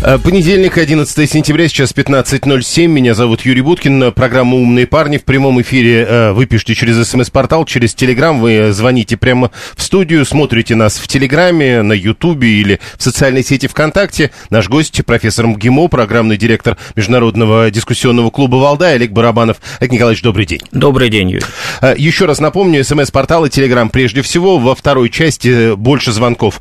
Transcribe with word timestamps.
Э, 0.00 0.16
понедельник, 0.16 0.78
11 0.78 1.28
сентября, 1.28 1.66
сейчас 1.66 1.92
15.07. 1.92 2.86
Меня 2.86 3.14
зовут 3.14 3.40
Юрий 3.40 3.62
Буткин. 3.62 4.12
Программа 4.12 4.54
«Умные 4.54 4.86
парни» 4.86 5.18
в 5.18 5.24
прямом 5.24 5.60
эфире. 5.60 6.06
Э, 6.08 6.32
вы 6.32 6.46
пишите 6.46 6.76
через 6.76 7.04
смс-портал, 7.08 7.64
через 7.64 7.94
Телеграм. 7.94 8.40
Вы 8.40 8.72
звоните 8.72 9.16
прямо 9.16 9.50
в 9.76 9.82
студию, 9.82 10.24
смотрите 10.24 10.76
нас 10.76 10.98
в 10.98 11.08
Телеграме, 11.08 11.82
на 11.82 11.94
Ютубе 11.94 12.48
или 12.48 12.78
в 12.96 13.02
социальной 13.02 13.42
сети 13.42 13.66
ВКонтакте. 13.66 14.30
Наш 14.50 14.68
гость, 14.68 15.04
профессор 15.04 15.48
МГИМО, 15.48 15.88
программный 15.88 16.36
директор 16.36 16.78
Международного 16.94 17.68
дискуссионного 17.72 18.30
клуба 18.30 18.54
«Валдай» 18.54 18.94
Олег 18.94 19.10
Барабанов. 19.10 19.56
Олег 19.80 19.90
Николаевич, 19.90 20.22
добрый 20.22 20.46
день. 20.46 20.60
Добрый 20.70 21.08
день, 21.08 21.28
Юрий. 21.32 21.44
Э, 21.80 21.94
еще 21.98 22.26
раз 22.26 22.38
напомню, 22.38 22.84
смс-портал 22.84 23.46
и 23.46 23.50
Телеграм 23.50 23.90
прежде 23.90 24.22
всего. 24.22 24.58
Во 24.58 24.76
второй 24.76 25.10
части 25.10 25.74
больше 25.74 26.12
звонков. 26.12 26.60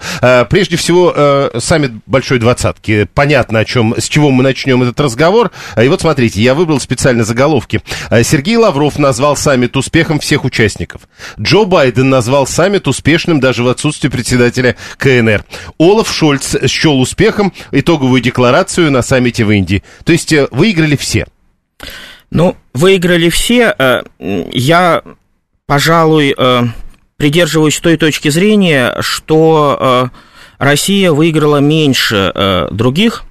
Прежде 0.49 0.75
всего, 0.75 1.51
саммит 1.59 1.91
Большой 2.07 2.39
Двадцатки. 2.39 3.07
Понятно, 3.13 3.26
понятно, 3.27 3.59
о 3.59 3.65
чем, 3.65 3.93
с 3.97 4.07
чего 4.07 4.31
мы 4.31 4.41
начнем 4.41 4.81
этот 4.83 4.97
разговор. 5.01 5.51
А, 5.75 5.83
и 5.83 5.89
вот 5.89 5.99
смотрите, 5.99 6.41
я 6.41 6.53
выбрал 6.53 6.79
специально 6.79 7.25
заголовки. 7.25 7.81
А, 8.09 8.23
Сергей 8.23 8.55
Лавров 8.55 8.97
назвал 8.97 9.35
саммит 9.35 9.75
успехом 9.75 10.21
всех 10.21 10.45
участников. 10.45 11.01
Джо 11.37 11.65
Байден 11.65 12.09
назвал 12.09 12.47
саммит 12.47 12.87
успешным 12.87 13.41
даже 13.41 13.63
в 13.63 13.67
отсутствии 13.67 14.07
председателя 14.07 14.77
КНР. 14.97 15.43
Олаф 15.77 16.09
Шольц 16.09 16.55
счел 16.67 17.01
успехом 17.01 17.51
итоговую 17.73 18.21
декларацию 18.21 18.91
на 18.91 19.01
саммите 19.01 19.43
в 19.43 19.51
Индии. 19.51 19.83
То 20.05 20.13
есть 20.13 20.31
э, 20.31 20.47
выиграли 20.51 20.95
все. 20.95 21.27
Ну, 22.31 22.55
выиграли 22.73 23.27
все. 23.27 23.75
Э, 23.77 24.03
я, 24.19 25.03
пожалуй, 25.65 26.33
э, 26.37 26.61
придерживаюсь 27.17 27.77
той 27.81 27.97
точки 27.97 28.29
зрения, 28.29 28.95
что 29.01 30.11
Россия 30.57 31.11
выиграла 31.11 31.57
меньше 31.57 32.67
других 32.71 33.25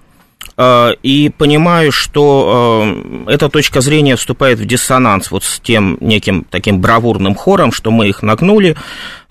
Э, 0.56 0.92
и 1.02 1.28
понимаю, 1.28 1.92
что 1.92 2.84
э, 3.26 3.32
эта 3.32 3.48
точка 3.48 3.80
зрения 3.80 4.16
вступает 4.16 4.58
в 4.58 4.64
диссонанс 4.64 5.30
вот 5.30 5.44
с 5.44 5.60
тем 5.60 5.98
неким 6.00 6.46
таким 6.48 6.80
бравурным 6.80 7.34
хором, 7.34 7.72
что 7.72 7.90
мы 7.90 8.08
их 8.08 8.22
нагнули, 8.22 8.76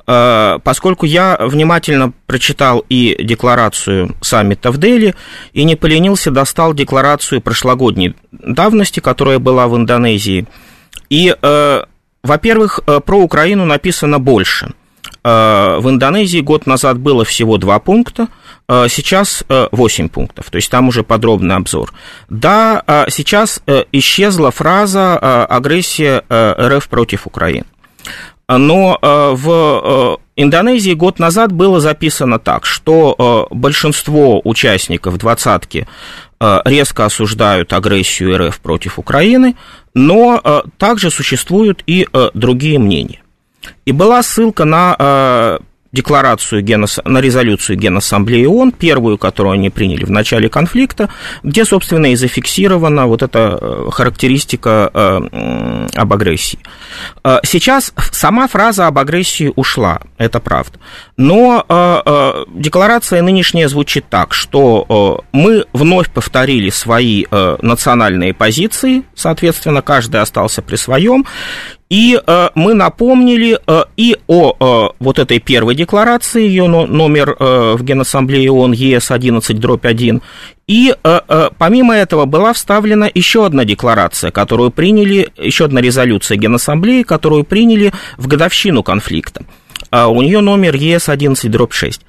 э, 0.06 0.60
поскольку 0.64 1.08
я 1.08 1.38
внимательно 1.40 2.14
прочитал 2.28 2.86
и 2.90 3.18
декларацию 3.24 4.16
саммита 4.22 4.72
в 4.72 4.78
Дели, 4.78 5.16
и 5.54 5.64
не 5.64 5.76
поленился, 5.76 6.30
достал 6.30 6.74
декларацию 6.74 7.42
прошлогодней 7.42 8.16
давности, 8.32 9.00
которая 9.00 9.40
была 9.40 9.68
в 9.68 9.76
Индонезии. 9.76 10.46
И, 11.10 11.36
во-первых, 12.24 12.80
про 13.06 13.20
Украину 13.20 13.66
написано 13.66 14.18
больше. 14.18 14.74
В 15.26 15.90
Индонезии 15.90 16.40
год 16.40 16.68
назад 16.68 17.00
было 17.00 17.26
всего 17.26 17.58
два 17.58 17.80
пункта– 17.80 18.28
Э, 18.68 18.88
сейчас 18.90 19.44
8 19.48 20.06
э, 20.06 20.10
пунктов, 20.10 20.50
то 20.50 20.56
есть 20.56 20.72
там 20.72 20.88
уже 20.88 21.04
подробный 21.04 21.56
обзор. 21.56 21.94
Да, 22.30 22.84
э, 22.86 23.06
сейчас 23.10 23.62
исчезла 23.92 24.52
фраза 24.52 25.46
«агрессия 25.46 26.24
РФ 26.30 26.88
против 26.90 27.28
Украины». 27.28 27.66
Но 28.48 29.00
в 29.02 30.20
Индонезии 30.36 30.94
год 30.94 31.18
назад 31.18 31.52
было 31.52 31.80
записано 31.80 32.38
так, 32.38 32.68
что 32.68 33.48
большинство 33.50 34.40
участников 34.44 35.18
двадцатки 35.18 35.88
резко 36.40 37.06
осуждают 37.06 37.74
агрессию 37.74 38.38
РФ 38.38 38.60
против 38.60 39.00
Украины, 39.00 39.56
но 39.96 40.64
также 40.78 41.10
существуют 41.10 41.82
и 41.88 42.08
другие 42.36 42.78
мнения. 42.78 43.24
И 43.86 43.92
была 43.92 44.24
ссылка 44.24 44.66
на 44.66 45.60
декларацию 45.96 46.62
Генос... 46.62 47.00
на 47.06 47.20
резолюцию 47.20 47.78
Генассамблеи 47.78 48.46
ООН, 48.46 48.74
первую, 48.74 49.18
которую 49.18 49.54
они 49.54 49.70
приняли 49.70 50.04
в 50.04 50.12
начале 50.12 50.50
конфликта, 50.50 51.10
где, 51.42 51.66
собственно, 51.66 52.12
и 52.12 52.16
зафиксирована 52.16 53.08
вот 53.08 53.24
эта 53.24 53.58
э, 53.60 53.90
характеристика 53.92 54.92
э, 54.94 55.88
об 55.96 56.14
агрессии. 56.14 56.60
Э, 57.24 57.40
сейчас 57.44 57.94
сама 58.12 58.48
фраза 58.48 58.88
об 58.88 59.00
агрессии 59.00 59.52
ушла, 59.56 60.02
это 60.18 60.40
правда. 60.40 60.78
Но 61.18 61.66
декларация 62.50 63.22
нынешняя 63.22 63.70
звучит 63.70 64.06
так, 64.10 64.34
что 64.34 65.24
мы 65.32 65.66
вновь 65.72 66.12
повторили 66.12 66.70
свои 66.70 67.24
национальные 67.62 68.34
позиции, 68.34 69.04
соответственно, 69.16 69.82
каждый 69.82 70.20
остался 70.20 70.62
при 70.62 70.76
своем, 70.76 71.26
и 71.90 72.20
э, 72.26 72.50
мы 72.56 72.74
напомнили 72.74 73.60
э, 73.66 73.84
и 73.96 74.18
о 74.28 74.56
э, 74.60 74.94
вот 75.00 75.20
этой 75.20 75.40
первой 75.40 75.76
декларации, 75.76 76.42
ее 76.42 76.68
номер 76.68 77.36
э, 77.40 77.76
в 77.78 77.84
Генассамблее 77.84 78.52
ООН 78.52 78.72
ЕС 78.72 79.12
11 79.12 79.60
дробь 79.60 79.86
1, 79.86 80.22
и 80.68 80.96
э, 81.04 81.20
э, 81.28 81.50
помимо 81.58 81.96
этого 81.96 82.26
была 82.26 82.54
вставлена 82.54 83.10
еще 83.14 83.46
одна 83.46 83.66
декларация, 83.66 84.32
которую 84.32 84.72
приняли, 84.72 85.30
еще 85.38 85.66
одна 85.66 85.80
резолюция 85.80 86.38
Генассамблеи, 86.38 87.04
которую 87.04 87.44
приняли 87.44 87.94
в 88.18 88.28
годовщину 88.28 88.82
конфликта. 88.82 89.44
А 89.92 90.08
у 90.08 90.22
нее 90.22 90.42
номер 90.42 90.76
ЕС 90.76 91.10
11 91.10 91.50
дробь 91.52 91.74
6. 91.74 92.02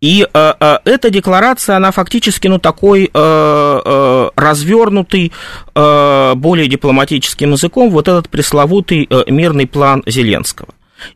И 0.00 0.26
э, 0.32 0.52
э, 0.58 0.78
эта 0.84 1.10
декларация, 1.10 1.76
она 1.76 1.92
фактически, 1.92 2.48
ну, 2.48 2.58
такой 2.58 3.10
э, 3.12 4.28
развернутый, 4.36 5.32
более 5.74 6.68
дипломатическим 6.68 7.52
языком, 7.52 7.90
вот 7.90 8.08
этот 8.08 8.28
пресловутый 8.28 9.08
мирный 9.28 9.66
план 9.66 10.02
Зеленского. 10.06 10.68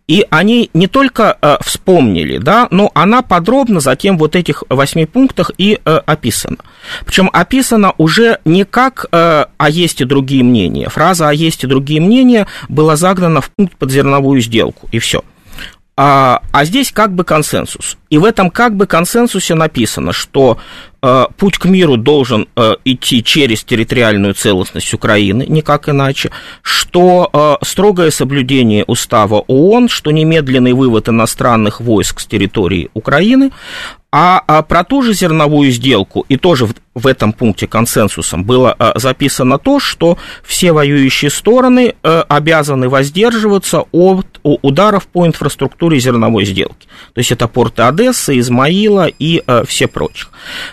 И 0.07 0.27
они 0.31 0.71
не 0.75 0.87
только 0.87 1.37
э, 1.41 1.57
вспомнили, 1.63 2.39
да, 2.39 2.69
но 2.71 2.91
она 2.95 3.23
подробно 3.23 3.81
затем 3.81 4.19
вот 4.19 4.37
этих 4.37 4.63
восьми 4.69 5.07
пунктах 5.07 5.51
и 5.59 5.81
э, 5.85 6.01
описана. 6.07 6.59
Причем 7.05 7.31
описана 7.33 7.93
уже 7.99 8.39
не 8.45 8.65
как 8.65 9.07
э, 9.11 9.47
«а 9.57 9.71
есть 9.71 10.01
и 10.01 10.05
другие 10.05 10.45
мнения». 10.45 10.89
Фраза 10.89 11.29
«а 11.29 11.33
есть 11.33 11.65
и 11.65 11.67
другие 11.67 12.01
мнения» 12.01 12.47
была 12.69 12.97
загнана 12.97 13.41
в 13.41 13.51
пункт 13.51 13.77
под 13.77 13.91
зерновую 13.91 14.41
сделку, 14.41 14.89
и 14.93 14.99
все– 14.99 15.23
а, 15.97 16.43
а 16.53 16.65
здесь 16.65 16.93
как 16.93 17.15
бы 17.15 17.25
консенсус. 17.25 17.97
И 18.11 18.19
в 18.19 18.25
этом 18.25 18.51
как 18.51 18.77
бы 18.77 18.87
консенсусе 18.87 19.55
написано, 19.55 20.13
что 20.13 20.59
э, 21.03 21.25
путь 21.37 21.59
к 21.59 21.65
миру 21.65 21.97
должен 21.97 22.47
э, 22.55 22.75
идти 22.85 23.25
через 23.25 23.65
территориальную 23.65 24.35
целостность 24.35 24.95
Украины, 24.95 25.45
никак 25.49 25.89
иначе, 25.89 26.31
что 26.63 27.31
э, 27.33 27.65
строгое 27.65 28.11
соблюдение 28.11 28.85
устава 28.85 29.45
ООН, 29.49 29.89
что 29.89 30.13
немедленный 30.13 30.73
вывод 30.73 31.09
иностранных 31.09 31.81
войск 31.81 32.21
с 32.21 32.27
территории 32.27 32.91
Украины, 32.95 33.51
а, 34.19 34.43
а 34.47 34.63
про 34.63 34.83
ту 34.83 35.03
же 35.03 35.13
зерновую 35.13 35.71
сделку, 35.71 36.25
и 36.29 36.39
тоже 36.39 36.65
в, 36.65 36.75
в 36.95 37.07
этом 37.07 37.35
пункте 37.35 37.67
консенсусом 37.67 38.45
было 38.45 38.73
а, 38.73 38.99
записано 38.99 39.59
то, 39.59 39.79
что 39.79 40.17
все 40.43 40.73
воюющие 40.73 41.31
стороны 41.31 41.97
а, 42.03 42.25
обязаны 42.27 42.89
воздерживаться 42.89 43.85
от 43.93 44.41
ударов 44.43 45.07
по 45.09 45.27
инфраструктуре 45.27 45.99
зерновой 45.99 46.47
сделки. 46.47 46.89
То 47.13 47.19
есть 47.19 47.31
это 47.31 47.47
порты 47.47 47.83
Одессы, 47.97 48.39
Измаила 48.39 49.07
и 49.07 49.43
а, 49.47 49.65
все 49.65 49.87
прочих. 49.87 50.31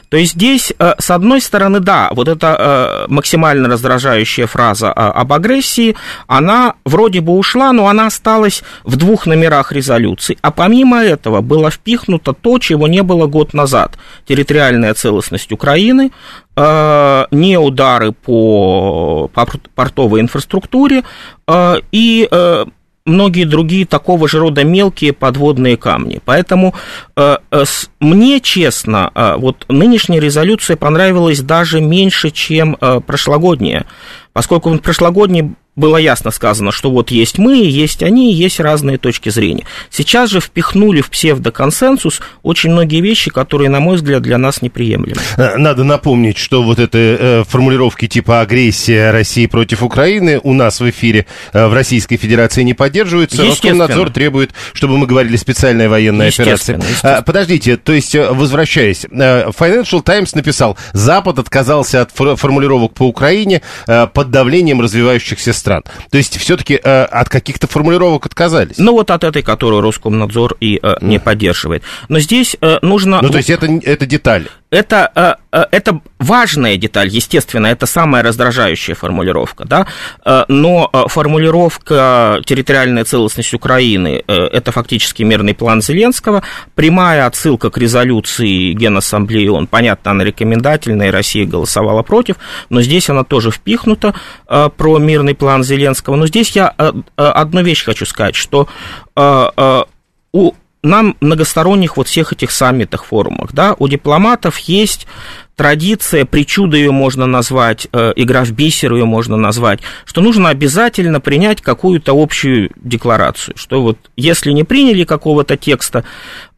То 0.10 0.18
есть 0.18 0.34
здесь, 0.34 0.74
а, 0.78 0.96
с 1.00 1.10
одной 1.10 1.42
стороны, 1.42 1.80
да, 1.80 2.10
вот 2.12 2.28
эта 2.28 2.56
а, 2.58 3.06
максимально 3.08 3.70
раздражающая 3.70 4.46
фраза 4.46 4.92
а, 4.92 5.12
об 5.12 5.32
агрессии, 5.32 5.96
она 6.28 6.74
вроде 6.86 7.22
бы 7.22 7.34
ушла, 7.34 7.72
но 7.72 7.88
она 7.88 8.08
осталась 8.08 8.64
в 8.84 8.98
двух 8.98 9.26
номерах 9.26 9.72
резолюции. 9.72 10.38
А 10.42 10.52
помимо 10.52 10.98
этого 10.98 11.42
было 11.42 11.72
впихнуто 11.72 12.34
то, 12.34 12.60
чего 12.60 12.88
не 12.88 13.04
было 13.04 13.28
год 13.28 13.54
назад. 13.54 13.98
Территориальная 14.28 14.94
целостность 14.94 15.52
Украины, 15.52 16.12
э, 16.56 17.26
не 17.32 17.58
удары 17.58 18.12
по, 18.12 19.30
по 19.34 19.48
портовой 19.76 20.22
инфраструктуре 20.22 21.04
э, 21.48 21.76
и 21.92 22.28
э, 22.30 22.66
многие 23.06 23.46
другие 23.46 23.86
такого 23.86 24.28
же 24.28 24.40
рода 24.40 24.64
мелкие 24.64 25.14
подводные 25.14 25.78
камни. 25.78 26.22
Поэтому 26.24 26.74
э, 27.16 27.38
э, 27.52 27.64
мне, 28.00 28.40
честно, 28.40 29.12
э, 29.14 29.36
вот 29.38 29.66
нынешняя 29.68 30.22
резолюция 30.22 30.78
понравилась 30.78 31.42
даже 31.42 31.82
меньше, 31.82 32.32
чем 32.32 32.78
прошлогодняя, 33.06 33.86
поскольку 34.32 34.70
в 34.70 34.80
прошлогодней 34.80 35.54
было 35.76 35.98
ясно 35.98 36.32
сказано, 36.32 36.72
что 36.72 36.92
вот 36.92 37.10
есть 37.10 37.40
мы, 37.40 37.58
есть 37.58 38.04
они, 38.04 38.34
есть 38.34 38.60
разные 38.60 38.98
точки 38.98 39.30
зрения. 39.30 39.66
Сейчас 39.90 40.30
же 40.30 40.40
впихнули 40.40 41.02
в 41.02 41.10
псевдоконсенсус 41.10 42.22
очень 42.44 42.72
многие 42.72 43.02
вещи, 43.02 43.32
которые, 43.32 43.70
на 43.70 43.80
мой 43.80 43.96
взгляд, 43.96 44.22
для 44.22 44.38
нас 44.38 44.62
неприемлемы. 44.62 45.20
Э, 45.38 45.58
надо 45.58 45.84
напомнить, 45.84 46.38
что 46.38 46.62
вот 46.62 46.80
это 46.80 46.98
э, 46.98 47.44
формулировки 47.48 48.08
типа 48.08 48.42
агрессия 48.42 49.12
России 49.12 49.48
против 49.48 49.82
Украины 49.82 50.40
у 50.44 50.54
нас 50.54 50.80
в 50.80 50.90
эфире 50.90 51.26
э, 51.54 51.68
в 51.68 51.74
Российской 51.74 52.18
Федерации 52.18 52.62
не 52.62 52.76
поддерживаются. 52.76 53.44
Роскомнадзор 53.44 54.12
требует, 54.12 54.52
чтобы 54.74 54.98
мы 54.98 55.08
говорили 55.08 55.38
специальная 55.38 55.90
военная 55.90 56.30
операция. 56.30 56.78
Естественно. 56.78 57.24
Подождите, 57.26 57.78
то 57.78 57.94
есть, 57.94 58.16
возвращаясь, 58.16 59.06
Financial 59.06 60.04
Times 60.04 60.36
написал, 60.36 60.78
Запад 60.92 61.40
отказался 61.40 62.02
от 62.02 62.12
формулировок 62.12 62.94
по 62.94 63.04
Украине 63.04 63.62
под 63.86 64.30
давлением 64.30 64.82
развивающихся 64.82 65.54
стран. 65.54 65.63
То 65.64 66.18
есть 66.18 66.38
все-таки 66.38 66.80
э, 66.82 67.04
от 67.04 67.30
каких-то 67.30 67.68
формулировок 67.68 68.26
отказались. 68.26 68.78
Ну 68.78 68.94
вот 68.94 69.12
от 69.12 69.24
этой, 69.24 69.42
которую 69.42 69.82
Роскомнадзор 69.82 70.58
и 70.60 70.80
э, 70.82 70.96
не 71.02 71.20
поддерживает. 71.20 71.84
Но 72.10 72.20
здесь 72.20 72.56
э, 72.62 72.78
нужно... 72.82 73.20
Ну 73.22 73.30
то 73.30 73.38
есть 73.38 73.50
это, 73.50 73.68
это 73.68 74.06
деталь 74.06 74.48
это, 74.74 75.12
э, 75.16 75.36
э, 75.52 75.66
это 75.72 76.02
важная 76.20 76.78
деталь, 76.78 77.08
естественно, 77.08 77.68
это 77.68 77.86
самая 77.86 78.24
раздражающая 78.24 78.96
формулировка, 78.96 79.66
да, 79.66 79.88
э, 80.26 80.46
но 80.48 80.90
формулировка 81.08 82.42
территориальная 82.46 83.04
целостность 83.04 83.54
Украины– 83.54 84.24
это 84.28 84.72
фактически 84.72 85.24
мирный 85.24 85.54
план 85.54 85.82
Зеленского, 85.82 86.44
прямая 86.76 87.28
отсылка 87.28 87.70
к 87.70 87.78
резолюции 87.78 88.74
Генассамблеи 88.74 89.48
ООН, 89.48 89.68
понятно, 89.68 90.12
она 90.12 90.24
рекомендательная, 90.24 91.10
и 91.10 91.12
Россия 91.12 91.46
голосовала 91.46 92.02
против, 92.02 92.38
но 92.70 92.82
здесь 92.82 93.10
она 93.10 93.24
тоже 93.24 93.52
впихнута 93.52 94.16
про 94.48 94.98
мирный 94.98 95.36
план 95.36 95.64
Зеленского, 95.64 96.16
но 96.16 96.26
здесь 96.26 96.52
я 96.52 96.74
одну 97.16 97.62
вещь 97.62 97.84
хочу 97.84 98.06
сказать, 98.06 98.36
что 98.36 98.68
у 99.16 100.54
нам 100.84 101.16
многосторонних 101.22 101.98
вот 101.98 102.08
всех 102.08 102.34
этих 102.34 102.52
саммитах, 102.52 103.06
форумах, 103.06 103.54
да, 103.54 103.76
у 103.80 103.88
дипломатов 103.88 104.60
есть 104.60 105.08
традиция, 105.56 106.26
причуда 106.26 106.78
ее 106.78 106.92
можно 106.92 107.26
назвать, 107.26 107.88
э, 107.92 108.14
игра 108.16 108.44
в 108.44 108.52
бисер 108.52 108.94
ее 108.94 109.06
можно 109.06 109.38
назвать, 109.38 109.80
что 110.06 110.22
нужно 110.22 110.50
обязательно 110.50 111.20
принять 111.20 111.62
какую-то 111.62 112.12
общую 112.12 112.72
декларацию, 112.76 113.56
что 113.58 113.82
вот 113.82 113.98
если 114.18 114.52
не 114.52 114.64
приняли 114.64 115.04
какого-то 115.04 115.56
текста, 115.56 116.04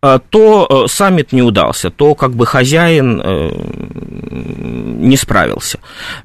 э, 0.01 0.19
то 0.29 0.85
э, 0.85 0.91
саммит 0.91 1.31
не 1.31 1.41
удался, 1.41 1.91
то 1.91 2.15
как 2.15 2.31
бы 2.31 2.45
хозяин 2.45 3.21
не 4.35 5.17
справился. 5.17 5.79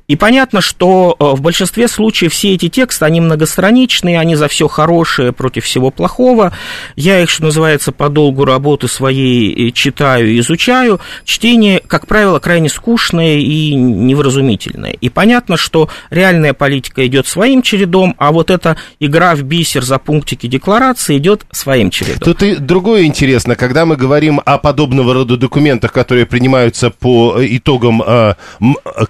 И 0.09 0.17
понятно, 0.17 0.61
что 0.61 1.17
в 1.19 1.41
большинстве 1.41 1.89
случаев 1.89 2.33
все 2.33 2.55
эти 2.55 2.69
тексты, 2.69 3.05
они 3.05 3.21
многостраничные, 3.21 4.19
они 4.19 4.37
за 4.37 4.49
все 4.49 4.69
хорошее 4.69 5.33
против 5.33 5.65
всего 5.65 5.91
плохого. 5.91 6.53
Я 6.97 7.21
их, 7.21 7.31
что 7.31 7.45
называется, 7.45 7.93
по 7.93 8.09
долгу 8.09 8.45
работы 8.45 8.89
своей 8.89 9.73
читаю 9.73 10.31
и 10.31 10.41
изучаю. 10.41 11.01
Чтение, 11.25 11.81
как 11.87 12.07
правило, 12.07 12.39
крайне 12.39 12.69
скучное 12.69 13.39
и 13.39 13.75
невразумительное. 13.75 14.93
И 14.93 15.09
понятно, 15.09 15.57
что 15.57 15.89
реальная 16.11 16.55
политика 16.55 17.07
идет 17.07 17.27
своим 17.27 17.63
чередом, 17.63 18.15
а 18.19 18.33
вот 18.33 18.51
эта 18.51 18.77
игра 18.99 19.35
в 19.35 19.43
бисер 19.43 19.83
за 19.85 19.99
пунктики 19.99 20.47
декларации 20.47 21.19
идет 21.19 21.47
своим 21.53 21.91
чередом. 21.91 22.21
Тут 22.21 22.43
и 22.43 22.57
другое 22.57 23.05
интересно, 23.05 23.57
когда 23.57 23.87
мы 23.87 23.97
говорим 23.97 24.41
о 24.45 24.59
подобного 24.59 25.15
рода 25.15 25.37
документах, 25.37 25.93
которые 25.93 26.27
принимаются 26.27 26.91
по 26.91 27.37
итогам, 27.39 28.00
э, 28.07 28.35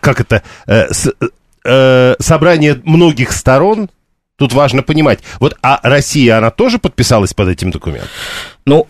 как 0.01 0.21
это, 0.21 0.43
э, 0.67 0.89
э, 1.65 2.15
собрания 2.19 2.81
многих 2.85 3.33
сторон, 3.33 3.89
Тут 4.37 4.55
важно 4.55 4.83
понимать. 4.83 5.19
Вот, 5.39 5.55
а 5.61 5.81
Россия, 5.83 6.39
она 6.39 6.51
тоже 6.51 6.79
подписалась 6.79 7.35
под 7.35 7.49
этим 7.49 7.71
документом? 7.71 8.09
Ну, 8.65 8.87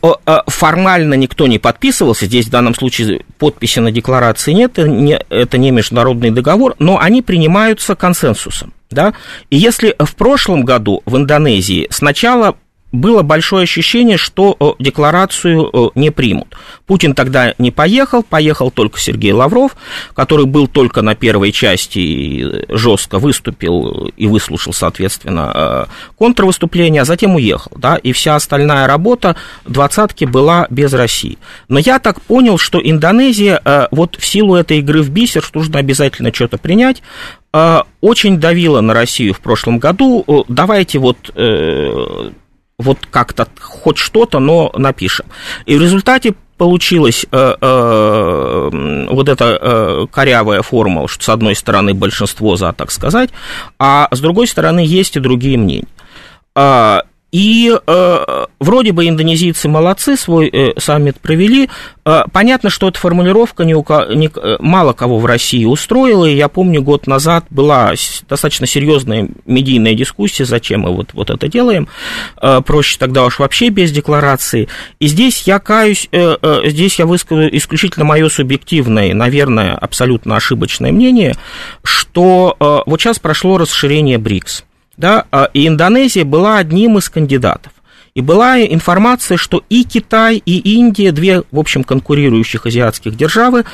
формально 0.47 1.15
никто 1.15 1.49
не 1.49 1.59
подписывался. 1.59 2.27
Здесь 2.27 2.47
в 2.47 2.51
данном 2.51 2.73
случае 2.77 3.25
подписи 3.37 3.81
на 3.81 3.91
декларации 3.91 4.53
нет, 4.53 4.79
это 4.79 4.89
не, 4.89 5.21
это 5.29 5.59
не 5.59 5.73
международный 5.73 6.31
договор, 6.31 6.77
но 6.79 7.01
они 7.01 7.21
принимаются 7.21 7.97
консенсусом. 7.97 8.73
Да? 8.93 9.15
И 9.51 9.57
если 9.57 9.97
в 9.99 10.15
прошлом 10.15 10.65
году 10.65 11.03
в 11.05 11.17
Индонезии 11.17 11.89
сначала 11.91 12.55
было 12.93 13.23
большое 13.23 13.65
ощущение, 13.65 14.17
что 14.17 14.57
э, 14.59 14.83
декларацию 14.83 15.71
э, 15.73 15.89
не 15.95 16.11
примут. 16.11 16.57
Путин 16.87 17.15
тогда 17.15 17.55
не 17.59 17.71
поехал, 17.71 18.23
поехал 18.23 18.71
только 18.71 18.99
Сергей 18.99 19.33
Лавров, 19.33 19.77
который 20.15 20.47
был 20.47 20.67
только 20.67 21.03
на 21.03 21.15
первой 21.15 21.53
части 21.53 21.99
и 21.99 22.65
жестко 22.69 23.19
выступил 23.19 24.09
и 24.17 24.27
выслушал, 24.27 24.73
соответственно, 24.73 25.53
э, 25.55 25.87
контрвыступление, 26.19 27.03
а 27.03 27.05
затем 27.05 27.37
уехал. 27.37 27.73
Да, 27.77 27.97
и 27.97 28.13
вся 28.13 28.35
остальная 28.35 28.87
работа 28.87 29.37
двадцатки 29.65 30.25
была 30.25 30.67
без 30.71 30.93
России. 30.93 31.39
Но 31.69 31.79
я 31.79 31.99
так 31.99 32.21
понял, 32.23 32.59
что 32.59 32.81
Индонезия 32.83 33.61
вот 33.91 34.17
в 34.17 34.27
силу 34.27 34.57
этой 34.57 34.79
игры 34.79 35.03
в 35.03 35.11
бисер, 35.11 35.43
что 35.43 35.59
нужно 35.59 35.79
обязательно 35.79 36.33
что-то 36.33 36.59
принять, 36.59 37.03
очень 38.01 38.39
давила 38.39 38.81
на 38.81 38.95
Россию 38.95 39.35
в 39.35 39.41
прошлом 39.41 39.79
году. 39.79 40.45
Давайте 40.49 40.99
вот 40.99 41.31
вот 42.81 42.99
как-то 43.11 43.47
хоть 43.61 43.99
что-то, 43.99 44.39
но 44.39 44.73
напишем. 44.77 45.27
И 45.67 45.77
в 45.77 45.83
результате 45.83 46.35
получилась 46.57 47.25
э, 47.31 47.55
э, 47.61 49.07
вот 49.11 49.29
эта 49.29 49.59
э, 49.61 50.07
корявая 50.13 50.63
формула, 50.63 51.09
что 51.09 51.25
с 51.25 51.29
одной 51.29 51.55
стороны 51.55 51.95
большинство 51.95 52.57
за, 52.57 52.73
так 52.73 52.91
сказать, 52.91 53.31
а 53.79 54.09
с 54.11 54.21
другой 54.21 54.47
стороны 54.47 54.81
есть 54.81 55.17
и 55.17 55.21
другие 55.21 55.57
мнения. 55.57 55.87
А, 56.55 57.05
и 57.33 57.73
э, 57.87 58.47
вроде 58.59 58.93
бы 58.93 59.09
индонезийцы 59.09 59.69
молодцы, 59.69 60.17
свой 60.17 60.49
э, 60.49 60.73
саммит 60.79 61.21
провели. 61.21 61.69
Э, 62.05 62.23
понятно, 62.33 62.71
что 62.71 62.89
эта 62.89 62.99
формулировка 62.99 63.65
не, 63.65 63.73
не, 63.73 64.31
э, 64.35 64.57
мало 64.59 64.93
кого 64.93 65.19
в 65.19 65.27
России 65.27 65.65
устроила. 65.65 66.25
Я 66.25 66.49
помню, 66.49 66.83
год 66.83 67.07
назад 67.07 67.45
была 67.51 67.93
достаточно 68.29 68.67
серьезная 68.67 69.29
медийная 69.47 69.95
дискуссия, 69.95 70.45
зачем 70.45 70.81
мы 70.81 70.95
вот, 70.95 71.11
вот 71.13 71.31
это 71.31 71.47
делаем. 71.47 71.89
Э, 72.43 72.61
проще 72.65 72.99
тогда 72.99 73.25
уж 73.25 73.39
вообще 73.39 73.69
без 73.69 73.93
декларации. 73.93 74.69
И 74.99 75.07
здесь 75.07 75.43
я 75.47 75.61
каюсь, 75.61 76.09
э, 76.11 76.37
э, 76.43 76.63
здесь 76.65 76.99
я 76.99 77.07
выскажу 77.07 77.49
исключительно 77.53 78.05
мое 78.05 78.29
субъективное, 78.29 79.15
наверное, 79.15 79.77
абсолютно 79.77 80.37
ошибочное 80.37 80.91
мнение, 80.91 81.37
что 81.85 82.57
э, 82.59 82.79
вот 82.87 83.01
сейчас 83.01 83.21
прошло 83.21 83.57
расширение 83.57 84.19
БРИКС 84.19 84.65
да, 85.01 85.25
а, 85.33 85.49
и 85.55 85.67
Индонезия 85.67 86.25
была 86.25 86.59
одним 86.59 86.99
из 86.99 87.09
кандидатов. 87.09 87.73
И 88.15 88.21
была 88.21 88.61
информация, 88.61 89.37
что 89.37 89.63
и 89.69 89.85
Китай, 89.85 90.43
и 90.45 90.77
Индия, 90.77 91.13
две, 91.13 91.45
в 91.51 91.59
общем, 91.59 91.85
конкурирующих 91.85 92.67
азиатских 92.67 93.17
державы, 93.17 93.65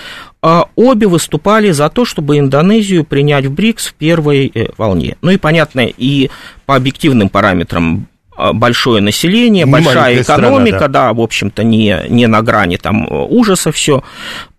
а, 0.43 0.67
обе 0.77 1.07
выступали 1.09 1.73
за 1.73 1.89
то, 1.89 2.05
чтобы 2.05 2.39
Индонезию 2.39 3.05
принять 3.05 3.47
в 3.47 3.53
БРИКС 3.53 3.89
в 3.89 3.95
первой 3.95 4.53
э, 4.55 4.69
волне. 4.77 5.17
Ну 5.23 5.31
и 5.31 5.37
понятно, 5.39 5.81
и 5.81 6.31
по 6.67 6.77
объективным 6.77 7.29
параметрам 7.31 8.07
а, 8.37 8.53
большое 8.53 9.03
население, 9.03 9.65
не 9.65 9.71
большая 9.73 10.23
экономика, 10.23 10.77
страна, 10.77 10.89
да. 10.93 11.07
да, 11.09 11.13
в 11.15 11.21
общем-то, 11.21 11.65
не, 11.65 12.03
не 12.09 12.27
на 12.27 12.43
грани 12.43 12.77
там 12.77 13.09
ужаса 13.11 13.73
все. 13.73 14.05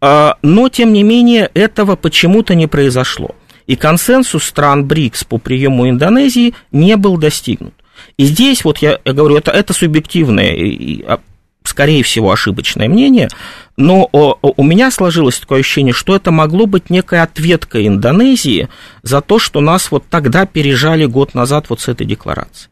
Но, 0.02 0.70
тем 0.70 0.92
не 0.92 1.04
менее, 1.04 1.50
этого 1.54 1.96
почему-то 1.96 2.56
не 2.56 2.68
произошло 2.68 3.36
и 3.68 3.76
консенсус 3.76 4.44
стран 4.44 4.86
БРИКС 4.86 5.26
по 5.26 5.38
приему 5.38 5.90
Индонезии 5.90 6.56
не 6.72 6.96
был 6.98 7.18
достигнут. 7.18 7.74
И 8.18 8.26
здесь, 8.26 8.64
вот 8.64 8.80
я, 8.80 9.00
говорю, 9.06 9.38
это, 9.38 9.52
это 9.52 9.74
субъективное 9.74 10.54
и, 10.54 11.04
а, 11.04 11.20
скорее 11.64 12.02
всего, 12.04 12.32
ошибочное 12.32 12.88
мнение, 12.88 13.30
но 13.76 14.10
у 14.12 14.64
меня 14.64 14.90
сложилось 14.90 15.38
такое 15.38 15.60
ощущение, 15.60 15.94
что 15.94 16.16
это 16.16 16.32
могло 16.32 16.66
быть 16.66 16.90
некая 16.90 17.24
ответка 17.24 17.86
Индонезии 17.86 18.70
за 19.04 19.22
то, 19.22 19.38
что 19.38 19.60
нас 19.60 19.92
вот 19.92 20.06
тогда 20.10 20.46
пережали 20.46 21.06
год 21.06 21.34
назад 21.34 21.70
вот 21.70 21.82
с 21.82 21.88
этой 21.88 22.08
декларацией. 22.08 22.72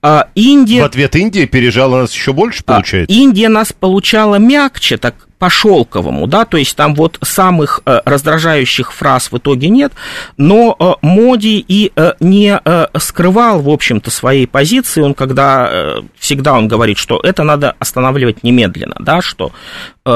А 0.00 0.28
Индия... 0.34 0.82
В 0.82 0.86
ответ 0.86 1.14
Индия 1.14 1.46
пережала 1.46 2.00
нас 2.00 2.12
еще 2.12 2.32
больше, 2.32 2.62
а, 2.66 2.74
получается? 2.74 3.14
Индия 3.14 3.48
нас 3.48 3.72
получала 3.72 4.36
мягче, 4.36 4.96
так 4.96 5.14
по 5.42 5.50
шелковому, 5.50 6.28
да, 6.28 6.44
то 6.44 6.56
есть 6.56 6.76
там 6.76 6.94
вот 6.94 7.18
самых 7.20 7.80
э, 7.84 7.98
раздражающих 8.04 8.92
фраз 8.92 9.32
в 9.32 9.38
итоге 9.38 9.70
нет, 9.70 9.92
но 10.36 10.76
э, 10.78 10.92
Моди 11.04 11.64
и 11.66 11.90
э, 11.96 12.12
не 12.20 12.60
э, 12.64 12.86
скрывал, 12.96 13.60
в 13.60 13.68
общем-то, 13.68 14.12
своей 14.12 14.46
позиции, 14.46 15.00
он 15.00 15.14
когда, 15.14 15.68
э, 15.68 16.02
всегда 16.16 16.52
он 16.52 16.68
говорит, 16.68 16.96
что 16.96 17.18
это 17.20 17.42
надо 17.42 17.74
останавливать 17.80 18.44
немедленно, 18.44 18.94
да, 19.00 19.20
что 19.20 19.50
э, 20.04 20.12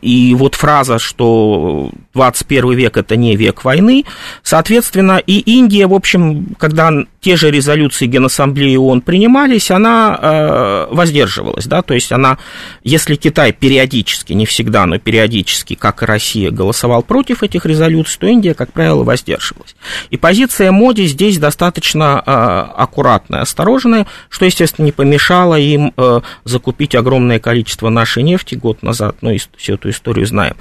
и 0.00 0.34
вот 0.34 0.54
фраза, 0.54 0.98
что 0.98 1.90
21 2.14 2.72
век 2.72 2.96
это 2.96 3.16
не 3.16 3.36
век 3.36 3.64
войны, 3.64 4.06
соответственно, 4.42 5.18
и 5.18 5.40
Индия, 5.40 5.88
в 5.88 5.92
общем, 5.92 6.54
когда 6.58 6.90
те 7.20 7.36
же 7.36 7.50
резолюции 7.50 8.06
Генассамблеи 8.06 8.76
ООН 8.76 9.02
принимались, 9.02 9.70
она 9.70 10.18
э, 10.20 10.86
воздерживалась, 10.90 11.66
да, 11.66 11.82
то 11.82 11.92
есть 11.92 12.12
она, 12.12 12.38
если 12.82 13.14
Китай 13.14 13.41
Китай 13.42 13.52
периодически, 13.52 14.34
не 14.34 14.46
всегда, 14.46 14.86
но 14.86 15.00
периодически, 15.00 15.74
как 15.74 16.04
и 16.04 16.06
Россия, 16.06 16.52
голосовал 16.52 17.02
против 17.02 17.42
этих 17.42 17.66
резолюций, 17.66 18.16
то 18.20 18.28
Индия, 18.28 18.54
как 18.54 18.72
правило, 18.72 19.02
воздерживалась. 19.02 19.74
И 20.10 20.16
позиция 20.16 20.70
Моди 20.70 21.06
здесь 21.06 21.38
достаточно 21.38 22.22
э, 22.24 22.30
аккуратная, 22.30 23.40
осторожная, 23.40 24.06
что, 24.28 24.44
естественно, 24.44 24.84
не 24.84 24.92
помешало 24.92 25.58
им 25.58 25.92
э, 25.96 26.20
закупить 26.44 26.94
огромное 26.94 27.40
количество 27.40 27.88
нашей 27.88 28.22
нефти 28.22 28.54
год 28.54 28.84
назад, 28.84 29.16
ну, 29.22 29.32
и 29.32 29.38
всю 29.56 29.74
эту 29.74 29.90
историю 29.90 30.24
знаем. 30.24 30.54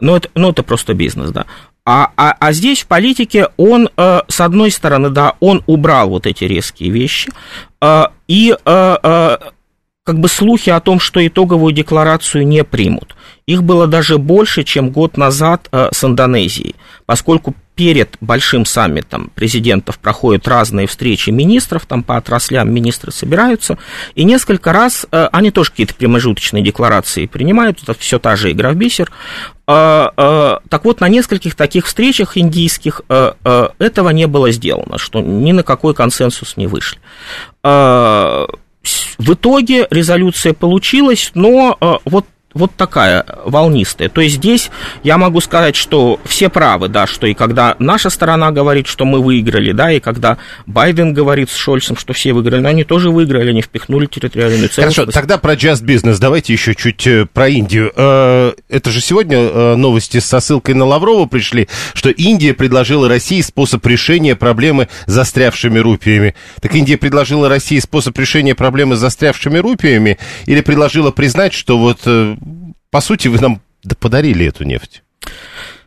Но 0.00 0.16
это, 0.16 0.28
ну, 0.34 0.50
это 0.50 0.64
просто 0.64 0.92
бизнес, 0.92 1.30
да. 1.30 1.46
А, 1.86 2.10
а, 2.16 2.34
а 2.40 2.52
здесь 2.52 2.82
в 2.82 2.88
политике 2.88 3.50
он, 3.56 3.90
э, 3.96 4.20
с 4.26 4.40
одной 4.40 4.72
стороны, 4.72 5.10
да, 5.10 5.34
он 5.38 5.62
убрал 5.68 6.08
вот 6.08 6.26
эти 6.26 6.42
резкие 6.42 6.90
вещи, 6.90 7.30
э, 7.80 8.04
и 8.26 8.56
э, 8.64 8.96
э, 9.02 9.36
как 10.04 10.20
бы 10.20 10.28
слухи 10.28 10.68
о 10.68 10.80
том, 10.80 11.00
что 11.00 11.26
итоговую 11.26 11.72
декларацию 11.72 12.46
не 12.46 12.62
примут. 12.62 13.16
Их 13.46 13.62
было 13.62 13.86
даже 13.86 14.18
больше, 14.18 14.62
чем 14.62 14.90
год 14.90 15.16
назад 15.16 15.68
э, 15.72 15.88
с 15.92 16.04
Индонезией, 16.04 16.74
поскольку 17.06 17.54
перед 17.74 18.16
большим 18.20 18.66
саммитом 18.66 19.30
президентов 19.34 19.98
проходят 19.98 20.46
разные 20.46 20.86
встречи 20.86 21.30
министров, 21.30 21.86
там 21.86 22.02
по 22.02 22.16
отраслям 22.18 22.72
министры 22.72 23.12
собираются, 23.12 23.78
и 24.14 24.24
несколько 24.24 24.72
раз 24.72 25.06
э, 25.10 25.28
они 25.32 25.50
тоже 25.50 25.70
какие-то 25.70 25.94
промежуточные 25.94 26.62
декларации 26.62 27.24
принимают, 27.24 27.82
это 27.82 27.94
все 27.94 28.18
та 28.18 28.36
же 28.36 28.52
игра 28.52 28.70
в 28.72 28.76
бисер. 28.76 29.10
Э, 29.66 30.08
э, 30.16 30.58
так 30.68 30.84
вот, 30.84 31.00
на 31.00 31.08
нескольких 31.08 31.54
таких 31.54 31.86
встречах 31.86 32.36
индийских 32.36 33.00
э, 33.08 33.32
э, 33.42 33.68
этого 33.78 34.10
не 34.10 34.26
было 34.26 34.50
сделано, 34.50 34.98
что 34.98 35.20
ни 35.20 35.52
на 35.52 35.62
какой 35.62 35.94
консенсус 35.94 36.58
не 36.58 36.66
вышли. 36.66 36.98
Э, 37.62 38.46
в 39.18 39.32
итоге 39.32 39.86
резолюция 39.90 40.52
получилась, 40.52 41.30
но 41.34 41.76
э, 41.80 41.92
вот 42.04 42.26
вот 42.54 42.72
такая 42.76 43.26
волнистая. 43.44 44.08
То 44.08 44.20
есть 44.20 44.36
здесь 44.36 44.70
я 45.02 45.18
могу 45.18 45.40
сказать, 45.40 45.76
что 45.76 46.20
все 46.24 46.48
правы, 46.48 46.88
да, 46.88 47.06
что 47.06 47.26
и 47.26 47.34
когда 47.34 47.76
наша 47.78 48.10
сторона 48.10 48.52
говорит, 48.52 48.86
что 48.86 49.04
мы 49.04 49.20
выиграли, 49.20 49.72
да, 49.72 49.92
и 49.92 50.00
когда 50.00 50.38
Байден 50.66 51.12
говорит 51.12 51.50
с 51.50 51.56
Шольцем, 51.56 51.96
что 51.96 52.12
все 52.12 52.32
выиграли, 52.32 52.60
но 52.60 52.68
они 52.68 52.84
тоже 52.84 53.10
выиграли, 53.10 53.50
они 53.50 53.62
впихнули 53.62 54.06
территориальную 54.06 54.68
целостность. 54.68 54.96
Хорошо, 54.96 55.12
тогда 55.12 55.38
про 55.38 55.54
Just 55.54 55.84
Business 55.84 56.18
давайте 56.20 56.52
еще 56.52 56.74
чуть 56.74 57.06
э, 57.06 57.26
про 57.26 57.48
Индию. 57.48 57.92
Э, 57.94 58.52
это 58.68 58.90
же 58.90 59.00
сегодня 59.00 59.38
э, 59.38 59.74
новости 59.76 60.20
со 60.20 60.40
ссылкой 60.40 60.74
на 60.74 60.84
Лаврова 60.84 61.26
пришли, 61.26 61.68
что 61.92 62.10
Индия 62.10 62.54
предложила 62.54 63.08
России 63.08 63.40
способ 63.40 63.84
решения 63.86 64.36
проблемы 64.36 64.88
застрявшими 65.06 65.78
рупиями. 65.78 66.34
Так 66.60 66.74
Индия 66.74 66.96
предложила 66.96 67.48
России 67.48 67.80
способ 67.80 68.16
решения 68.16 68.54
проблемы 68.54 68.94
застрявшими 68.94 69.58
рупиями 69.58 70.18
или 70.46 70.60
предложила 70.60 71.10
признать, 71.10 71.52
что 71.52 71.78
вот 71.78 72.06
по 72.94 73.00
сути, 73.00 73.26
вы 73.26 73.40
нам 73.40 73.60
подарили 73.98 74.46
эту 74.46 74.62
нефть. 74.62 75.02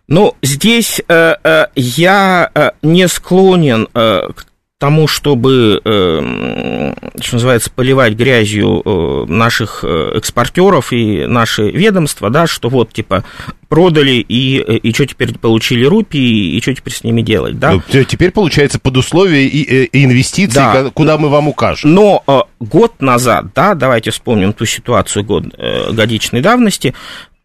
Ну, 0.10 0.36
здесь 0.42 1.00
э, 1.08 1.36
э, 1.42 1.68
я 1.74 2.52
э, 2.54 2.72
не 2.82 3.08
склонен 3.08 3.88
э, 3.94 4.28
к 4.36 4.46
тому, 4.80 5.08
чтобы, 5.08 5.82
э, 5.84 6.94
что 7.20 7.36
называется, 7.36 7.72
поливать 7.72 8.14
грязью 8.14 8.84
э, 8.86 9.26
наших 9.28 9.84
э, 9.84 10.12
экспортеров 10.18 10.94
и 10.94 11.26
наши 11.26 11.72
ведомства, 11.72 12.30
да, 12.30 12.46
что 12.46 12.70
вот, 12.70 12.94
типа, 12.94 13.24
продали 13.70 14.12
и, 14.12 14.60
и 14.60 14.94
что 14.94 15.08
теперь 15.08 15.36
получили 15.36 15.84
рупии, 15.84 16.56
и 16.56 16.62
что 16.62 16.76
теперь 16.76 16.94
с 16.94 17.04
ними 17.04 17.22
делать, 17.22 17.58
да? 17.58 17.74
Ну, 17.74 18.04
теперь 18.04 18.30
получается 18.30 18.78
под 18.78 18.98
условия 18.98 19.48
и, 19.48 19.86
и 19.86 20.06
инвестиций, 20.06 20.62
да. 20.62 20.92
куда 20.94 21.18
мы 21.18 21.30
вам 21.30 21.48
укажем. 21.48 21.96
Но 21.96 22.24
э, 22.28 22.42
год 22.60 23.02
назад, 23.02 23.48
да, 23.56 23.74
давайте 23.74 24.12
вспомним 24.12 24.54
ту 24.54 24.66
ситуацию 24.66 25.26
год, 25.26 25.46
э, 25.58 25.92
годичной 25.92 26.42
давности, 26.42 26.94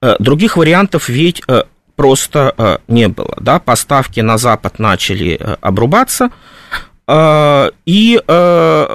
э, 0.03 0.17
других 0.19 0.59
вариантов 0.59 1.09
ведь 1.09 1.43
просто 1.95 2.81
не 2.89 3.09
было, 3.09 3.37
да, 3.39 3.59
поставки 3.59 4.21
на 4.21 4.39
Запад 4.39 4.79
начали 4.79 5.39
обрубаться, 5.61 6.31
и 7.85 8.23
э, 8.27 8.87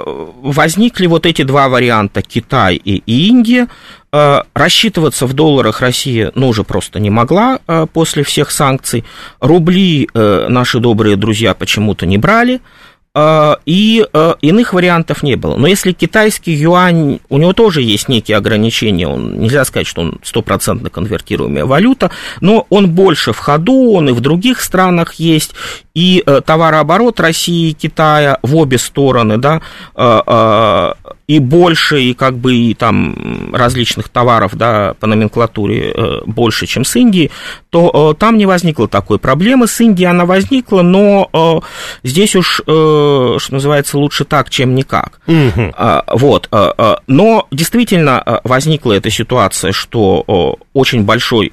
возникли 0.42 1.06
вот 1.06 1.24
эти 1.24 1.42
два 1.42 1.68
варианта, 1.68 2.20
Китай 2.20 2.74
и 2.74 3.02
Индия. 3.06 3.68
Э, 4.12 4.40
рассчитываться 4.54 5.26
в 5.26 5.34
долларах 5.34 5.82
Россия, 5.82 6.32
ну, 6.34 6.48
уже 6.48 6.64
просто 6.64 6.98
не 6.98 7.10
могла 7.10 7.60
после 7.92 8.24
всех 8.24 8.50
санкций. 8.50 9.04
Рубли 9.40 10.08
наши 10.14 10.80
добрые 10.80 11.16
друзья 11.16 11.54
почему-то 11.54 12.06
не 12.06 12.18
брали. 12.18 12.60
И 13.66 14.06
иных 14.42 14.72
вариантов 14.74 15.24
не 15.24 15.34
было. 15.34 15.56
Но 15.56 15.66
если 15.66 15.92
китайский 15.92 16.52
юань, 16.52 17.18
у 17.28 17.38
него 17.38 17.52
тоже 17.52 17.82
есть 17.82 18.08
некие 18.08 18.36
ограничения, 18.36 19.08
он, 19.08 19.40
нельзя 19.40 19.64
сказать, 19.64 19.88
что 19.88 20.02
он 20.02 20.20
стопроцентно 20.22 20.88
конвертируемая 20.88 21.64
валюта, 21.64 22.12
но 22.40 22.66
он 22.70 22.90
больше 22.90 23.32
в 23.32 23.38
ходу, 23.38 23.92
он 23.92 24.10
и 24.10 24.12
в 24.12 24.20
других 24.20 24.60
странах 24.60 25.14
есть, 25.14 25.54
и 25.98 26.22
э, 26.24 26.40
товарооборот 26.46 27.18
России 27.18 27.70
и 27.70 27.72
Китая 27.72 28.38
в 28.42 28.54
обе 28.54 28.78
стороны, 28.78 29.36
да, 29.36 29.60
а, 29.96 30.94
и 31.26 31.40
больше, 31.40 32.00
и 32.00 32.14
как 32.14 32.36
бы 32.38 32.54
и 32.54 32.74
там 32.74 33.50
различных 33.52 34.08
товаров, 34.08 34.54
да, 34.54 34.94
по 35.00 35.08
номенклатуре 35.08 35.92
э, 35.92 36.20
больше, 36.24 36.66
чем 36.66 36.84
с 36.84 36.94
Индией, 36.94 37.32
то 37.70 38.12
э, 38.12 38.18
там 38.18 38.38
не 38.38 38.46
возникло 38.46 38.86
такой 38.86 39.18
проблемы. 39.18 39.66
С 39.66 39.80
Индией 39.80 40.08
она 40.08 40.24
возникла, 40.24 40.82
но 40.82 41.28
э, 41.32 42.08
здесь 42.08 42.36
уж, 42.36 42.62
что 42.64 43.38
называется, 43.50 43.98
лучше 43.98 44.24
так, 44.24 44.50
чем 44.50 44.74
никак. 44.74 45.20
Угу. 45.26 45.74
Вот. 46.14 46.48
Но 47.06 47.46
действительно 47.50 48.40
возникла 48.44 48.92
эта 48.92 49.10
ситуация, 49.10 49.72
что 49.72 50.56
очень 50.72 51.02
большой 51.04 51.52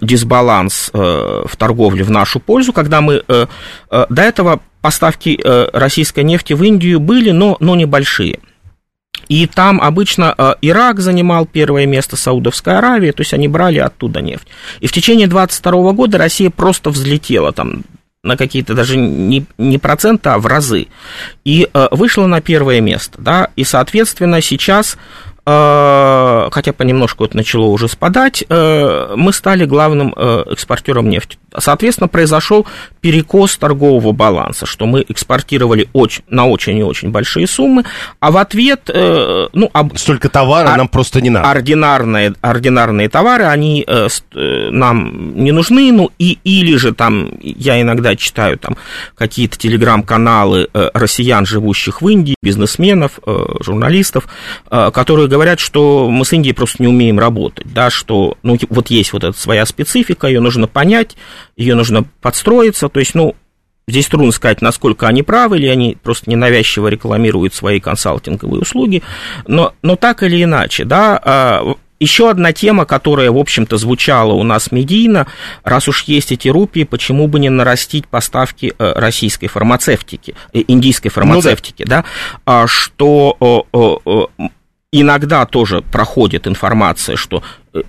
дисбаланс 0.00 0.90
в 0.92 1.56
торговле 1.56 2.04
в 2.04 2.10
нашу 2.10 2.40
пользу, 2.40 2.72
когда 2.72 3.00
мы 3.00 3.22
до 3.28 3.48
этого 4.22 4.60
поставки 4.80 5.40
российской 5.72 6.24
нефти 6.24 6.52
в 6.52 6.62
Индию 6.62 7.00
были, 7.00 7.30
но, 7.30 7.56
но 7.58 7.74
небольшие. 7.74 8.38
И 9.28 9.46
там 9.46 9.80
обычно 9.80 10.34
э, 10.36 10.54
Ирак 10.62 11.00
занимал 11.00 11.46
первое 11.46 11.86
место, 11.86 12.16
Саудовская 12.16 12.78
Аравия, 12.78 13.12
то 13.12 13.22
есть 13.22 13.32
они 13.32 13.48
брали 13.48 13.78
оттуда 13.78 14.20
нефть. 14.20 14.46
И 14.80 14.86
в 14.86 14.92
течение 14.92 15.26
22 15.26 15.92
года 15.92 16.18
Россия 16.18 16.50
просто 16.50 16.90
взлетела 16.90 17.52
там 17.52 17.84
на 18.22 18.36
какие-то 18.36 18.74
даже 18.74 18.96
не, 18.96 19.44
не 19.58 19.78
проценты, 19.78 20.28
а 20.28 20.38
в 20.38 20.46
разы. 20.46 20.88
И 21.44 21.68
э, 21.72 21.88
вышла 21.90 22.26
на 22.26 22.40
первое 22.40 22.80
место, 22.80 23.20
да, 23.20 23.48
и, 23.56 23.64
соответственно, 23.64 24.40
сейчас 24.40 24.96
э, 24.96 25.31
хотя 25.44 26.72
понемножку 26.72 27.24
это 27.24 27.36
начало 27.36 27.66
уже 27.66 27.88
спадать, 27.88 28.44
э, 28.48 29.14
мы 29.16 29.32
стали 29.32 29.64
главным 29.64 30.14
э, 30.16 30.44
экспортером 30.50 31.08
нефти. 31.08 31.38
Соответственно, 31.58 32.08
произошел 32.08 32.66
перекос 33.00 33.56
торгового 33.58 34.12
баланса, 34.12 34.66
что 34.66 34.86
мы 34.86 35.04
экспортировали 35.08 35.88
очень, 35.92 36.22
на 36.28 36.46
очень 36.46 36.78
и 36.78 36.82
очень 36.82 37.10
большие 37.10 37.46
суммы, 37.46 37.84
а 38.20 38.30
в 38.30 38.36
ответ... 38.36 38.88
Э, 38.88 39.48
ну, 39.52 39.68
об, 39.72 39.96
Столько 39.96 40.28
товара 40.28 40.70
ор, 40.70 40.76
нам 40.78 40.88
просто 40.88 41.20
не 41.20 41.30
надо. 41.30 41.50
Ординарные, 41.50 42.34
ординарные 42.40 43.08
товары, 43.08 43.44
они 43.44 43.84
э, 43.86 44.08
э, 44.34 44.70
нам 44.70 45.34
не 45.42 45.52
нужны, 45.52 45.92
ну, 45.92 46.10
и, 46.18 46.38
или 46.44 46.76
же 46.76 46.94
там, 46.94 47.32
я 47.40 47.80
иногда 47.80 48.16
читаю 48.16 48.58
там 48.58 48.76
какие-то 49.14 49.58
телеграм-каналы 49.58 50.68
э, 50.72 50.90
россиян, 50.94 51.46
живущих 51.46 52.00
в 52.00 52.08
Индии, 52.08 52.36
бизнесменов, 52.42 53.18
э, 53.26 53.44
журналистов, 53.60 54.28
э, 54.70 54.90
которые 54.92 55.28
говорят, 55.32 55.60
что 55.60 56.10
мы 56.10 56.26
с 56.26 56.32
Индией 56.34 56.54
просто 56.54 56.82
не 56.82 56.88
умеем 56.88 57.18
работать, 57.18 57.66
да, 57.72 57.88
что, 57.88 58.36
ну, 58.42 58.58
вот 58.68 58.90
есть 58.90 59.14
вот 59.14 59.24
эта 59.24 59.36
своя 59.36 59.64
специфика, 59.64 60.26
ее 60.26 60.40
нужно 60.40 60.68
понять, 60.68 61.16
ее 61.56 61.74
нужно 61.74 62.04
подстроиться, 62.20 62.88
то 62.88 63.00
есть, 63.00 63.14
ну, 63.14 63.34
Здесь 63.88 64.06
трудно 64.06 64.30
сказать, 64.30 64.62
насколько 64.62 65.08
они 65.08 65.24
правы, 65.24 65.58
или 65.58 65.66
они 65.66 65.98
просто 66.00 66.30
ненавязчиво 66.30 66.86
рекламируют 66.86 67.52
свои 67.52 67.80
консалтинговые 67.80 68.60
услуги, 68.60 69.02
но, 69.48 69.74
но 69.82 69.96
так 69.96 70.22
или 70.22 70.44
иначе, 70.44 70.84
да, 70.84 71.20
а, 71.22 71.74
еще 71.98 72.30
одна 72.30 72.52
тема, 72.52 72.84
которая, 72.84 73.32
в 73.32 73.38
общем-то, 73.38 73.76
звучала 73.78 74.34
у 74.34 74.44
нас 74.44 74.70
медийно, 74.70 75.26
раз 75.64 75.88
уж 75.88 76.04
есть 76.04 76.30
эти 76.30 76.48
рупии, 76.48 76.84
почему 76.84 77.26
бы 77.26 77.40
не 77.40 77.48
нарастить 77.48 78.06
поставки 78.06 78.72
э, 78.78 78.92
российской 78.94 79.48
фармацевтики, 79.48 80.34
э, 80.52 80.62
индийской 80.68 81.10
фармацевтики, 81.10 81.82
ну, 81.82 81.90
да. 81.90 82.02
да, 82.02 82.04
а, 82.44 82.66
что 82.68 83.66
иногда 84.92 85.44
тоже 85.46 85.82
проходит 85.82 86.46
информация, 86.46 87.16
что 87.16 87.42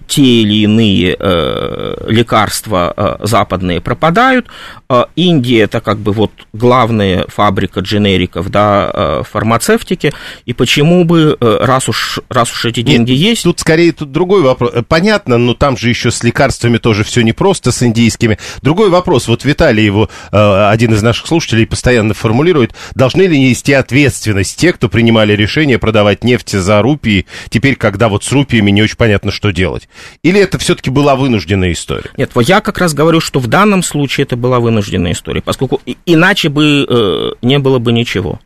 те 0.07 0.21
или 0.21 0.63
иные 0.63 1.15
э, 1.19 2.05
лекарства 2.07 2.93
э, 2.95 3.25
западные 3.25 3.81
пропадают. 3.81 4.47
Э, 4.89 5.05
Индия 5.15 5.61
это 5.61 5.81
как 5.81 5.99
бы 5.99 6.13
вот 6.13 6.31
главная 6.53 7.25
фабрика 7.27 7.81
дженериков, 7.81 8.49
да, 8.49 8.89
э, 8.93 9.23
фармацевтики. 9.29 10.13
И 10.45 10.53
почему 10.53 11.03
бы, 11.03 11.37
э, 11.39 11.57
раз 11.61 11.89
уж, 11.89 12.19
раз 12.29 12.51
уж 12.51 12.65
эти 12.65 12.81
деньги 12.81 13.11
Нет, 13.11 13.19
есть... 13.19 13.43
Тут 13.43 13.59
скорее 13.59 13.91
тут 13.91 14.11
другой 14.11 14.41
вопрос. 14.41 14.71
Э, 14.73 14.83
понятно, 14.87 15.37
но 15.37 15.53
там 15.53 15.75
же 15.75 15.89
еще 15.89 16.11
с 16.11 16.23
лекарствами 16.23 16.77
тоже 16.77 17.03
все 17.03 17.21
непросто, 17.21 17.71
с 17.71 17.83
индийскими. 17.83 18.37
Другой 18.61 18.89
вопрос. 18.89 19.27
Вот 19.27 19.43
Виталий 19.43 19.83
его, 19.83 20.09
э, 20.31 20.67
один 20.69 20.93
из 20.93 21.01
наших 21.01 21.27
слушателей, 21.27 21.67
постоянно 21.67 22.13
формулирует. 22.13 22.73
Должны 22.95 23.23
ли 23.23 23.37
нести 23.37 23.73
ответственность 23.73 24.57
те, 24.57 24.71
кто 24.71 24.87
принимали 24.87 25.33
решение 25.33 25.77
продавать 25.77 26.23
нефть 26.23 26.51
за 26.51 26.81
рупии, 26.81 27.25
теперь, 27.49 27.75
когда 27.75 28.07
вот 28.07 28.23
с 28.23 28.31
рупиями 28.31 28.71
не 28.71 28.81
очень 28.81 28.97
понятно, 28.97 29.31
что 29.31 29.51
делать? 29.51 29.72
Делать? 29.73 29.89
Или 30.23 30.39
это 30.39 30.57
все-таки 30.57 30.89
была 30.89 31.15
вынужденная 31.15 31.71
история? 31.71 32.11
Нет, 32.17 32.31
вот 32.33 32.45
я 32.45 32.61
как 32.61 32.77
раз 32.77 32.93
говорю, 32.93 33.19
что 33.19 33.39
в 33.39 33.47
данном 33.47 33.83
случае 33.83 34.25
это 34.25 34.35
была 34.35 34.59
вынужденная 34.59 35.11
история, 35.11 35.41
поскольку 35.41 35.81
иначе 36.05 36.49
бы 36.49 36.85
э, 36.87 37.31
не 37.41 37.59
было 37.59 37.79
бы 37.79 37.91
ничего. 37.91 38.39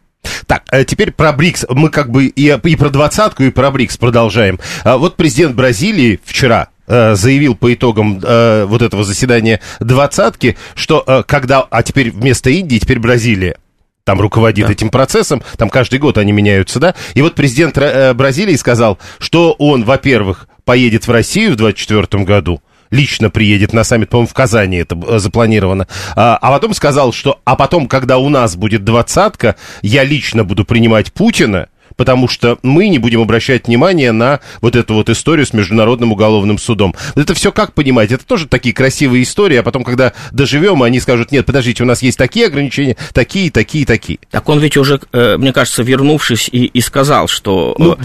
Так, 0.45 0.63
э, 0.71 0.83
теперь 0.85 1.11
про 1.11 1.31
БРИКС. 1.31 1.67
Мы 1.69 1.89
как 1.89 2.09
бы 2.09 2.25
и, 2.25 2.57
и 2.63 2.75
про 2.75 2.89
двадцатку, 2.89 3.43
и 3.43 3.49
про 3.49 3.71
БРИКС 3.71 3.97
продолжаем. 3.97 4.59
А 4.83 4.97
вот 4.97 5.15
президент 5.15 5.55
Бразилии 5.55 6.19
вчера 6.23 6.69
э, 6.87 7.15
заявил 7.15 7.55
по 7.55 7.73
итогам 7.73 8.19
э, 8.21 8.65
вот 8.65 8.81
этого 8.81 9.03
заседания 9.03 9.61
двадцатки, 9.79 10.57
что 10.75 11.03
э, 11.05 11.23
когда, 11.25 11.61
а 11.61 11.83
теперь 11.83 12.11
вместо 12.11 12.49
Индии, 12.49 12.77
теперь 12.77 12.99
Бразилия 12.99 13.57
там 14.03 14.21
руководит 14.21 14.67
да. 14.67 14.71
этим 14.71 14.89
процессом, 14.89 15.43
там 15.57 15.69
каждый 15.69 15.99
год 15.99 16.17
они 16.17 16.31
меняются, 16.31 16.79
да. 16.79 16.95
И 17.13 17.21
вот 17.21 17.35
президент 17.35 17.77
Бразилии 18.15 18.55
сказал, 18.55 18.99
что 19.19 19.51
он, 19.59 19.83
во-первых, 19.83 20.47
поедет 20.67 21.07
в 21.07 21.11
Россию 21.11 21.53
в 21.53 21.55
2024 21.55 22.25
году, 22.25 22.61
лично 22.91 23.29
приедет 23.29 23.71
на 23.71 23.85
саммит, 23.85 24.09
по-моему, 24.09 24.27
в 24.27 24.33
Казани 24.33 24.77
это 24.77 24.99
э, 25.07 25.17
запланировано, 25.17 25.87
а, 26.13 26.37
а 26.41 26.51
потом 26.51 26.73
сказал, 26.73 27.13
что, 27.13 27.39
а 27.45 27.55
потом, 27.55 27.87
когда 27.87 28.17
у 28.17 28.27
нас 28.27 28.57
будет 28.57 28.83
двадцатка, 28.83 29.55
я 29.81 30.03
лично 30.03 30.43
буду 30.43 30.65
принимать 30.65 31.13
Путина, 31.13 31.69
потому 31.95 32.27
что 32.27 32.57
мы 32.63 32.89
не 32.89 32.99
будем 32.99 33.21
обращать 33.21 33.67
внимание 33.67 34.11
на 34.11 34.41
вот 34.61 34.75
эту 34.75 34.93
вот 34.93 35.09
историю 35.09 35.45
с 35.45 35.53
Международным 35.53 36.11
уголовным 36.11 36.57
судом. 36.57 36.95
Это 37.15 37.33
все 37.33 37.51
как 37.51 37.73
понимать? 37.73 38.11
Это 38.11 38.25
тоже 38.25 38.47
такие 38.47 38.75
красивые 38.75 39.23
истории, 39.23 39.57
а 39.57 39.63
потом, 39.63 39.83
когда 39.83 40.13
доживем, 40.31 40.83
они 40.83 40.99
скажут, 40.99 41.31
нет, 41.31 41.45
подождите, 41.45 41.83
у 41.83 41.87
нас 41.87 42.01
есть 42.01 42.17
такие 42.17 42.47
ограничения, 42.47 42.97
такие, 43.13 43.51
такие, 43.51 43.85
такие. 43.85 44.19
Так 44.29 44.47
он 44.49 44.59
ведь 44.59 44.77
уже, 44.77 44.99
э, 45.11 45.37
мне 45.37 45.53
кажется, 45.53 45.83
вернувшись 45.83 46.49
и, 46.51 46.65
и 46.65 46.81
сказал, 46.81 47.27
что... 47.27 47.75
Ну, 47.77 47.93
э, 47.93 47.97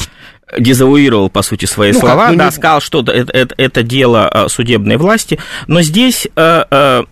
дезавуировал, 0.59 1.30
по 1.30 1.42
сути, 1.42 1.66
свои 1.66 1.92
ну, 1.92 2.00
слова, 2.00 2.30
ну, 2.30 2.37
да, 2.37 2.47
не... 2.47 2.50
сказал, 2.52 2.80
что 2.80 3.00
это, 3.00 3.32
это, 3.32 3.54
это 3.56 3.82
дело 3.82 4.30
э, 4.32 4.49
судебной 4.49 4.97
власти, 4.97 5.38
но 5.66 5.82
здесь 5.82 6.26
э, 6.37 6.64
э, 6.71 7.02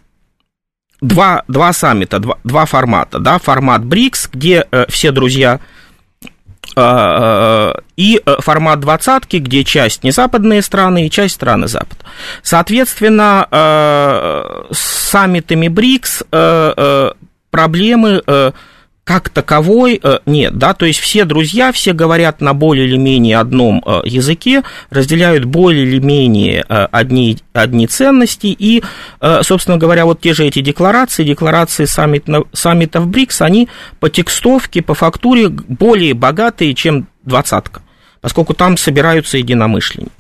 два, 1.00 1.44
два 1.48 1.72
саммита, 1.72 2.18
два, 2.18 2.38
два 2.44 2.66
формата, 2.66 3.18
да, 3.18 3.38
формат 3.38 3.84
БРИКС, 3.84 4.28
где 4.32 4.66
э, 4.70 4.86
все 4.88 5.10
друзья 5.10 5.60
э, 6.76 7.72
и 7.96 8.22
формат 8.40 8.80
двадцатки, 8.80 9.36
где 9.36 9.64
часть 9.64 10.04
не 10.04 10.10
западные 10.10 10.62
страны 10.62 11.06
и 11.06 11.10
часть 11.10 11.34
страны 11.34 11.68
Запада. 11.68 12.04
Соответственно, 12.42 13.46
с 14.70 14.78
саммитами 14.78 15.68
БРИКС 15.68 16.24
проблемы 17.50 18.22
как 19.10 19.28
таковой 19.28 19.98
э, 20.00 20.18
нет, 20.24 20.56
да, 20.56 20.72
то 20.72 20.86
есть 20.86 21.00
все 21.00 21.24
друзья, 21.24 21.72
все 21.72 21.92
говорят 21.92 22.40
на 22.40 22.54
более 22.54 22.86
или 22.86 22.96
менее 22.96 23.38
одном 23.38 23.82
э, 23.84 24.02
языке, 24.04 24.62
разделяют 24.88 25.46
более 25.46 25.82
или 25.82 25.98
менее 25.98 26.64
э, 26.68 26.86
одни, 26.92 27.36
одни 27.52 27.88
ценности, 27.88 28.54
и, 28.56 28.84
собственно 29.42 29.78
говоря, 29.78 30.04
вот 30.04 30.20
те 30.20 30.32
же 30.32 30.46
эти 30.46 30.60
декларации, 30.60 31.24
декларации 31.24 31.86
саммит, 31.86 32.26
саммитов 32.52 33.08
БРИКС, 33.08 33.42
они 33.42 33.68
по 33.98 34.08
текстовке, 34.08 34.80
по 34.80 34.94
фактуре 34.94 35.48
более 35.48 36.14
богатые, 36.14 36.72
чем 36.74 37.08
двадцатка 37.24 37.82
поскольку 38.20 38.52
там 38.52 38.76
собираются 38.76 39.38
единомышленники. 39.38 40.12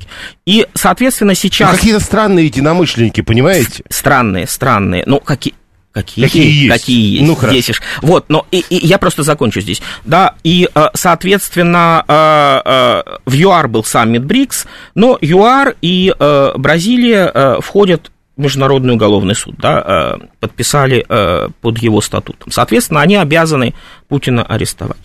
И, 0.46 0.66
соответственно, 0.72 1.34
сейчас... 1.34 1.70
Ну, 1.70 1.76
какие-то 1.76 2.00
странные 2.00 2.46
единомышленники, 2.46 3.20
понимаете? 3.20 3.84
Странные, 3.90 4.46
странные. 4.46 5.04
Ну, 5.06 5.20
какие... 5.20 5.54
Какие, 5.92 6.24
какие 6.24 6.64
есть? 6.64 6.80
Какие 6.80 7.14
есть? 7.14 7.26
Ну, 7.26 7.34
хорошо. 7.34 7.56
Есть. 7.56 7.80
Вот, 8.00 8.26
но 8.28 8.46
и, 8.52 8.60
и 8.60 8.86
я 8.86 8.98
просто 8.98 9.24
закончу 9.24 9.60
здесь. 9.60 9.82
Да, 10.04 10.34
и, 10.44 10.68
э, 10.72 10.86
соответственно, 10.94 12.04
э, 12.06 12.60
э, 12.64 13.18
в 13.26 13.34
ЮАР 13.34 13.66
был 13.66 13.82
саммит 13.82 14.24
БРИКС, 14.24 14.66
но 14.94 15.18
ЮАР 15.20 15.76
и 15.82 16.14
Бразилия 16.56 17.60
входят 17.60 18.12
в 18.36 18.40
Международный 18.40 18.94
уголовный 18.94 19.34
суд, 19.34 19.56
да, 19.58 20.18
подписали 20.38 21.04
под 21.60 21.78
его 21.78 22.00
статутом. 22.00 22.52
Соответственно, 22.52 23.00
они 23.00 23.16
обязаны 23.16 23.74
Путина 24.08 24.44
арестовать. 24.44 24.96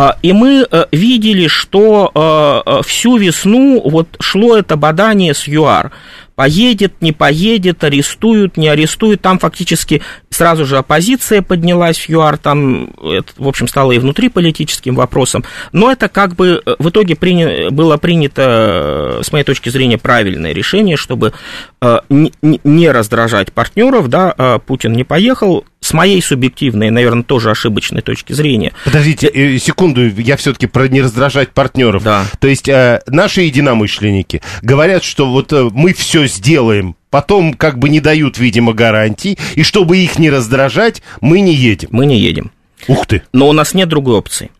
А, 0.00 0.16
и 0.22 0.32
мы 0.32 0.66
видели, 0.92 1.46
что 1.46 2.82
всю 2.86 3.18
весну 3.18 3.82
вот 3.84 4.16
шло 4.18 4.56
это 4.56 4.76
бадание 4.76 5.34
с 5.34 5.46
ЮАР 5.46 5.92
поедет, 6.40 7.02
не 7.02 7.12
поедет, 7.12 7.84
арестуют, 7.84 8.56
не 8.56 8.68
арестуют. 8.68 9.20
Там 9.20 9.38
фактически 9.38 10.00
сразу 10.30 10.64
же 10.64 10.78
оппозиция 10.78 11.42
поднялась 11.42 11.98
в 11.98 12.08
ЮАР, 12.08 12.38
там 12.38 12.94
это, 13.04 13.30
в 13.36 13.46
общем, 13.46 13.68
стало 13.68 13.92
и 13.92 13.98
внутриполитическим 13.98 14.94
вопросом. 14.94 15.44
Но 15.72 15.92
это 15.92 16.08
как 16.08 16.36
бы 16.36 16.62
э, 16.64 16.76
в 16.78 16.88
итоге 16.88 17.14
приня... 17.14 17.70
было 17.70 17.98
принято, 17.98 19.18
э, 19.20 19.22
с 19.22 19.32
моей 19.32 19.44
точки 19.44 19.68
зрения, 19.68 19.98
правильное 19.98 20.54
решение, 20.54 20.96
чтобы 20.96 21.34
э, 21.82 21.98
не 22.08 22.90
раздражать 22.90 23.52
партнеров, 23.52 24.08
да, 24.08 24.60
Путин 24.66 24.94
не 24.94 25.04
поехал, 25.04 25.66
с 25.90 25.92
моей 25.92 26.22
субъективной, 26.22 26.90
наверное, 26.90 27.24
тоже 27.24 27.50
ошибочной 27.50 28.00
точки 28.00 28.32
зрения. 28.32 28.72
Подождите, 28.84 29.58
секунду, 29.58 30.08
я 30.08 30.36
все-таки 30.36 30.68
про 30.68 30.86
не 30.86 31.02
раздражать 31.02 31.50
партнеров. 31.50 32.04
Да. 32.04 32.26
То 32.38 32.46
есть 32.46 32.68
э, 32.68 33.02
наши 33.08 33.40
единомышленники 33.40 34.40
говорят, 34.62 35.02
что 35.02 35.28
вот 35.28 35.52
э, 35.52 35.68
мы 35.72 35.92
все 35.92 36.28
сделаем, 36.28 36.94
потом 37.10 37.54
как 37.54 37.80
бы 37.80 37.88
не 37.88 37.98
дают, 37.98 38.38
видимо, 38.38 38.72
гарантий, 38.72 39.36
и 39.56 39.64
чтобы 39.64 39.98
их 39.98 40.16
не 40.20 40.30
раздражать, 40.30 41.02
мы 41.20 41.40
не 41.40 41.56
едем. 41.56 41.88
Мы 41.90 42.06
не 42.06 42.20
едем. 42.20 42.52
Ух 42.86 43.08
ты. 43.08 43.22
Но 43.32 43.48
у 43.48 43.52
нас 43.52 43.74
нет 43.74 43.88
другой 43.88 44.18
опции. 44.18 44.52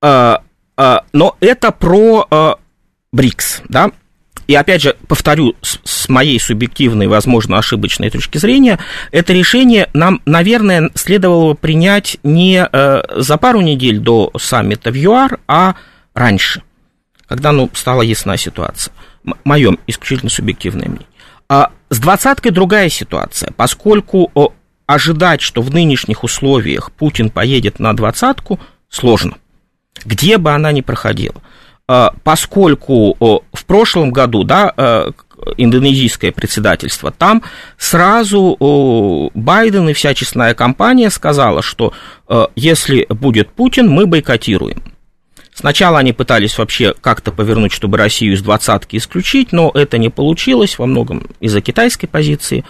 А, 0.00 0.44
а, 0.76 1.02
но 1.12 1.36
это 1.40 1.72
про 1.72 2.28
а, 2.30 2.58
БРИКС, 3.10 3.62
да? 3.68 3.90
И 4.46 4.54
опять 4.54 4.82
же, 4.82 4.96
повторю, 5.08 5.54
с, 5.62 6.08
моей 6.08 6.38
субъективной, 6.38 7.06
возможно, 7.06 7.58
ошибочной 7.58 8.10
точки 8.10 8.38
зрения, 8.38 8.78
это 9.10 9.32
решение 9.32 9.88
нам, 9.94 10.20
наверное, 10.26 10.90
следовало 10.94 11.54
принять 11.54 12.18
не 12.22 12.66
э, 12.70 13.02
за 13.16 13.36
пару 13.38 13.60
недель 13.60 13.98
до 13.98 14.30
саммита 14.38 14.90
в 14.90 14.94
ЮАР, 14.94 15.40
а 15.48 15.74
раньше, 16.14 16.62
когда 17.26 17.52
ну, 17.52 17.70
стала 17.72 18.02
ясна 18.02 18.36
ситуация. 18.36 18.92
Мое 19.44 19.76
исключительно 19.86 20.30
субъективное 20.30 20.88
мнение. 20.88 21.06
А 21.48 21.70
с 21.88 21.98
двадцаткой 21.98 22.52
другая 22.52 22.88
ситуация, 22.90 23.50
поскольку 23.56 24.30
ожидать, 24.86 25.40
что 25.40 25.62
в 25.62 25.72
нынешних 25.72 26.24
условиях 26.24 26.92
Путин 26.92 27.30
поедет 27.30 27.78
на 27.78 27.94
двадцатку, 27.94 28.60
сложно, 28.88 29.36
где 30.04 30.38
бы 30.38 30.52
она 30.52 30.72
ни 30.72 30.82
проходила. 30.82 31.40
А, 31.86 32.14
поскольку 32.22 33.16
в 33.52 33.64
прошлом 33.66 34.10
году, 34.10 34.42
да, 34.42 34.72
э, 34.74 35.10
индонезийское 35.58 36.32
председательство, 36.32 37.10
там 37.10 37.42
сразу 37.76 39.30
Байден 39.34 39.90
и 39.90 39.92
вся 39.92 40.14
честная 40.14 40.54
компания 40.54 41.10
сказала, 41.10 41.60
что 41.60 41.92
э, 42.28 42.46
если 42.56 43.06
будет 43.10 43.50
Путин, 43.50 43.90
мы 43.90 44.06
бойкотируем. 44.06 44.82
Сначала 45.52 45.98
они 45.98 46.12
пытались 46.12 46.58
вообще 46.58 46.94
как-то 47.00 47.30
повернуть, 47.30 47.72
чтобы 47.72 47.96
Россию 47.96 48.34
из 48.34 48.42
двадцатки 48.42 48.96
исключить, 48.96 49.52
но 49.52 49.70
это 49.72 49.98
не 49.98 50.08
получилось 50.08 50.78
во 50.78 50.86
многом 50.86 51.28
из-за 51.38 51.60
китайской 51.60 52.06
позиции. 52.06 52.64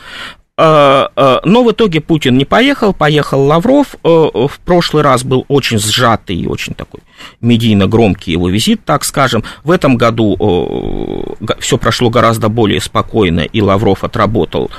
Э, 0.56 1.08
э, 1.16 1.38
но 1.44 1.64
в 1.64 1.72
итоге 1.72 2.00
Путин 2.00 2.38
не 2.38 2.44
поехал, 2.44 2.92
поехал 2.92 3.42
Лавров. 3.42 3.96
Э, 4.04 4.08
в 4.08 4.60
прошлый 4.64 5.02
раз 5.02 5.24
был 5.24 5.44
очень 5.48 5.80
сжатый 5.80 6.36
и 6.36 6.46
очень 6.46 6.74
такой 6.74 7.00
медийно 7.40 7.88
громкий 7.88 8.32
его 8.32 8.48
визит, 8.48 8.84
так 8.84 9.04
скажем. 9.04 9.42
В 9.64 9.70
этом 9.70 9.96
году 9.96 10.36
все 11.58 11.78
прошло 11.78 12.10
гораздо 12.10 12.48
более 12.48 12.80
спокойно, 12.80 13.40
и 13.40 13.60
Лавров 13.60 14.04
отработал 14.04 14.70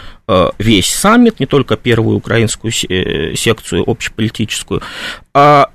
весь 0.59 0.87
саммит, 0.87 1.39
не 1.39 1.45
только 1.45 1.75
первую 1.77 2.17
украинскую 2.17 2.71
секцию 2.71 3.83
общеполитическую. 3.87 4.81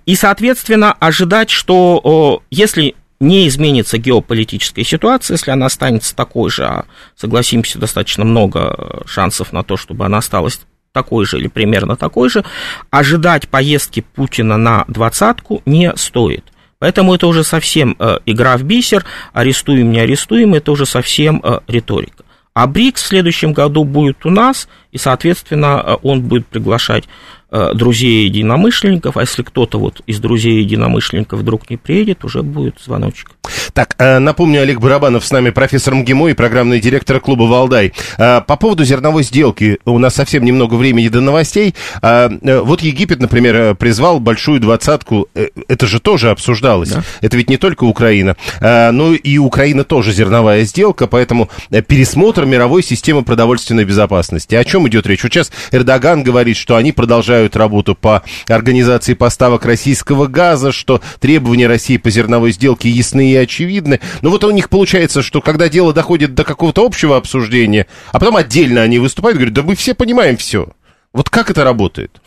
И, 0.07 0.15
соответственно, 0.17 0.93
ожидать, 0.93 1.51
что 1.51 2.43
если 2.51 2.95
не 3.21 3.47
изменится 3.47 3.99
геополитическая 3.99 4.85
ситуация, 4.85 5.35
если 5.35 5.51
она 5.51 5.67
останется 5.67 6.17
такой 6.17 6.51
же, 6.51 6.65
а 6.65 6.85
согласимся, 7.15 7.79
достаточно 7.79 8.25
много 8.25 9.03
шансов 9.07 9.53
на 9.53 9.63
то, 9.63 9.77
чтобы 9.77 10.07
она 10.07 10.19
осталась 10.19 10.61
такой 10.93 11.27
же 11.27 11.39
или 11.39 11.49
примерно 11.49 11.97
такой 11.97 12.31
же, 12.31 12.45
ожидать 12.91 13.49
поездки 13.49 14.01
Путина 14.01 14.57
на 14.57 14.85
двадцатку 14.89 15.63
не 15.67 15.95
стоит. 15.97 16.45
Поэтому 16.79 17.15
это 17.15 17.27
уже 17.27 17.45
совсем 17.45 17.95
э, 17.99 18.19
игра 18.25 18.57
в 18.57 18.63
бисер, 18.63 19.05
арестуем, 19.35 19.93
не 19.93 20.01
арестуем, 20.01 20.55
это 20.55 20.73
уже 20.73 20.87
совсем 20.87 21.43
э, 21.45 21.61
риторика. 21.69 22.25
А 22.55 22.67
БРИКС 22.67 23.03
в 23.03 23.07
следующем 23.07 23.53
году 23.53 23.85
будет 23.85 24.25
у 24.25 24.31
нас, 24.31 24.67
и, 24.91 24.97
соответственно, 24.97 25.83
э, 25.85 25.97
он 26.03 26.23
будет 26.23 26.47
приглашать 26.47 27.05
Э, 27.53 27.73
друзей 27.75 28.27
единомышленников, 28.27 29.17
а 29.17 29.23
если 29.23 29.43
кто-то 29.43 29.81
вот 29.81 30.03
из 30.07 30.21
друзей 30.21 30.61
единомышленников 30.61 31.41
вдруг 31.41 31.69
не 31.69 31.77
приедет, 31.77 32.25
уже 32.25 32.45
будет 32.45 32.77
звоночек. 32.85 33.33
Так, 33.73 33.97
э, 33.99 34.21
напомню, 34.21 34.63
Олег 34.63 34.79
Барабанов 34.79 35.25
с 35.25 35.33
нами, 35.33 35.51
профессор 35.51 35.97
МГИМО 35.97 36.29
и 36.29 36.35
программный 36.35 36.79
директор 36.79 37.19
клуба 37.19 37.45
«Валдай». 37.45 37.93
Э, 38.19 38.41
по 38.41 38.55
поводу 38.55 38.85
зерновой 38.85 39.25
сделки, 39.25 39.79
у 39.85 39.99
нас 39.99 40.15
совсем 40.15 40.45
немного 40.45 40.75
времени 40.75 41.09
до 41.09 41.21
новостей. 41.21 41.75
Вот 42.01 42.83
Египет, 42.83 43.21
например, 43.21 43.75
призвал 43.75 44.21
большую 44.21 44.61
двадцатку, 44.61 45.29
это 45.35 45.87
же 45.87 45.99
тоже 45.99 46.31
обсуждалось. 46.31 46.91
Да. 46.91 47.03
Это 47.21 47.37
ведь 47.37 47.51
не 47.51 47.57
только 47.57 47.85
Украина, 47.85 48.37
но 48.61 49.13
и 49.15 49.39
Украина 49.39 49.85
тоже 49.85 50.13
зерновая 50.13 50.65
сделка, 50.65 51.07
поэтому 51.07 51.49
пересмотр 51.89 52.45
мировой 52.45 52.83
системы 52.83 53.23
продовольственной 53.23 53.85
безопасности. 53.85 54.55
О 54.55 54.65
чем 54.65 54.87
идет 54.89 55.07
речь? 55.07 55.23
Вот 55.23 55.33
сейчас 55.33 55.51
Эрдоган 55.73 56.23
говорит, 56.23 56.57
что 56.57 56.77
они 56.77 56.93
продолжают 56.93 57.40
продолжают 57.41 57.57
работу 57.57 57.95
по 57.95 58.23
организации 58.49 59.15
поставок 59.15 59.65
российского 59.65 60.27
газа, 60.27 60.73
что 60.73 61.01
требования 61.21 61.67
России 61.67 61.97
по 61.97 62.11
зерновой 62.11 62.53
сделке 62.53 62.91
ясны 62.91 63.33
и 63.33 63.37
очевидны. 63.37 64.01
Но 64.21 64.31
вот 64.31 64.45
у 64.45 64.51
них 64.51 64.69
получается, 64.69 65.23
что 65.23 65.41
когда 65.41 65.69
дело 65.69 65.93
доходит 65.93 66.35
до 66.35 66.45
какого-то 66.45 66.85
общего 66.85 67.17
обсуждения, 67.17 67.87
а 68.13 68.19
потом 68.19 68.37
отдельно 68.37 68.83
они 68.83 68.99
выступают 68.99 69.37
и 69.37 69.39
говорят, 69.39 69.55
да 69.55 69.63
мы 69.63 69.75
все 69.75 69.95
понимаем 69.95 70.37
все. 70.37 70.69
Вот 71.13 71.31
как 71.31 71.51
это 71.51 71.65
работает? 71.65 72.21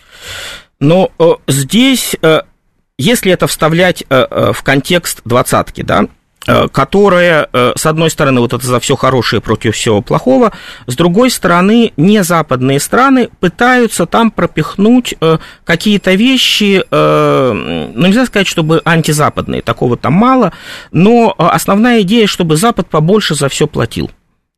Но 0.80 1.12
э, 1.20 1.24
здесь, 1.48 2.16
э, 2.22 2.42
если 2.98 3.32
это 3.32 3.48
вставлять 3.48 4.04
э, 4.10 4.52
в 4.54 4.64
контекст 4.64 5.22
двадцатки, 5.26 5.84
да, 5.84 6.08
которая, 6.72 7.48
э, 7.52 7.74
с 7.76 7.86
одной 7.86 8.10
стороны, 8.10 8.42
вот 8.42 8.54
это 8.54 8.66
за 8.66 8.80
все 8.80 8.96
хорошее 8.96 9.42
против 9.42 9.76
всего 9.76 10.02
плохого, 10.02 10.52
с 10.88 10.96
другой 10.96 11.30
стороны, 11.30 11.94
не 11.98 12.24
западные 12.24 12.80
страны 12.80 13.30
пытаются 13.40 14.06
там 14.06 14.32
пропихнуть 14.32 15.16
э, 15.20 15.38
какие-то 15.64 16.14
вещи, 16.14 16.84
ну, 16.92 18.08
нельзя 18.08 18.26
сказать, 18.26 18.48
чтобы 18.48 18.82
антизападные, 18.84 19.62
такого 19.62 19.98
там 19.98 20.14
мало, 20.14 20.54
но 20.92 21.34
основная 21.38 22.02
идея, 22.02 22.28
чтобы 22.28 22.58
Запад 22.58 22.88
побольше 22.90 23.36
за 23.36 23.50
все 23.50 23.68
платил. 23.68 24.12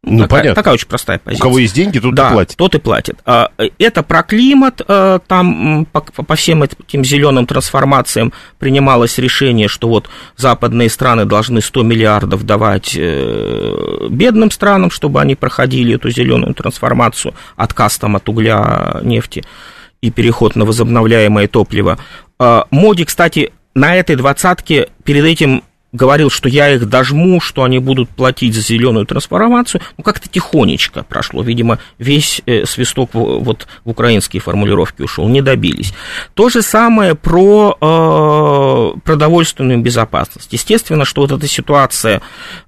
Ну, 0.06 0.20
такая, 0.20 0.42
понятно. 0.42 0.56
Такая 0.56 0.74
очень 0.76 0.88
простая 0.88 1.18
позиция. 1.18 1.44
У 1.44 1.48
кого 1.48 1.60
есть 1.60 1.74
деньги, 1.74 2.00
тот 2.00 2.14
да, 2.14 2.30
и 2.30 2.34
платит. 2.34 2.58
тот 2.58 2.76
и 2.76 2.80
платит. 2.80 3.18
А, 3.26 3.50
это 3.80 4.04
про 4.04 4.22
климат. 4.22 4.82
А, 4.88 5.20
там 5.20 5.88
по, 5.92 6.02
по 6.02 6.36
всем 6.36 6.64
этим 6.64 7.04
зеленым 7.04 7.48
трансформациям 7.48 8.32
принималось 8.60 9.18
решение, 9.18 9.68
что 9.68 9.88
вот 9.90 10.08
западные 10.38 10.90
страны 10.90 11.26
должны 11.26 11.60
100 11.60 11.84
миллиардов 11.84 12.46
давать 12.46 12.96
э, 12.96 14.08
бедным 14.10 14.52
странам, 14.52 14.92
чтобы 14.92 15.22
они 15.22 15.34
проходили 15.36 15.96
эту 15.96 16.12
зеленую 16.12 16.54
трансформацию, 16.54 17.34
отказ 17.56 17.98
там 17.98 18.16
от 18.16 18.30
угля, 18.30 19.00
нефти 19.02 19.44
и 20.02 20.12
переход 20.12 20.56
на 20.56 20.66
возобновляемое 20.66 21.48
топливо. 21.48 21.98
А, 22.38 22.68
Моди, 22.70 23.06
кстати, 23.06 23.52
на 23.74 23.96
этой 23.96 24.16
двадцатке 24.16 24.90
перед 25.04 25.26
этим 25.26 25.64
говорил, 25.96 26.30
что 26.30 26.50
я 26.50 26.70
их 26.70 26.88
дожму, 26.88 27.40
что 27.42 27.64
они 27.64 27.80
будут 27.80 28.10
платить 28.10 28.54
за 28.54 28.62
зеленую 28.62 29.06
трансформацию, 29.06 29.82
ну, 29.98 30.04
как-то 30.04 30.30
тихонечко 30.30 31.04
прошло. 31.04 31.42
Видимо, 31.42 31.80
весь 31.98 32.42
э, 32.46 32.66
свисток 32.66 33.14
в, 33.14 33.44
вот 33.44 33.68
в 33.84 33.90
украинские 33.90 34.42
формулировки 34.42 35.02
ушел, 35.02 35.28
не 35.28 35.42
добились. 35.42 35.94
То 36.34 36.50
же 36.50 36.62
самое 36.62 37.16
про 37.16 37.78
э, 37.80 39.00
продовольственную 39.04 39.80
безопасность. 39.80 40.52
Естественно, 40.52 41.06
что 41.06 41.22
вот 41.22 41.32
эта 41.32 41.48
ситуация 41.48 42.22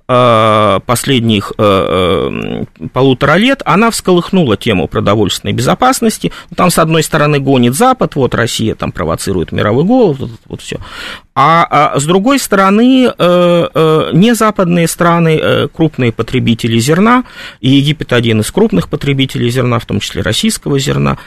Э, 0.09 0.79
последних 0.85 1.51
э, 1.57 2.63
э, 2.81 2.87
полутора 2.93 3.35
лет, 3.35 3.61
она 3.65 3.91
всколыхнула 3.91 4.55
тему 4.55 4.87
продовольственной 4.87 5.51
безопасности. 5.51 6.31
Там, 6.55 6.71
с 6.71 6.79
одной 6.79 7.03
стороны, 7.03 7.39
гонит 7.39 7.75
Запад, 7.75 8.15
вот 8.15 8.33
Россия 8.33 8.73
там 8.73 8.93
провоцирует 8.93 9.51
мировой 9.51 9.83
голод, 9.83 10.19
вот, 10.19 10.29
вот 10.45 10.61
все. 10.61 10.79
А, 11.39 11.67
а 11.69 11.99
с 11.99 12.05
другой 12.05 12.39
стороны, 12.39 13.13
не 13.13 14.33
западные 14.33 14.87
страны, 14.87 15.69
крупные 15.71 16.11
потребители 16.11 16.79
зерна, 16.79 17.25
и 17.61 17.69
Египет 17.69 18.11
один 18.11 18.41
из 18.41 18.49
крупных 18.49 18.89
потребителей 18.89 19.51
зерна, 19.51 19.77
в 19.77 19.85
том 19.85 19.99
числе 19.99 20.23
российского 20.23 20.79
зерна, 20.79 21.19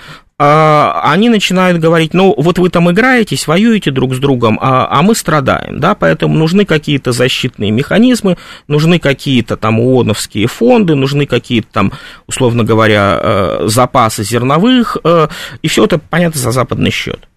а, 0.42 1.02
они 1.04 1.28
начинают 1.28 1.82
говорить, 1.82 2.14
ну, 2.14 2.32
вот 2.34 2.58
вы 2.58 2.70
там 2.70 2.90
играетесь, 2.90 3.46
воюете 3.46 3.90
друг 3.90 4.14
с 4.14 4.18
другом, 4.18 4.58
а, 4.62 4.88
а 4.90 5.02
мы 5.02 5.14
страдаем, 5.14 5.80
да, 5.80 5.94
поэтому 5.94 6.34
нужны 6.34 6.64
какие-то 6.64 7.12
защитные 7.12 7.70
механизмы, 7.70 8.38
нужны 8.66 8.98
какие-то 8.98 9.58
там 9.58 9.78
ООНовские 9.78 10.46
фонды, 10.46 10.94
нужны 10.94 11.26
какие-то 11.26 11.68
там, 11.70 11.92
условно 12.26 12.64
говоря, 12.64 13.20
э, 13.22 13.64
запасы 13.66 14.24
зерновых, 14.24 14.96
э, 15.04 15.28
и 15.60 15.68
все 15.68 15.84
это, 15.84 15.98
понятно, 15.98 16.40
за 16.40 16.52
западный 16.52 16.90
счет. 16.90 17.28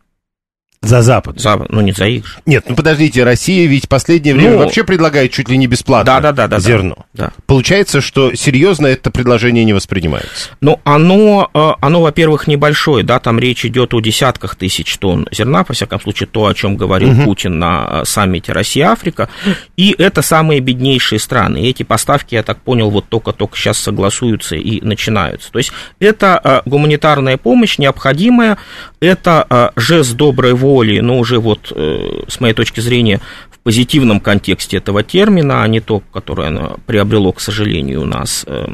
За 0.83 1.01
Запад. 1.01 1.39
За, 1.39 1.65
ну, 1.69 1.79
не 1.79 1.93
за 1.93 2.07
их 2.07 2.27
же. 2.27 2.35
Нет, 2.45 2.65
ну 2.67 2.75
подождите, 2.75 3.23
Россия 3.23 3.67
ведь 3.67 3.85
в 3.85 3.87
последнее 3.87 4.35
время 4.35 4.51
ну, 4.51 4.57
вообще 4.59 4.83
предлагает 4.83 5.31
чуть 5.31 5.47
ли 5.47 5.57
не 5.57 5.65
бесплатно 5.65 6.19
да, 6.19 6.33
да, 6.33 6.47
да, 6.49 6.59
зерно. 6.59 7.05
Да, 7.13 7.27
да. 7.27 7.33
Получается, 7.45 8.01
что 8.01 8.35
серьезно 8.35 8.87
это 8.87 9.09
предложение 9.09 9.63
не 9.63 9.71
воспринимается. 9.71 10.49
Ну, 10.59 10.81
оно, 10.83 11.49
э, 11.53 11.71
оно, 11.79 12.01
во-первых, 12.01 12.47
небольшое, 12.47 13.05
да, 13.05 13.19
там 13.19 13.39
речь 13.39 13.65
идет 13.65 13.93
о 13.93 14.01
десятках 14.01 14.57
тысяч 14.57 14.97
тонн 14.97 15.25
зерна, 15.31 15.63
по 15.63 15.71
всяком 15.71 16.01
случае, 16.01 16.27
то, 16.27 16.47
о 16.47 16.53
чем 16.53 16.75
говорил 16.75 17.11
угу. 17.11 17.23
Путин 17.23 17.59
на 17.59 17.87
э, 17.89 18.05
саммите 18.05 18.51
Россия-Африка, 18.51 19.29
и 19.77 19.95
это 19.97 20.21
самые 20.21 20.59
беднейшие 20.59 21.19
страны. 21.19 21.61
И 21.61 21.69
эти 21.69 21.83
поставки, 21.83 22.35
я 22.35 22.43
так 22.43 22.59
понял, 22.59 22.89
вот 22.89 23.05
только-только 23.07 23.57
сейчас 23.57 23.77
согласуются 23.77 24.57
и 24.57 24.81
начинаются. 24.81 25.49
То 25.49 25.59
есть 25.59 25.71
это 25.99 26.41
э, 26.43 26.61
гуманитарная 26.65 27.37
помощь 27.37 27.77
необходимая, 27.77 28.57
это 28.99 29.71
жест 29.77 30.13
доброй 30.15 30.53
воли 30.53 30.72
воли, 30.73 30.99
но 30.99 31.19
уже 31.19 31.39
вот 31.39 31.71
э, 31.75 32.23
с 32.27 32.39
моей 32.39 32.53
точки 32.53 32.79
зрения 32.79 33.19
в 33.51 33.59
позитивном 33.59 34.19
контексте 34.19 34.77
этого 34.77 35.03
термина, 35.03 35.63
а 35.63 35.67
не 35.67 35.79
то, 35.79 36.01
которое 36.11 36.47
оно 36.47 36.77
приобрело, 36.87 37.31
к 37.31 37.41
сожалению, 37.41 38.01
у 38.01 38.05
нас 38.05 38.43
э, 38.47 38.65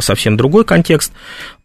совсем 0.00 0.36
другой 0.36 0.64
контекст 0.64 1.12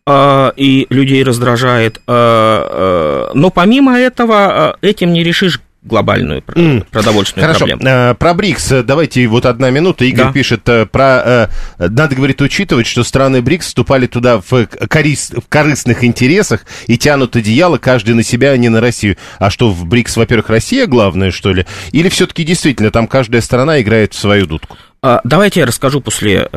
э, 0.05 0.51
и 0.57 0.87
людей 0.89 1.23
раздражает. 1.23 2.01
Но 2.07 3.49
помимо 3.53 3.97
этого, 3.97 4.77
этим 4.81 5.13
не 5.13 5.23
решишь 5.23 5.61
глобальную 5.83 6.41
mm. 6.41 6.85
продовольственную 6.91 7.47
Хорошо. 7.47 7.65
проблему. 7.65 7.81
Э, 7.83 8.13
про 8.13 8.33
БРИКС 8.33 8.71
э, 8.71 8.83
давайте 8.83 9.25
вот 9.27 9.45
одна 9.45 9.69
минута. 9.71 10.05
Игорь 10.05 10.27
да. 10.27 10.31
пишет 10.31 10.67
э, 10.69 10.85
про... 10.85 11.49
Надо, 11.77 12.15
говорит, 12.15 12.41
учитывать, 12.41 12.85
что 12.85 13.03
страны 13.03 13.41
БРИКС 13.41 13.67
вступали 13.67 14.07
туда 14.07 14.41
в, 14.41 14.65
корис, 14.65 15.31
в 15.31 15.47
корыстных 15.49 16.03
интересах 16.03 16.65
и 16.87 16.97
тянут 16.97 17.35
одеяло 17.35 17.77
каждый 17.77 18.13
на 18.13 18.23
себя, 18.23 18.51
а 18.51 18.57
не 18.57 18.69
на 18.69 18.79
Россию. 18.79 19.17
А 19.39 19.49
что, 19.49 19.71
в 19.71 19.85
БРИКС, 19.85 20.17
во-первых, 20.17 20.49
Россия 20.49 20.85
главное, 20.85 21.31
что 21.31 21.51
ли? 21.51 21.65
Или 21.91 22.09
все-таки 22.09 22.43
действительно 22.43 22.91
там 22.91 23.07
каждая 23.07 23.41
страна 23.41 23.81
играет 23.81 24.13
в 24.13 24.19
свою 24.19 24.45
дудку? 24.45 24.77
А, 25.01 25.21
давайте 25.23 25.61
я 25.61 25.65
расскажу 25.65 25.99
после 25.99 26.47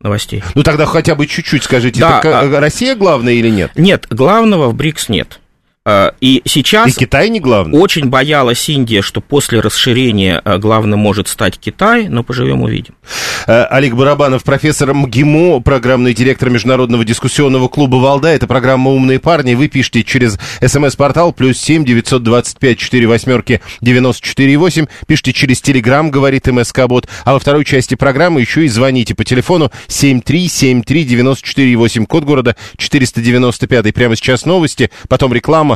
новостей. 0.00 0.42
Ну 0.54 0.62
тогда 0.62 0.86
хотя 0.86 1.14
бы 1.14 1.26
чуть-чуть 1.26 1.64
скажите, 1.64 2.00
да, 2.00 2.20
это 2.20 2.40
а... 2.40 2.60
Россия 2.60 2.94
главная 2.94 3.34
или 3.34 3.50
нет? 3.50 3.72
Нет, 3.76 4.06
главного 4.08 4.68
в 4.68 4.74
БРИКС 4.74 5.08
нет. 5.08 5.40
Э, 5.86 6.10
и 6.20 6.42
сейчас... 6.44 6.88
И 6.88 6.98
Китай 6.98 7.30
не 7.30 7.40
главный? 7.40 7.78
Очень 7.78 8.10
боялась 8.10 8.68
Индия, 8.68 9.00
что 9.00 9.22
после 9.22 9.60
расширения 9.60 10.42
э, 10.44 10.58
главным 10.58 10.98
может 10.98 11.28
стать 11.28 11.58
Китай, 11.58 12.08
но 12.08 12.22
поживем 12.22 12.60
увидим. 12.62 12.94
Э, 13.46 13.62
Олег 13.70 13.94
Барабанов, 13.94 14.42
профессор 14.44 14.92
МГИМО, 14.92 15.60
программный 15.60 16.12
директор 16.12 16.50
Международного 16.50 17.04
дискуссионного 17.04 17.68
клуба 17.68 17.96
«Валда». 17.96 18.28
Это 18.28 18.46
программа 18.46 18.90
«Умные 18.90 19.20
парни». 19.20 19.54
Вы 19.54 19.68
пишите 19.68 20.02
через 20.02 20.38
смс-портал 20.60 21.32
плюс 21.32 21.56
семь 21.56 21.84
девятьсот 21.84 22.24
двадцать 22.24 22.58
пять 22.58 22.78
четыре 22.78 23.06
восьмерки 23.06 23.60
девяносто 23.80 24.26
четыре 24.26 24.56
восемь. 24.56 24.86
Пишите 25.06 25.32
через 25.32 25.60
Телеграм, 25.60 26.10
говорит 26.10 26.48
МСК-бот. 26.48 27.06
А 27.24 27.34
во 27.34 27.38
второй 27.38 27.64
части 27.64 27.94
программы 27.94 28.40
еще 28.40 28.64
и 28.64 28.68
звоните 28.68 29.14
по 29.14 29.24
телефону 29.24 29.70
семь 29.86 30.20
три 30.20 30.48
семь 30.48 30.82
три 30.82 31.04
девяносто 31.04 31.46
четыре 31.46 31.76
восемь. 31.76 32.06
Код 32.06 32.24
города 32.24 32.56
четыреста 32.76 33.20
девяносто 33.20 33.68
пятый. 33.68 33.92
Прямо 33.92 34.16
сейчас 34.16 34.44
новости, 34.44 34.90
потом 35.08 35.32
реклама 35.32 35.75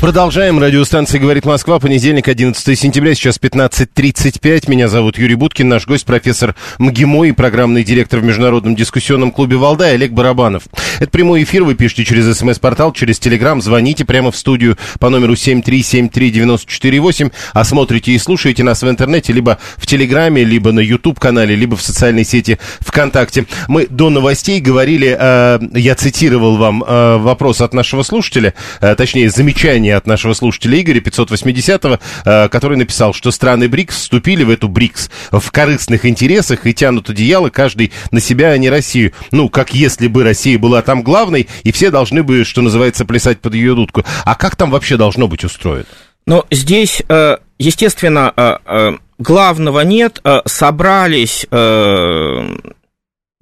Продолжаем. 0.00 0.58
Радиостанция 0.58 1.20
«Говорит 1.20 1.44
Москва». 1.44 1.78
Понедельник, 1.78 2.26
11 2.26 2.78
сентября, 2.78 3.14
сейчас 3.14 3.38
15.35. 3.38 4.70
Меня 4.70 4.88
зовут 4.88 5.18
Юрий 5.18 5.34
Буткин. 5.34 5.68
Наш 5.68 5.86
гость 5.86 6.06
профессор 6.06 6.54
МГИМО 6.78 7.26
и 7.26 7.32
программный 7.32 7.84
директор 7.84 8.20
в 8.20 8.24
Международном 8.24 8.74
дискуссионном 8.74 9.30
клубе 9.30 9.56
«Валдай» 9.58 9.92
Олег 9.96 10.12
Барабанов. 10.12 10.62
Это 11.00 11.10
прямой 11.10 11.42
эфир. 11.42 11.64
Вы 11.64 11.74
пишите 11.74 12.06
через 12.06 12.34
смс-портал, 12.34 12.94
через 12.94 13.18
телеграм. 13.18 13.60
Звоните 13.60 14.06
прямо 14.06 14.32
в 14.32 14.38
студию 14.38 14.78
по 15.00 15.10
номеру 15.10 15.34
7373948. 15.34 17.30
А 17.52 17.62
смотрите 17.62 18.12
и 18.12 18.18
слушаете 18.18 18.64
нас 18.64 18.82
в 18.82 18.88
интернете 18.88 19.34
либо 19.34 19.58
в 19.76 19.86
телеграме, 19.86 20.44
либо 20.44 20.72
на 20.72 20.80
YouTube-канале, 20.80 21.54
либо 21.54 21.76
в 21.76 21.82
социальной 21.82 22.24
сети 22.24 22.58
ВКонтакте. 22.80 23.44
Мы 23.68 23.86
до 23.86 24.08
новостей 24.08 24.60
говорили, 24.60 25.14
э, 25.20 25.58
я 25.74 25.94
цитировал 25.94 26.56
вам 26.56 26.82
э, 26.82 27.18
вопрос 27.18 27.60
от 27.60 27.74
нашего 27.74 28.02
слушателя, 28.02 28.54
э, 28.80 28.94
точнее, 28.94 29.28
замечание 29.28 29.89
от 29.96 30.06
нашего 30.06 30.34
слушателя 30.34 30.80
Игоря 30.80 31.00
580-го, 31.00 31.98
э, 32.24 32.48
который 32.48 32.76
написал, 32.76 33.12
что 33.12 33.30
страны 33.30 33.68
БРИКС 33.68 33.96
вступили 33.96 34.44
в 34.44 34.50
эту 34.50 34.68
БРИКС 34.68 35.10
в 35.30 35.50
корыстных 35.50 36.06
интересах 36.06 36.66
и 36.66 36.74
тянут 36.74 37.10
одеяло 37.10 37.50
каждый 37.50 37.92
на 38.10 38.20
себя, 38.20 38.50
а 38.50 38.58
не 38.58 38.70
Россию. 38.70 39.12
Ну, 39.30 39.48
как 39.48 39.74
если 39.74 40.08
бы 40.08 40.24
Россия 40.24 40.58
была 40.58 40.82
там 40.82 41.02
главной, 41.02 41.48
и 41.62 41.72
все 41.72 41.90
должны 41.90 42.22
бы, 42.22 42.44
что 42.44 42.62
называется, 42.62 43.04
плясать 43.04 43.40
под 43.40 43.54
ее 43.54 43.74
дудку. 43.74 44.04
А 44.24 44.34
как 44.34 44.56
там 44.56 44.70
вообще 44.70 44.96
должно 44.96 45.28
быть 45.28 45.44
устроено? 45.44 45.86
Ну, 46.26 46.44
здесь, 46.50 47.02
э, 47.08 47.38
естественно, 47.58 48.32
э, 48.36 48.92
главного 49.18 49.80
нет. 49.80 50.22
Собрались 50.46 51.46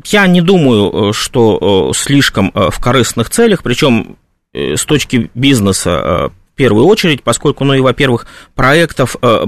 я 0.04 0.26
не 0.28 0.40
думаю, 0.40 1.12
что 1.12 1.92
слишком 1.94 2.52
в 2.54 2.80
корыстных 2.80 3.30
целях, 3.30 3.62
причем 3.64 4.16
с 4.54 4.84
точки 4.84 5.30
бизнеса 5.34 6.30
первую 6.58 6.86
очередь, 6.86 7.22
поскольку, 7.22 7.64
ну 7.64 7.72
и, 7.72 7.80
во-первых, 7.80 8.26
проектов 8.54 9.16
э, 9.22 9.46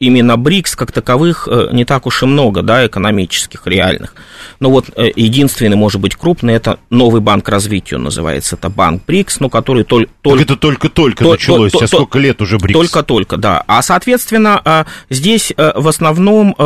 именно 0.00 0.38
БРИКС 0.38 0.74
как 0.74 0.90
таковых 0.90 1.46
э, 1.50 1.68
не 1.72 1.84
так 1.84 2.06
уж 2.06 2.22
и 2.22 2.26
много, 2.26 2.62
да, 2.62 2.86
экономических, 2.86 3.66
реальных. 3.66 4.14
Но 4.58 4.70
вот 4.70 4.86
э, 4.96 5.10
единственный, 5.14 5.76
может 5.76 6.00
быть, 6.00 6.16
крупный, 6.16 6.54
это 6.54 6.78
новый 6.90 7.20
банк 7.20 7.48
развития, 7.48 7.98
называется, 7.98 8.56
это 8.56 8.70
банк 8.70 9.04
БРИКС, 9.06 9.40
ну, 9.40 9.50
который 9.50 9.84
только... 9.84 10.10
Так 10.22 10.40
это 10.40 10.56
только-только 10.56 11.24
то, 11.24 11.32
началось, 11.32 11.72
то, 11.72 11.84
а 11.84 11.86
сколько 11.86 12.18
лет 12.18 12.40
уже 12.40 12.58
БРИКС? 12.58 12.78
Только-только, 12.78 13.36
да. 13.36 13.62
А, 13.66 13.82
соответственно, 13.82 14.86
здесь 15.10 15.52
в 15.56 15.88
основном 15.88 16.56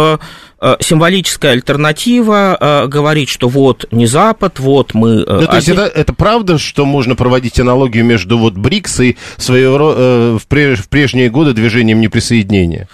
символическая 0.80 1.52
альтернатива 1.52 2.56
э, 2.60 2.86
говорит, 2.86 3.28
что 3.28 3.48
вот 3.48 3.86
не 3.90 4.06
Запад, 4.06 4.58
вот 4.58 4.94
мы... 4.94 5.24
Э, 5.26 5.40
ну, 5.40 5.46
то 5.46 5.56
есть 5.56 5.68
это, 5.68 5.82
это 5.84 6.12
правда, 6.12 6.58
что 6.58 6.84
можно 6.84 7.14
проводить 7.14 7.58
аналогию 7.58 8.04
между 8.04 8.38
вот 8.38 8.54
БРИКС 8.54 9.00
и 9.00 9.16
своего, 9.38 9.94
э, 9.96 10.38
в, 10.40 10.46
преж, 10.46 10.80
в 10.80 10.88
прежние 10.88 11.30
годы 11.30 11.54
движением 11.54 12.00
неприсоединения? 12.00 12.88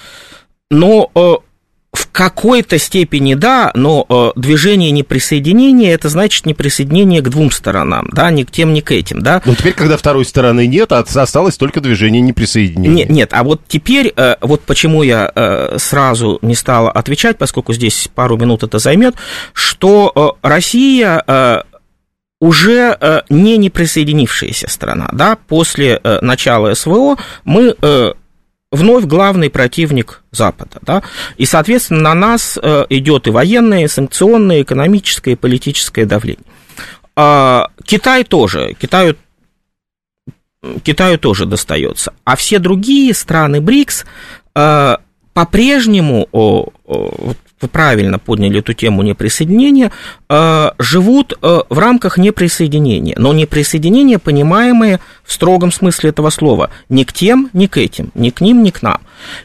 Но 0.71 1.11
в 1.97 2.11
какой-то 2.13 2.79
степени 2.79 3.35
да, 3.35 3.71
но 3.75 4.05
э, 4.09 4.39
движение 4.39 4.91
неприсоединения 4.91 5.95
это 5.95 6.11
значит 6.11 6.45
неприсоединение 6.45 7.23
к 7.23 7.29
двум 7.31 7.51
сторонам, 7.51 8.09
да, 8.13 8.31
ни 8.31 8.43
к 8.43 8.51
тем, 8.51 8.75
ни 8.75 8.81
к 8.81 8.93
этим, 8.93 9.23
да. 9.23 9.41
Но 9.47 9.55
теперь, 9.55 9.73
когда 9.73 9.97
второй 9.97 10.27
стороны 10.27 10.67
нет, 10.67 10.93
осталось 10.93 11.57
только 11.57 11.81
движение 11.81 12.21
неприсоединения. 12.21 12.91
Нет, 12.91 13.11
нет, 13.11 13.29
а 13.33 13.43
вот 13.45 13.63
теперь, 13.67 14.13
э, 14.15 14.37
вот 14.43 14.61
почему 14.63 15.03
я 15.03 15.33
э, 15.35 15.79
сразу 15.79 16.39
не 16.43 16.55
стала 16.55 16.91
отвечать, 16.91 17.39
поскольку 17.39 17.73
здесь 17.73 18.09
пару 18.15 18.37
минут 18.37 18.63
это 18.63 18.79
займет, 18.79 19.15
что 19.55 20.37
э, 20.43 20.47
Россия 20.47 21.25
э, 21.27 21.63
уже 22.41 22.97
э, 23.01 23.23
не 23.31 23.57
неприсоединившаяся 23.57 24.69
страна, 24.69 25.09
да, 25.13 25.39
после 25.49 25.99
э, 26.05 26.19
начала 26.21 26.75
СВО 26.75 27.17
мы 27.45 27.75
э, 27.81 28.13
вновь 28.73 29.05
главный 29.05 29.51
противник 29.51 30.23
Запада. 30.31 30.79
Да? 30.83 31.03
И, 31.37 31.47
соответственно, 31.47 32.01
на 32.01 32.15
нас 32.15 32.59
э, 32.61 32.87
идет 32.91 33.27
и 33.27 33.31
военное, 33.31 33.85
и 33.85 33.89
санкционное, 33.89 34.59
и 34.59 34.63
экономическое, 34.63 35.33
и 35.33 35.37
политическое 35.37 36.05
давление. 36.05 36.45
А, 37.15 37.71
Китай 37.85 38.25
тоже. 38.25 38.75
Китаю, 38.79 39.17
Китаю 40.83 41.19
тоже 41.19 41.47
достается. 41.47 42.13
А 42.25 42.37
все 42.37 42.59
другие 42.59 43.15
страны 43.15 43.61
БРИКС 43.61 44.05
э, 44.55 44.97
по-прежнему, 45.33 46.29
вы 47.61 47.69
правильно 47.69 48.19
подняли 48.19 48.59
эту 48.59 48.75
тему 48.75 49.03
неприсоединения, 49.03 49.91
э, 50.29 50.71
живут 50.79 51.33
э, 51.41 51.61
в 51.69 51.79
рамках 51.79 52.19
неприсоединения, 52.19 53.15
но 53.19 53.33
неприсоединение, 53.33 54.19
понимаемое 54.19 55.01
в 55.25 55.33
строгом 55.33 55.73
смысле 55.73 56.11
этого 56.11 56.31
слова, 56.31 56.71
ни 56.89 57.05
к 57.05 57.13
тем, 57.13 57.49
ни 57.55 57.67
к 57.67 57.79
этим, 57.79 58.11
ни 58.15 58.31
к 58.31 58.41
ним, 58.41 58.63
ни 58.63 58.71
к 58.71 58.83
нам. 58.83 59.01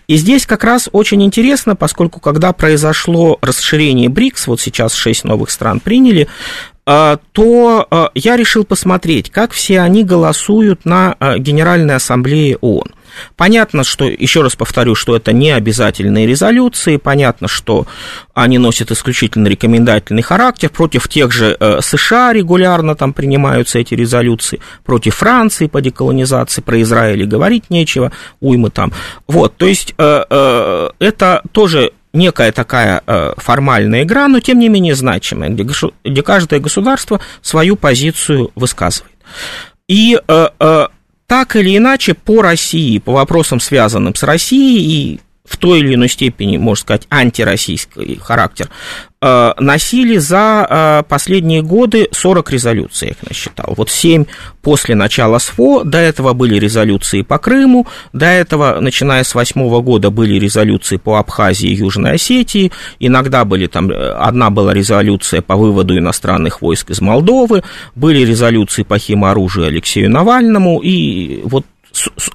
И 0.07 0.17
здесь 0.17 0.45
как 0.45 0.63
раз 0.63 0.89
очень 0.91 1.23
интересно, 1.23 1.75
поскольку 1.75 2.19
когда 2.19 2.51
произошло 2.51 3.37
расширение 3.41 4.09
БРИКС, 4.09 4.47
вот 4.47 4.59
сейчас 4.59 4.93
шесть 4.93 5.23
новых 5.23 5.49
стран 5.49 5.79
приняли, 5.79 6.27
то 6.83 8.11
я 8.15 8.35
решил 8.35 8.63
посмотреть, 8.63 9.29
как 9.29 9.51
все 9.51 9.81
они 9.81 10.03
голосуют 10.03 10.83
на 10.85 11.15
Генеральной 11.37 11.95
Ассамблее 11.95 12.57
ООН. 12.57 12.91
Понятно, 13.35 13.83
что, 13.83 14.05
еще 14.05 14.41
раз 14.41 14.55
повторю, 14.55 14.95
что 14.95 15.15
это 15.15 15.33
не 15.33 15.51
обязательные 15.51 16.27
резолюции, 16.27 16.97
понятно, 16.97 17.47
что 17.47 17.87
они 18.33 18.57
носят 18.57 18.91
исключительно 18.91 19.47
рекомендательный 19.47 20.21
характер, 20.21 20.69
против 20.69 21.07
тех 21.07 21.31
же 21.31 21.55
э, 21.59 21.79
США 21.81 22.33
регулярно 22.33 22.95
там 22.95 23.13
принимаются 23.13 23.79
эти 23.79 23.93
резолюции, 23.93 24.59
против 24.85 25.15
Франции 25.15 25.67
по 25.67 25.81
деколонизации, 25.81 26.61
про 26.61 26.81
Израиль 26.81 27.25
говорить 27.25 27.69
нечего, 27.69 28.11
уймы 28.39 28.69
там. 28.69 28.93
Вот, 29.27 29.55
то 29.57 29.65
есть 29.65 29.93
э, 29.97 30.23
э, 30.29 30.89
это 30.99 31.41
тоже 31.51 31.91
некая 32.13 32.51
такая 32.51 33.01
формальная 33.37 34.03
игра, 34.03 34.27
но 34.27 34.39
тем 34.39 34.59
не 34.59 34.69
менее 34.69 34.95
значимая, 34.95 35.49
где, 35.49 35.65
где 36.03 36.23
каждое 36.23 36.59
государство 36.59 37.21
свою 37.41 37.75
позицию 37.75 38.51
высказывает. 38.55 39.11
И 39.87 40.19
так 41.27 41.55
или 41.55 41.77
иначе 41.77 42.13
по 42.13 42.41
России, 42.41 42.99
по 42.99 43.13
вопросам, 43.13 43.59
связанным 43.59 44.13
с 44.15 44.23
Россией 44.23 45.13
и 45.13 45.19
в 45.51 45.57
той 45.57 45.79
или 45.79 45.95
иной 45.95 46.07
степени, 46.09 46.57
можно 46.57 46.81
сказать, 46.81 47.07
антироссийский 47.09 48.19
характер, 48.21 48.69
э, 49.21 49.51
носили 49.59 50.17
за 50.17 50.65
э, 50.69 51.03
последние 51.09 51.61
годы 51.61 52.07
40 52.11 52.51
резолюций, 52.51 53.09
я 53.09 53.11
их 53.11 53.29
насчитал. 53.29 53.73
Вот 53.75 53.89
7 53.89 54.25
после 54.61 54.95
начала 54.95 55.39
СФО, 55.39 55.83
до 55.83 55.97
этого 55.97 56.33
были 56.33 56.57
резолюции 56.57 57.21
по 57.21 57.37
Крыму, 57.37 57.85
до 58.13 58.27
этого, 58.27 58.79
начиная 58.79 59.23
с 59.23 59.33
2008 59.33 59.81
года, 59.81 60.09
были 60.09 60.39
резолюции 60.39 60.95
по 60.95 61.17
Абхазии 61.17 61.69
и 61.69 61.75
Южной 61.75 62.13
Осетии, 62.13 62.71
иногда 62.99 63.43
были 63.43 63.67
там, 63.67 63.91
э, 63.91 64.11
одна 64.13 64.49
была 64.49 64.73
резолюция 64.73 65.41
по 65.41 65.57
выводу 65.57 65.97
иностранных 65.97 66.61
войск 66.61 66.91
из 66.91 67.01
Молдовы, 67.01 67.63
были 67.95 68.25
резолюции 68.25 68.83
по 68.83 68.97
химоружию 68.97 69.67
Алексею 69.67 70.09
Навальному, 70.09 70.79
и 70.81 71.41
вот 71.43 71.65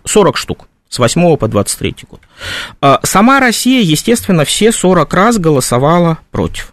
40 0.05 0.37
штук 0.37 0.69
с 0.89 0.99
8 0.99 1.37
по 1.37 1.49
23 1.49 1.97
год. 2.09 2.21
А, 2.81 3.01
сама 3.03 3.41
Россия, 3.41 3.83
естественно, 3.83 4.45
все 4.45 4.73
40 4.73 5.13
раз 5.13 5.39
голосовала 5.39 6.19
против. 6.31 6.73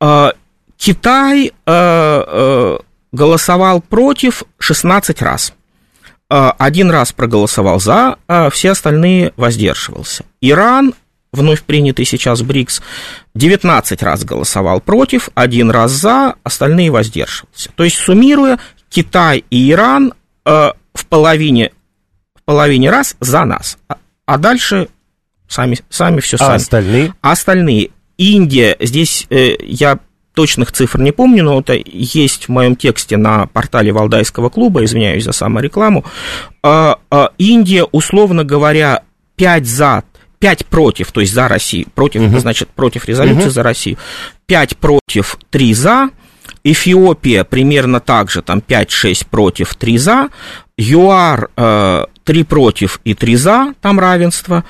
А, 0.00 0.32
Китай 0.76 1.52
а, 1.66 2.78
голосовал 3.12 3.80
против 3.80 4.44
16 4.58 5.22
раз. 5.22 5.54
Один 6.28 6.90
раз 6.90 7.12
проголосовал 7.12 7.78
за, 7.78 8.16
а 8.26 8.50
все 8.50 8.70
остальные 8.70 9.34
воздерживался. 9.36 10.24
Иран, 10.40 10.94
вновь 11.32 11.62
принятый 11.62 12.06
сейчас 12.06 12.42
БРИКС, 12.42 12.82
19 13.34 14.02
раз 14.02 14.24
голосовал 14.24 14.80
против, 14.80 15.28
один 15.34 15.70
раз 15.70 15.92
за, 15.92 16.34
остальные 16.42 16.90
воздерживался. 16.90 17.70
То 17.76 17.84
есть, 17.84 17.96
суммируя, 17.96 18.58
Китай 18.88 19.44
и 19.50 19.70
Иран 19.70 20.14
в 20.44 21.06
половине 21.08 21.72
половине 22.44 22.90
раз 22.90 23.16
за 23.20 23.44
нас. 23.44 23.78
А, 23.88 23.96
а 24.26 24.38
дальше 24.38 24.88
сами, 25.48 25.78
сами 25.88 26.20
все 26.20 26.36
а 26.36 26.38
сами. 26.38 26.56
остальные? 26.56 27.14
А 27.20 27.32
остальные. 27.32 27.90
Индия, 28.16 28.76
здесь 28.80 29.26
э, 29.30 29.56
я 29.60 29.98
точных 30.34 30.72
цифр 30.72 31.00
не 31.00 31.12
помню, 31.12 31.44
но 31.44 31.60
это 31.60 31.74
есть 31.86 32.46
в 32.46 32.48
моем 32.48 32.76
тексте 32.76 33.16
на 33.16 33.46
портале 33.46 33.92
Валдайского 33.92 34.50
клуба, 34.50 34.84
извиняюсь 34.84 35.24
за 35.24 35.32
саморекламу. 35.32 36.04
Э, 36.62 36.94
э, 37.10 37.28
Индия, 37.38 37.84
условно 37.84 38.44
говоря, 38.44 39.02
5 39.36 39.66
за, 39.66 40.02
5 40.38 40.66
против, 40.66 41.12
то 41.12 41.20
есть 41.20 41.32
за 41.32 41.48
Россию, 41.48 41.86
против, 41.94 42.22
угу. 42.22 42.38
значит, 42.38 42.68
против 42.68 43.06
резолюции 43.06 43.46
угу. 43.46 43.50
за 43.50 43.62
Россию, 43.62 43.98
5 44.46 44.76
против, 44.76 45.38
3 45.50 45.74
за, 45.74 46.10
Эфиопия 46.62 47.44
примерно 47.44 48.00
так 48.00 48.30
же, 48.30 48.42
там 48.42 48.58
5-6 48.58 49.26
против, 49.28 49.74
3 49.74 49.98
за, 49.98 50.28
ЮАР 50.76 51.50
э, 51.56 52.04
3 52.24 52.44
против 52.44 53.00
и 53.04 53.14
3 53.14 53.36
за, 53.36 53.74
там 53.80 54.00
равенство. 54.00 54.64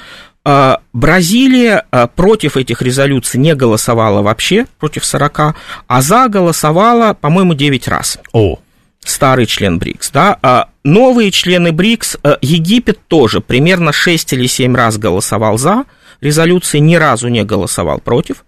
А, 0.47 0.81
Бразилия 0.93 1.87
а, 1.91 2.07
против 2.07 2.57
этих 2.57 2.83
резолюций 2.83 3.41
не 3.41 3.55
голосовала 3.55 4.21
вообще, 4.21 4.67
против 4.79 5.05
40, 5.05 5.57
а 5.87 6.03
за 6.03 6.29
голосовала, 6.29 7.15
по-моему, 7.15 7.55
9 7.55 7.89
раз. 7.89 8.19
О. 8.33 8.59
старый 9.03 9.47
член 9.47 9.79
БРИКС, 9.79 10.11
да, 10.11 10.39
а 10.43 10.69
новые 10.83 11.31
члены 11.31 11.73
БРИКС, 11.73 12.19
Египет 12.43 12.99
тоже 13.09 13.41
примерно 13.41 13.93
6 13.93 14.33
или 14.35 14.47
7 14.47 14.75
раз 14.75 14.99
голосовал 14.99 15.57
за 15.57 15.85
резолюции, 16.21 16.79
ни 16.79 16.97
разу 16.97 17.29
не 17.29 17.45
голосовал 17.45 18.01
против. 18.01 18.45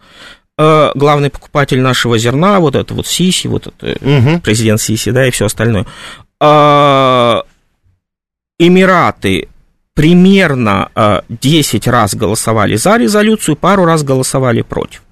Главный 0.58 1.28
покупатель 1.28 1.80
нашего 1.80 2.16
зерна, 2.16 2.60
вот 2.60 2.74
это 2.74 2.94
вот 2.94 3.06
Сиси, 3.06 3.46
вот 3.48 3.66
это 3.66 3.98
угу. 4.02 4.40
президент 4.40 4.80
Сиси, 4.80 5.10
да, 5.10 5.26
и 5.26 5.30
все 5.30 5.44
остальное. 5.44 5.84
Эмираты 8.58 9.48
примерно 9.94 11.22
10 11.28 11.86
раз 11.88 12.14
голосовали 12.14 12.76
за 12.76 12.96
резолюцию, 12.96 13.56
пару 13.56 13.84
раз 13.84 14.02
голосовали 14.02 14.62
против. 14.62 15.02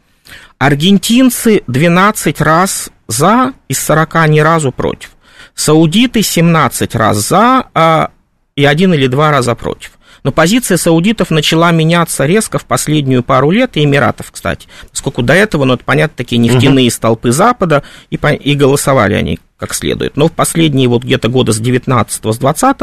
Аргентинцы 0.59 1.63
12 1.67 2.41
раз 2.41 2.91
за 3.07 3.53
из 3.69 3.85
40 3.85 4.29
ни 4.29 4.41
разу 4.41 4.73
против. 4.73 5.11
Саудиты 5.55 6.23
17 6.23 6.95
раз 6.95 7.19
за 7.29 7.67
а, 7.75 8.11
и 8.57 8.65
один 8.65 8.95
или 8.95 9.07
два 9.07 9.31
раза 9.31 9.55
против. 9.55 9.93
Но 10.23 10.33
позиция 10.33 10.79
саудитов 10.79 11.31
начала 11.31 11.71
меняться 11.71 12.25
резко 12.25 12.59
в 12.59 12.65
последнюю 12.65 13.23
пару 13.23 13.51
лет, 13.51 13.77
и 13.77 13.85
Эмиратов, 13.85 14.33
кстати, 14.33 14.69
поскольку 14.91 15.23
до 15.23 15.35
этого, 15.35 15.65
ну, 15.67 15.75
это, 15.75 15.85
понятно, 15.85 16.17
такие 16.17 16.39
нефтяные 16.39 16.87
угу. 16.87 16.95
столпы 16.95 17.31
Запада, 17.31 17.83
и, 18.09 18.17
и 18.17 18.55
голосовали 18.55 19.15
они 19.15 19.39
как 19.65 19.75
следует. 19.75 20.17
Но 20.17 20.29
в 20.29 20.33
последние 20.33 20.89
вот 20.89 21.05
где-то 21.05 21.29
года 21.29 21.53
с 21.53 21.59
19 21.59 22.35
с 22.35 22.39
20 22.39 22.77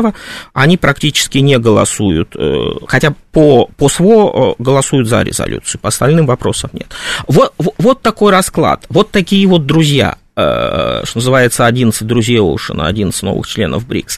они 0.54 0.78
практически 0.78 1.38
не 1.38 1.60
голосуют, 1.60 2.36
э, 2.36 2.72
хотя 2.88 3.14
по, 3.32 3.70
по 3.78 3.88
СВО 3.88 4.56
э, 4.58 4.64
голосуют 4.64 5.08
за 5.08 5.22
резолюцию, 5.22 5.80
по 5.80 5.90
остальным 5.90 6.26
вопросам 6.26 6.72
нет. 6.74 6.88
Вот, 7.28 7.54
вот 7.78 8.02
такой 8.02 8.32
расклад, 8.32 8.86
вот 8.90 9.12
такие 9.12 9.46
вот 9.48 9.68
друзья. 9.68 10.18
Э, 10.36 11.04
что 11.04 11.20
называется, 11.20 11.68
11 11.68 12.08
друзей 12.08 12.40
Оушена, 12.40 12.88
11 12.88 13.22
новых 13.22 13.48
членов 13.48 13.86
БРИКС. 13.86 14.18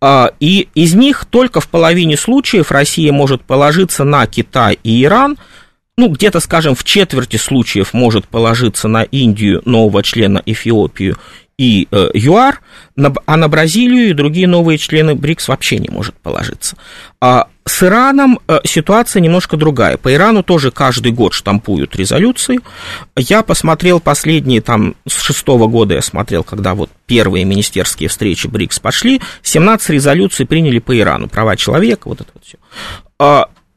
А, 0.00 0.30
и 0.40 0.68
из 0.74 0.94
них 0.94 1.26
только 1.26 1.60
в 1.60 1.68
половине 1.68 2.16
случаев 2.16 2.70
Россия 2.70 3.12
может 3.12 3.42
положиться 3.42 4.04
на 4.04 4.26
Китай 4.26 4.78
и 4.82 5.04
Иран, 5.04 5.36
ну, 5.98 6.08
где-то, 6.08 6.38
скажем, 6.38 6.76
в 6.76 6.84
четверти 6.84 7.36
случаев 7.36 7.92
может 7.92 8.28
положиться 8.28 8.86
на 8.86 9.02
Индию, 9.02 9.62
нового 9.64 10.04
члена 10.04 10.40
Эфиопию 10.46 11.18
и 11.58 11.88
э, 11.90 12.10
ЮАР, 12.14 12.60
а 13.26 13.36
на 13.36 13.48
Бразилию 13.48 14.10
и 14.10 14.12
другие 14.12 14.46
новые 14.46 14.78
члены 14.78 15.14
БРИКС 15.16 15.48
вообще 15.48 15.78
не 15.78 15.88
может 15.88 16.14
положиться. 16.14 16.76
А 17.20 17.48
с 17.64 17.82
Ираном 17.82 18.38
э, 18.46 18.60
ситуация 18.64 19.20
немножко 19.20 19.56
другая. 19.56 19.96
По 19.96 20.12
Ирану 20.12 20.44
тоже 20.44 20.70
каждый 20.70 21.10
год 21.10 21.34
штампуют 21.34 21.96
резолюции. 21.96 22.60
Я 23.16 23.42
посмотрел 23.42 23.98
последние, 23.98 24.60
там, 24.60 24.94
с 25.06 25.20
шестого 25.20 25.66
года 25.66 25.94
я 25.94 26.02
смотрел, 26.02 26.44
когда 26.44 26.74
вот 26.74 26.90
первые 27.06 27.44
министерские 27.44 28.08
встречи 28.08 28.46
БРИКС 28.46 28.78
пошли, 28.78 29.20
17 29.42 29.90
резолюций 29.90 30.46
приняли 30.46 30.78
по 30.78 30.96
Ирану, 30.96 31.28
права 31.28 31.56
человека, 31.56 32.08
вот 32.08 32.20
это 32.20 32.30
вот 32.32 32.44
все. 32.44 32.58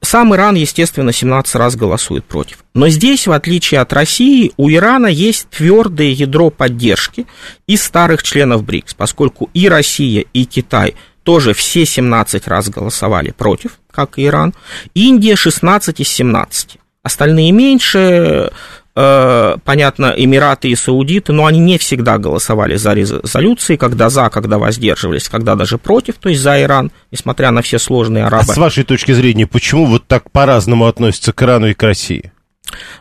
Сам 0.03 0.33
Иран, 0.33 0.55
естественно, 0.55 1.13
17 1.13 1.55
раз 1.55 1.75
голосует 1.75 2.25
против. 2.25 2.63
Но 2.73 2.89
здесь, 2.89 3.27
в 3.27 3.31
отличие 3.31 3.81
от 3.81 3.93
России, 3.93 4.51
у 4.57 4.69
Ирана 4.69 5.07
есть 5.07 5.47
твердое 5.49 6.09
ядро 6.09 6.49
поддержки 6.49 7.27
из 7.67 7.83
старых 7.83 8.23
членов 8.23 8.63
БРИКС, 8.63 8.95
поскольку 8.95 9.49
и 9.53 9.69
Россия, 9.69 10.25
и 10.33 10.45
Китай 10.45 10.95
тоже 11.23 11.53
все 11.53 11.85
17 11.85 12.47
раз 12.47 12.69
голосовали 12.69 13.31
против, 13.31 13.79
как 13.91 14.17
и 14.17 14.25
Иран. 14.25 14.55
Индия 14.95 15.35
16 15.35 15.99
из 15.99 16.07
17. 16.07 16.77
Остальные 17.03 17.51
меньше, 17.51 18.51
понятно, 18.93 20.13
Эмираты 20.15 20.69
и 20.69 20.75
Саудиты, 20.75 21.31
но 21.33 21.45
они 21.45 21.59
не 21.59 21.77
всегда 21.77 22.17
голосовали 22.17 22.75
за 22.75 22.93
резолюции, 22.93 23.77
когда 23.77 24.09
за, 24.09 24.29
когда 24.29 24.57
воздерживались, 24.57 25.29
когда 25.29 25.55
даже 25.55 25.77
против, 25.77 26.15
то 26.15 26.29
есть 26.29 26.41
за 26.41 26.61
Иран, 26.61 26.91
несмотря 27.11 27.51
на 27.51 27.61
все 27.61 27.79
сложные 27.79 28.25
арабы. 28.25 28.45
А 28.49 28.53
с 28.53 28.57
вашей 28.57 28.83
точки 28.83 29.13
зрения, 29.13 29.47
почему 29.47 29.85
вот 29.85 30.07
так 30.07 30.29
по-разному 30.31 30.87
относятся 30.87 31.31
к 31.33 31.41
Ирану 31.41 31.67
и 31.67 31.73
к 31.73 31.83
России? 31.83 32.31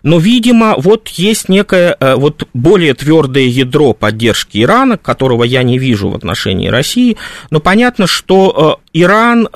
Но, 0.03 0.19
видимо, 0.19 0.75
вот 0.79 1.09
есть 1.09 1.49
некое 1.49 1.97
э, 1.99 2.15
вот 2.17 2.49
более 2.55 2.95
твердое 2.95 3.45
ядро 3.45 3.93
поддержки 3.93 4.63
Ирана, 4.63 4.97
которого 4.97 5.45
я 5.45 5.63
не 5.63 5.79
вижу 5.79 6.09
в 6.09 6.17
отношении 6.17 6.69
России. 6.69 7.17
Но 7.51 7.61
понятно, 7.61 8.07
что 8.07 8.81
э, 8.83 8.89
Иран 8.93 9.49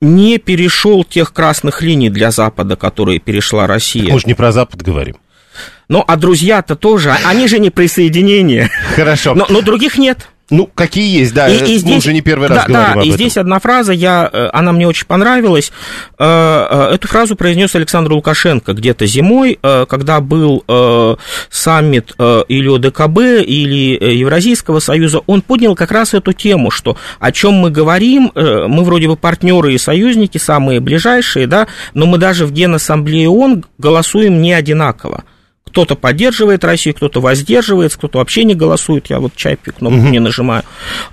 не 0.00 0.38
перешел 0.38 1.04
тех 1.04 1.32
красных 1.32 1.82
линий 1.82 2.10
для 2.10 2.30
Запада, 2.30 2.76
которые 2.76 3.18
перешла 3.18 3.66
Россия. 3.66 4.04
Так 4.04 4.12
мы 4.12 4.20
же 4.20 4.26
не 4.26 4.34
про 4.34 4.52
Запад 4.52 4.82
говорим. 4.82 5.16
Ну, 5.88 6.04
а 6.06 6.16
друзья-то 6.16 6.74
тоже, 6.74 7.14
они 7.24 7.46
же 7.48 7.58
не 7.58 7.70
присоединение. 7.70 8.70
Хорошо. 8.96 9.34
Но, 9.34 9.46
но 9.48 9.60
других 9.60 9.98
нет. 9.98 10.28
Ну, 10.48 10.70
какие 10.72 11.18
есть, 11.18 11.34
да, 11.34 11.48
и, 11.48 11.56
и 11.56 11.78
здесь, 11.78 11.82
мы 11.84 11.96
уже 11.96 12.12
не 12.12 12.20
первый 12.20 12.46
раз 12.46 12.58
да, 12.58 12.66
говорим 12.66 12.86
да, 12.86 12.92
об 12.92 13.04
и 13.04 13.08
этом. 13.08 13.18
здесь 13.18 13.36
одна 13.36 13.58
фраза, 13.58 13.92
я, 13.92 14.30
э, 14.32 14.48
она 14.52 14.70
мне 14.70 14.86
очень 14.86 15.06
понравилась. 15.06 15.72
Э, 16.20 16.66
э, 16.70 16.94
эту 16.94 17.08
фразу 17.08 17.34
произнес 17.34 17.74
Александр 17.74 18.12
Лукашенко 18.12 18.72
где-то 18.72 19.06
зимой, 19.06 19.58
когда 19.60 20.20
был 20.20 20.64
саммит 21.50 22.14
или 22.18 22.74
ОДКБ, 22.76 23.18
или 23.44 24.18
Евразийского 24.18 24.78
союза. 24.78 25.20
Он 25.26 25.42
поднял 25.42 25.74
как 25.74 25.90
раз 25.90 26.14
эту 26.14 26.32
тему, 26.32 26.70
что 26.70 26.96
о 27.18 27.32
чем 27.32 27.54
мы 27.54 27.70
говорим, 27.70 28.30
мы 28.34 28.84
вроде 28.84 29.08
бы 29.08 29.16
партнеры 29.16 29.74
и 29.74 29.78
союзники, 29.78 30.38
самые 30.38 30.80
ближайшие, 30.80 31.46
да, 31.46 31.66
но 31.94 32.06
мы 32.06 32.18
даже 32.18 32.46
в 32.46 32.52
Генассамблее 32.52 33.28
ООН 33.28 33.64
голосуем 33.78 34.40
не 34.40 34.52
одинаково 34.52 35.24
кто-то 35.76 35.94
поддерживает 35.94 36.64
Россию, 36.64 36.94
кто-то 36.94 37.20
воздерживается, 37.20 37.98
кто-то 37.98 38.16
вообще 38.16 38.44
не 38.44 38.54
голосует. 38.54 39.10
Я 39.10 39.20
вот 39.20 39.36
чай 39.36 39.56
кнопку 39.56 39.98
угу. 39.98 40.08
не 40.08 40.20
нажимаю. 40.20 40.62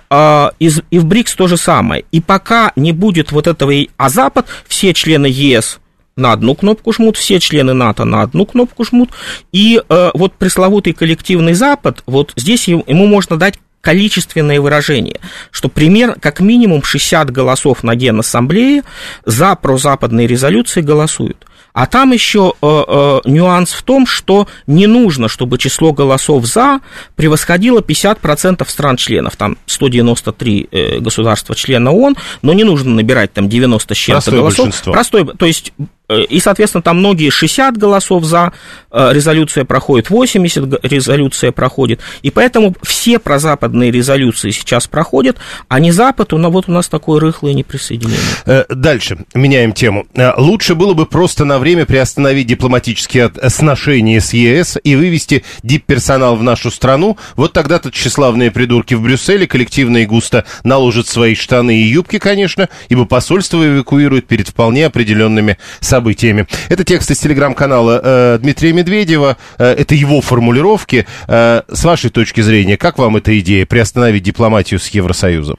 А, 0.10 0.54
и, 0.58 0.72
и 0.90 1.00
в 1.00 1.06
БРИКС 1.06 1.36
то 1.36 1.48
же 1.48 1.58
самое. 1.58 2.06
И 2.14 2.22
пока 2.22 2.72
не 2.78 2.94
будет 2.94 3.34
вот 3.34 3.48
этого, 3.48 3.74
а 3.98 4.08
Запад, 4.08 4.46
все 4.66 4.94
члены 4.94 5.26
ЕС 5.26 5.82
на 6.16 6.32
одну 6.32 6.56
кнопку 6.56 6.94
жмут, 6.94 7.18
все 7.18 7.42
члены 7.42 7.74
НАТО 7.74 8.06
на 8.06 8.22
одну 8.22 8.46
кнопку 8.46 8.86
жмут. 8.86 9.10
И 9.52 9.82
э, 9.90 10.12
вот 10.14 10.32
пресловутый 10.36 10.94
коллективный 10.94 11.56
Запад, 11.56 12.02
вот 12.06 12.32
здесь 12.38 12.70
ему 12.70 13.06
можно 13.06 13.36
дать 13.36 13.56
количественное 13.82 14.62
выражение, 14.62 15.20
что 15.52 15.68
пример, 15.68 16.16
как 16.22 16.40
минимум 16.40 16.84
60 16.84 17.32
голосов 17.32 17.84
на 17.84 17.96
Генассамблее 17.96 18.84
за 19.26 19.56
прозападные 19.56 20.26
резолюции 20.26 20.80
голосуют. 20.80 21.46
А 21.74 21.88
там 21.88 22.12
еще 22.12 22.54
э, 22.62 22.84
э, 22.88 23.20
нюанс 23.26 23.74
в 23.74 23.82
том, 23.82 24.06
что 24.06 24.48
не 24.68 24.86
нужно, 24.86 25.28
чтобы 25.28 25.58
число 25.58 25.92
голосов 25.92 26.46
за 26.46 26.82
превосходило 27.16 27.80
50% 27.80 28.68
стран-членов. 28.68 29.36
Там 29.36 29.58
193 29.66 30.68
э, 30.72 31.00
государства-члена 31.00 31.92
ООН, 31.92 32.16
но 32.44 32.54
не 32.54 32.64
нужно 32.64 32.92
набирать 32.92 33.34
там 33.34 33.50
90 33.50 33.94
с 33.94 33.98
чем-то 33.98 34.32
голосов. 34.32 34.66
Большинство. 34.66 34.94
Простой, 34.94 35.26
то 35.26 35.46
есть 35.48 35.74
и, 36.10 36.40
соответственно, 36.40 36.82
там 36.82 37.00
многие 37.00 37.30
60 37.30 37.78
голосов 37.78 38.26
за, 38.26 38.52
э, 38.92 39.10
резолюция 39.14 39.64
проходит, 39.64 40.10
80 40.10 40.80
резолюция 40.84 41.52
проходит. 41.52 42.02
И 42.22 42.30
поэтому 42.30 42.76
все 42.84 43.20
прозападные 43.20 43.90
резолюции 43.90 44.52
сейчас 44.52 44.88
проходят, 44.88 45.38
а 45.70 45.80
не 45.80 45.92
Запад, 45.92 46.32
но 46.32 46.52
вот 46.52 46.68
у 46.68 46.72
нас 46.72 46.90
такое 46.90 47.20
рыхлое 47.20 47.54
неприсоединение. 47.54 48.20
Э, 48.46 48.66
дальше, 48.70 49.20
меняем 49.34 49.72
тему. 49.74 50.06
Лучше 50.38 50.76
было 50.76 50.94
бы 50.94 51.06
просто 51.06 51.46
на 51.46 51.60
время 51.60 51.86
приостановить 51.86 52.48
дипломатические 52.48 53.32
сношения 53.48 54.20
с 54.20 54.34
ЕС 54.34 54.78
и 54.84 54.96
вывести 54.96 55.44
дипперсонал 55.64 56.36
в 56.36 56.44
нашу 56.44 56.72
страну. 56.72 57.18
Вот 57.36 57.54
тогда-то 57.54 57.92
тщеславные 57.92 58.52
придурки 58.52 58.94
в 58.94 59.02
Брюсселе 59.02 59.48
коллективно 59.48 59.98
и 59.98 60.06
густо 60.06 60.46
наложат 60.64 61.08
свои 61.08 61.36
штаны 61.36 61.80
и 61.80 61.84
юбки, 61.84 62.20
конечно, 62.20 62.70
ибо 62.90 63.06
посольство 63.06 63.66
эвакуирует 63.66 64.28
перед 64.28 64.50
вполне 64.50 64.86
определенными 64.86 65.58
событиями. 65.94 66.48
Это 66.70 66.84
текст 66.84 67.12
из 67.12 67.20
телеграм-канала 67.20 68.02
э, 68.04 68.38
Дмитрия 68.42 68.74
Медведева. 68.74 69.38
Э, 69.60 69.74
это 69.74 69.94
его 69.94 70.22
формулировки. 70.22 71.06
Э, 71.28 71.62
с 71.68 71.84
вашей 71.84 72.10
точки 72.10 72.42
зрения, 72.42 72.78
как 72.78 72.98
вам 72.98 73.18
эта 73.18 73.40
идея 73.40 73.68
приостановить 73.68 74.24
дипломатию 74.24 74.80
с 74.80 74.88
Евросоюзом? 74.88 75.58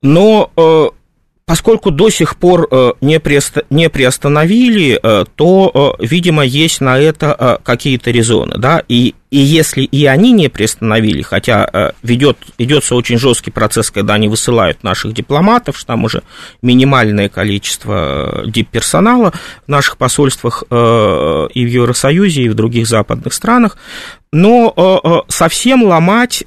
Но 0.00 0.50
э, 0.56 0.88
поскольку 1.44 1.90
до 1.90 2.08
сих 2.10 2.36
пор 2.36 2.68
э, 2.70 2.92
не, 3.00 3.18
приост... 3.20 3.58
не 3.70 3.90
приостановили, 3.90 4.98
э, 5.02 5.24
то, 5.34 5.96
э, 5.98 6.06
видимо, 6.06 6.44
есть 6.44 6.80
на 6.80 6.98
это 6.98 7.60
какие-то 7.62 8.10
резоны, 8.10 8.58
да, 8.58 8.82
и 8.88 9.14
и 9.30 9.38
если 9.38 9.84
и 9.84 10.04
они 10.04 10.32
не 10.32 10.48
приостановили, 10.50 11.22
хотя 11.22 11.94
ведет, 12.02 12.36
ведется 12.58 12.94
очень 12.94 13.16
жесткий 13.16 13.50
процесс, 13.50 13.90
когда 13.90 14.12
они 14.12 14.28
высылают 14.28 14.82
наших 14.82 15.14
дипломатов, 15.14 15.78
что 15.78 15.86
там 15.86 16.04
уже 16.04 16.22
минимальное 16.60 17.30
количество 17.30 18.42
дипперсонала 18.46 19.32
в 19.66 19.68
наших 19.70 19.96
посольствах 19.96 20.64
и 20.70 20.74
в 20.74 21.50
Евросоюзе, 21.54 22.42
и 22.42 22.48
в 22.50 22.54
других 22.54 22.86
западных 22.86 23.32
странах, 23.32 23.78
но 24.32 25.24
совсем 25.28 25.84
ломать 25.84 26.44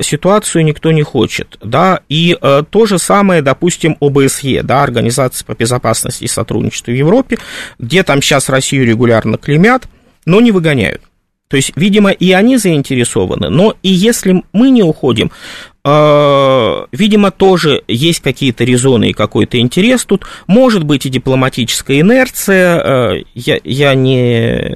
ситуацию 0.00 0.64
никто 0.64 0.92
не 0.92 1.02
хочет, 1.02 1.58
да, 1.62 2.00
и 2.08 2.36
то 2.70 2.86
же 2.86 2.98
самое, 2.98 3.42
допустим, 3.42 3.96
ОБСЕ, 4.00 4.62
да, 4.62 4.82
Организация 4.82 5.44
по 5.44 5.54
безопасности 5.54 6.24
и 6.24 6.28
сотрудничеству 6.28 6.92
в 6.92 6.96
Европе, 6.96 7.38
где 7.78 8.02
там 8.02 8.22
сейчас 8.22 8.48
Россию 8.48 8.86
регулярно 8.86 9.36
клеймят, 9.36 9.88
но 10.26 10.40
не 10.40 10.52
выгоняют. 10.52 11.02
То 11.48 11.56
есть, 11.56 11.72
видимо, 11.76 12.10
и 12.10 12.32
они 12.32 12.56
заинтересованы, 12.56 13.48
но 13.48 13.74
и 13.82 13.88
если 13.88 14.42
мы 14.52 14.70
не 14.70 14.82
уходим, 14.82 15.30
Э, 15.30 15.73
видимо, 15.84 17.30
тоже 17.30 17.82
есть 17.88 18.20
какие-то 18.20 18.64
резоны 18.64 19.10
и 19.10 19.12
какой-то 19.12 19.58
интерес 19.58 20.04
тут. 20.04 20.24
Может 20.46 20.84
быть 20.84 21.04
и 21.04 21.10
дипломатическая 21.10 22.00
инерция. 22.00 22.80
Э, 22.80 23.22
я, 23.34 23.58
я 23.62 23.94
не 23.94 24.74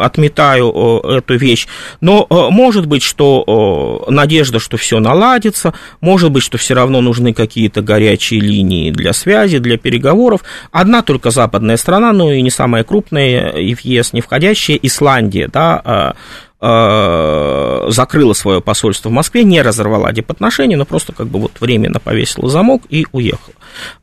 отметаю 0.00 1.00
эту 1.00 1.36
вещь. 1.36 1.66
Но 2.00 2.26
может 2.30 2.86
быть, 2.86 3.02
что 3.02 4.04
надежда, 4.08 4.60
что 4.60 4.76
все 4.76 5.00
наладится. 5.00 5.74
Может 6.00 6.30
быть, 6.30 6.44
что 6.44 6.56
все 6.56 6.74
равно 6.74 7.00
нужны 7.00 7.34
какие-то 7.34 7.82
горячие 7.82 8.40
линии 8.40 8.92
для 8.92 9.12
связи, 9.12 9.58
для 9.58 9.76
переговоров. 9.78 10.42
Одна 10.70 11.02
только 11.02 11.30
западная 11.30 11.76
страна, 11.76 12.12
ну 12.12 12.30
и 12.30 12.40
не 12.40 12.50
самая 12.50 12.84
крупная, 12.84 13.50
и 13.50 13.74
в 13.74 13.80
ЕС 13.80 14.12
не 14.12 14.20
входящая, 14.20 14.78
Исландия, 14.80 15.48
да, 15.52 15.80
Э, 15.84 16.12
закрыла 16.60 18.34
свое 18.34 18.60
посольство 18.60 19.08
в 19.08 19.12
Москве, 19.12 19.44
не 19.44 19.62
разорвала 19.62 20.12
дипотношения, 20.12 20.76
но 20.76 20.84
просто 20.84 21.12
как 21.12 21.26
бы 21.28 21.40
вот 21.40 21.52
временно 21.60 22.00
повесила 22.00 22.50
замок 22.50 22.82
и 22.90 23.06
уехала. 23.12 23.54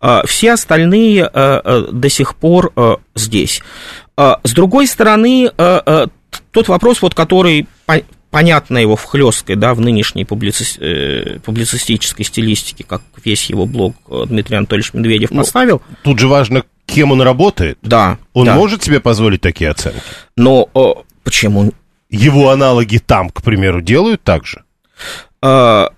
Э, 0.01 0.22
все 0.26 0.53
остальные 0.53 1.30
э, 1.32 1.86
до 1.91 2.10
сих 2.10 2.36
пор 2.36 2.74
здесь. 3.14 3.62
С 4.18 4.51
другой 4.53 4.88
стороны, 4.88 5.51
тот 5.51 6.68
вопрос, 6.68 7.03
вот, 7.03 7.14
который 7.14 7.68
понятно 8.32 8.80
его 8.80 8.95
в 8.95 9.03
хлесткой, 9.03 9.55
да, 9.55 9.76
в 9.76 9.80
нынешней 9.80 10.26
публици... 10.26 11.39
публицистической 11.45 12.26
стилистике, 12.26 12.84
как 12.84 13.03
весь 13.24 13.49
его 13.49 13.68
блог 13.68 13.95
Дмитрий 14.28 14.58
Анатольевич 14.58 14.93
Медведев 14.93 15.30
ну, 15.32 15.41
поставил. 15.41 15.82
Тут 16.03 16.18
же 16.18 16.28
важно, 16.28 16.64
кем 16.88 17.12
он 17.12 17.22
работает. 17.22 17.78
Да. 17.84 18.18
Он 18.34 18.45
да. 18.47 18.55
может 18.55 18.84
себе 18.84 18.99
позволить 18.99 19.41
такие 19.41 19.70
оценки? 19.70 20.01
Но 20.36 20.68
почему 21.24 21.72
его 22.10 22.49
аналоги 22.49 22.97
там, 22.97 23.30
к 23.30 23.41
примеру, 23.41 23.82
делают 23.82 24.24
так 24.24 24.45
же? 24.45 24.64
А, 25.41 25.89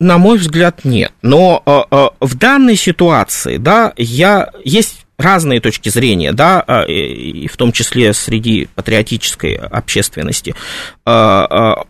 на 0.00 0.18
мой 0.18 0.38
взгляд, 0.38 0.84
нет. 0.84 1.12
Но 1.22 1.62
а, 1.66 1.84
а, 1.90 2.10
в 2.20 2.34
данной 2.34 2.76
ситуации, 2.76 3.58
да, 3.58 3.92
я 3.96 4.50
есть 4.64 5.06
разные 5.18 5.60
точки 5.60 5.90
зрения, 5.90 6.32
да, 6.32 6.64
и 6.88 7.46
в 7.46 7.56
том 7.58 7.72
числе 7.72 8.14
среди 8.14 8.68
патриотической 8.74 9.52
общественности, 9.52 10.54
о 11.04 11.84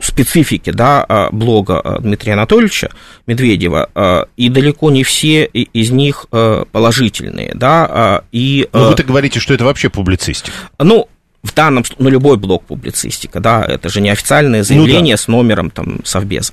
специфике, 0.00 0.72
да, 0.72 1.28
блога 1.32 1.98
Дмитрия 2.00 2.32
Анатольевича 2.32 2.88
Медведева, 3.26 4.28
и 4.38 4.48
далеко 4.48 4.90
не 4.90 5.04
все 5.04 5.44
из 5.44 5.90
них 5.90 6.24
положительные, 6.30 7.52
да, 7.54 8.22
и... 8.32 8.70
Но 8.72 8.88
вы-то 8.88 9.02
говорите, 9.02 9.38
что 9.38 9.52
это 9.52 9.66
вообще 9.66 9.90
публицистика. 9.90 10.56
Ну, 10.78 11.10
в 11.44 11.54
данном 11.54 11.84
ну, 11.98 12.08
любой 12.10 12.36
блок 12.36 12.64
публицистика, 12.64 13.38
да, 13.38 13.64
это 13.64 13.88
же 13.88 14.00
неофициальное 14.00 14.64
заявление 14.64 15.14
ну, 15.14 15.18
да. 15.18 15.22
с 15.22 15.28
номером 15.28 15.70
там 15.70 16.00
совбеза. 16.04 16.52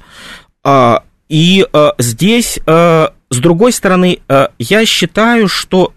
И 1.29 1.65
здесь 1.97 2.59
с 3.31 3.37
другой 3.37 3.71
стороны, 3.71 4.19
э, 4.27 4.47
я 4.59 4.85
считаю, 4.85 5.47
что 5.47 5.93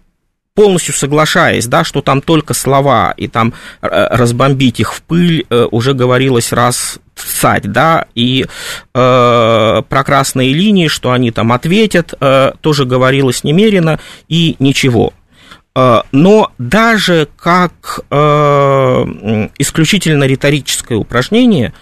полностью 0.55 0.93
соглашаясь, 0.93 1.67
да, 1.67 1.83
что 1.83 2.01
там 2.01 2.21
только 2.21 2.53
слова, 2.53 3.13
и 3.17 3.27
там 3.27 3.53
разбомбить 3.81 4.79
их 4.79 4.93
в 4.93 5.01
пыль 5.01 5.45
уже 5.49 5.93
говорилось 5.93 6.53
раз 6.53 6.99
цать, 7.13 7.69
да, 7.69 8.05
и 8.15 8.45
э, 8.45 8.47
про 8.93 10.03
красные 10.05 10.53
линии, 10.53 10.87
что 10.87 11.11
они 11.11 11.31
там 11.31 11.51
ответят, 11.51 12.13
э, 12.19 12.51
тоже 12.61 12.85
говорилось 12.85 13.43
немерено, 13.43 13.99
и 14.29 14.55
ничего. 14.59 15.13
Э, 15.75 16.01
но 16.11 16.51
даже 16.57 17.27
как 17.37 17.99
э, 18.09 18.15
исключительно 19.57 20.23
риторическое 20.23 20.97
упражнение, 20.97 21.73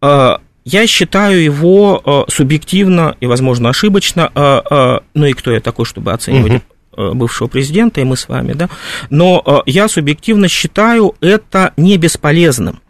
э, 0.00 0.36
я 0.64 0.86
считаю 0.86 1.42
его 1.42 2.24
субъективно 2.30 3.16
и, 3.20 3.26
возможно, 3.26 3.68
ошибочно, 3.68 4.30
ну 5.12 5.26
и 5.26 5.34
кто 5.34 5.52
я 5.52 5.60
такой, 5.60 5.84
чтобы 5.84 6.14
оценивать 6.14 6.62
угу. 6.96 7.14
бывшего 7.14 7.48
президента, 7.48 8.00
и 8.00 8.04
мы 8.04 8.16
с 8.16 8.28
вами, 8.30 8.54
да, 8.54 8.70
но 9.10 9.62
я 9.66 9.88
субъективно 9.88 10.48
считаю 10.48 11.16
это 11.20 11.74
не 11.76 11.98
бесполезным, 11.98 12.80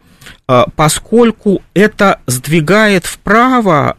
поскольку 0.77 1.63
это 1.73 2.21
сдвигает 2.27 3.05
вправо 3.05 3.97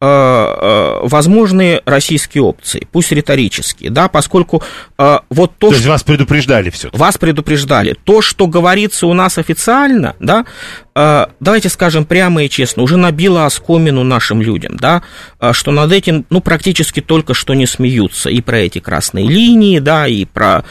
возможные 0.00 1.82
российские 1.84 2.42
опции, 2.42 2.86
пусть 2.90 3.12
риторические, 3.12 3.90
да, 3.90 4.08
поскольку 4.08 4.62
вот 4.96 5.52
то, 5.58 5.66
то 5.66 5.68
есть 5.68 5.80
что... 5.80 5.90
вас 5.90 6.02
предупреждали 6.02 6.70
все. 6.70 6.88
Вас 6.92 7.18
предупреждали. 7.18 7.94
То, 8.04 8.22
что 8.22 8.46
говорится 8.46 9.06
у 9.06 9.12
нас 9.12 9.36
официально, 9.36 10.16
да, 10.18 10.46
давайте 10.94 11.68
скажем 11.68 12.04
прямо 12.04 12.44
и 12.44 12.48
честно, 12.48 12.82
уже 12.82 12.96
набило 12.96 13.46
оскомину 13.46 14.02
нашим 14.04 14.42
людям, 14.42 14.76
да, 14.76 15.02
а, 15.38 15.52
что 15.52 15.70
над 15.70 15.92
этим, 15.92 16.26
ну, 16.30 16.40
практически 16.40 17.00
только 17.00 17.34
что 17.34 17.54
не 17.54 17.66
смеются, 17.66 18.30
и 18.30 18.40
про 18.40 18.58
эти 18.58 18.80
красные 18.80 19.26
линии, 19.26 19.78
да, 19.78 20.06
и 20.06 20.24
про 20.24 20.64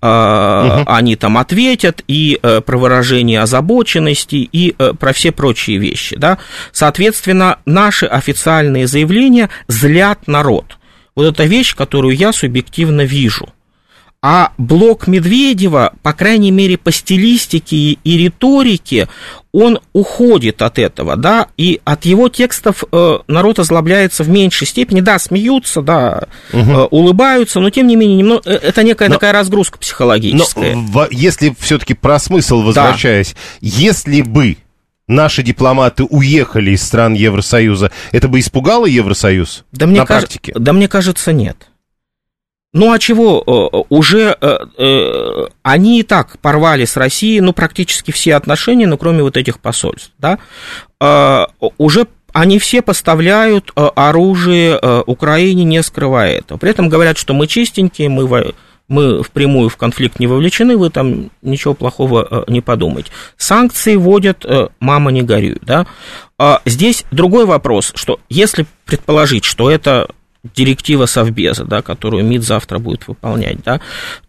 угу. 0.00 0.84
они 0.86 1.16
там 1.16 1.38
ответят, 1.38 2.02
и 2.08 2.38
э, 2.42 2.60
про 2.60 2.78
выражение 2.78 3.40
озабоченности, 3.40 4.36
и 4.36 4.74
э, 4.78 4.92
про 4.98 5.12
все 5.12 5.32
прочие 5.32 5.78
вещи, 5.78 6.16
да. 6.16 6.38
Соответственно, 6.72 7.58
наши 7.66 8.06
официальные 8.06 8.86
заявления 8.86 9.50
злят 9.68 10.26
народ. 10.26 10.78
Вот 11.14 11.26
это 11.26 11.44
вещь, 11.44 11.74
которую 11.74 12.14
я 12.14 12.32
субъективно 12.32 13.02
вижу. 13.02 13.48
А 14.28 14.50
блок 14.58 15.06
Медведева, 15.06 15.92
по 16.02 16.12
крайней 16.12 16.50
мере, 16.50 16.76
по 16.76 16.90
стилистике 16.90 17.76
и 17.76 18.18
риторике, 18.18 19.08
он 19.52 19.78
уходит 19.92 20.62
от 20.62 20.80
этого, 20.80 21.14
да, 21.14 21.46
и 21.56 21.80
от 21.84 22.06
его 22.06 22.28
текстов 22.28 22.82
э, 22.90 23.18
народ 23.28 23.60
озлобляется 23.60 24.24
в 24.24 24.28
меньшей 24.28 24.66
степени, 24.66 25.00
да, 25.00 25.20
смеются, 25.20 25.80
да, 25.80 26.24
угу. 26.52 26.58
э, 26.72 26.84
улыбаются, 26.90 27.60
но 27.60 27.70
тем 27.70 27.86
не 27.86 27.94
менее 27.94 28.16
немного, 28.16 28.42
э, 28.46 28.54
это 28.54 28.82
некая 28.82 29.10
но, 29.10 29.14
такая 29.14 29.32
разгрузка 29.32 29.78
психологическая. 29.78 30.74
Но, 30.74 31.06
если 31.12 31.54
все-таки 31.60 31.94
про 31.94 32.18
смысл 32.18 32.62
возвращаясь, 32.62 33.32
да. 33.32 33.38
если 33.60 34.22
бы 34.22 34.56
наши 35.06 35.44
дипломаты 35.44 36.02
уехали 36.02 36.72
из 36.72 36.82
стран 36.82 37.14
Евросоюза, 37.14 37.92
это 38.10 38.26
бы 38.26 38.40
испугало 38.40 38.86
Евросоюз 38.86 39.64
да 39.70 39.86
мне 39.86 40.00
на 40.00 40.06
практике? 40.06 40.52
Да 40.56 40.72
мне 40.72 40.88
кажется, 40.88 41.32
нет. 41.32 41.68
Ну 42.76 42.92
а 42.92 42.98
чего, 42.98 43.42
э, 43.46 43.84
уже 43.88 44.36
э, 44.38 44.58
э, 44.76 45.46
они 45.62 46.00
и 46.00 46.02
так 46.02 46.38
порвали 46.40 46.84
с 46.84 46.98
Россией, 46.98 47.40
ну, 47.40 47.54
практически 47.54 48.10
все 48.10 48.34
отношения, 48.34 48.86
ну, 48.86 48.98
кроме 48.98 49.22
вот 49.22 49.38
этих 49.38 49.60
посольств, 49.60 50.12
да, 50.18 50.38
уже 51.78 52.06
они 52.34 52.58
все 52.58 52.82
поставляют 52.82 53.72
оружие 53.74 54.78
Украине, 55.06 55.64
не 55.64 55.82
скрывая 55.82 56.38
этого. 56.38 56.58
При 56.58 56.70
этом 56.70 56.90
говорят, 56.90 57.16
что 57.16 57.32
мы 57.32 57.46
чистенькие, 57.46 58.10
мы, 58.10 58.52
мы 58.88 59.22
впрямую 59.22 59.70
в 59.70 59.78
конфликт 59.78 60.20
не 60.20 60.26
вовлечены, 60.26 60.76
вы 60.76 60.90
там 60.90 61.30
ничего 61.40 61.72
плохого 61.72 62.44
не 62.46 62.60
подумайте. 62.60 63.10
Санкции 63.38 63.96
вводят, 63.96 64.44
мама 64.80 65.10
не 65.12 65.22
горюй, 65.22 65.58
да. 65.62 65.86
Здесь 66.66 67.04
другой 67.10 67.46
вопрос, 67.46 67.92
что 67.94 68.20
если 68.28 68.66
предположить, 68.84 69.46
что 69.46 69.70
это 69.70 70.08
директива 70.54 71.06
Совбеза, 71.06 71.64
да, 71.64 71.82
которую 71.82 72.24
МИД 72.24 72.44
завтра 72.44 72.78
будет 72.78 73.08
выполнять, 73.08 73.62
да, 73.64 73.80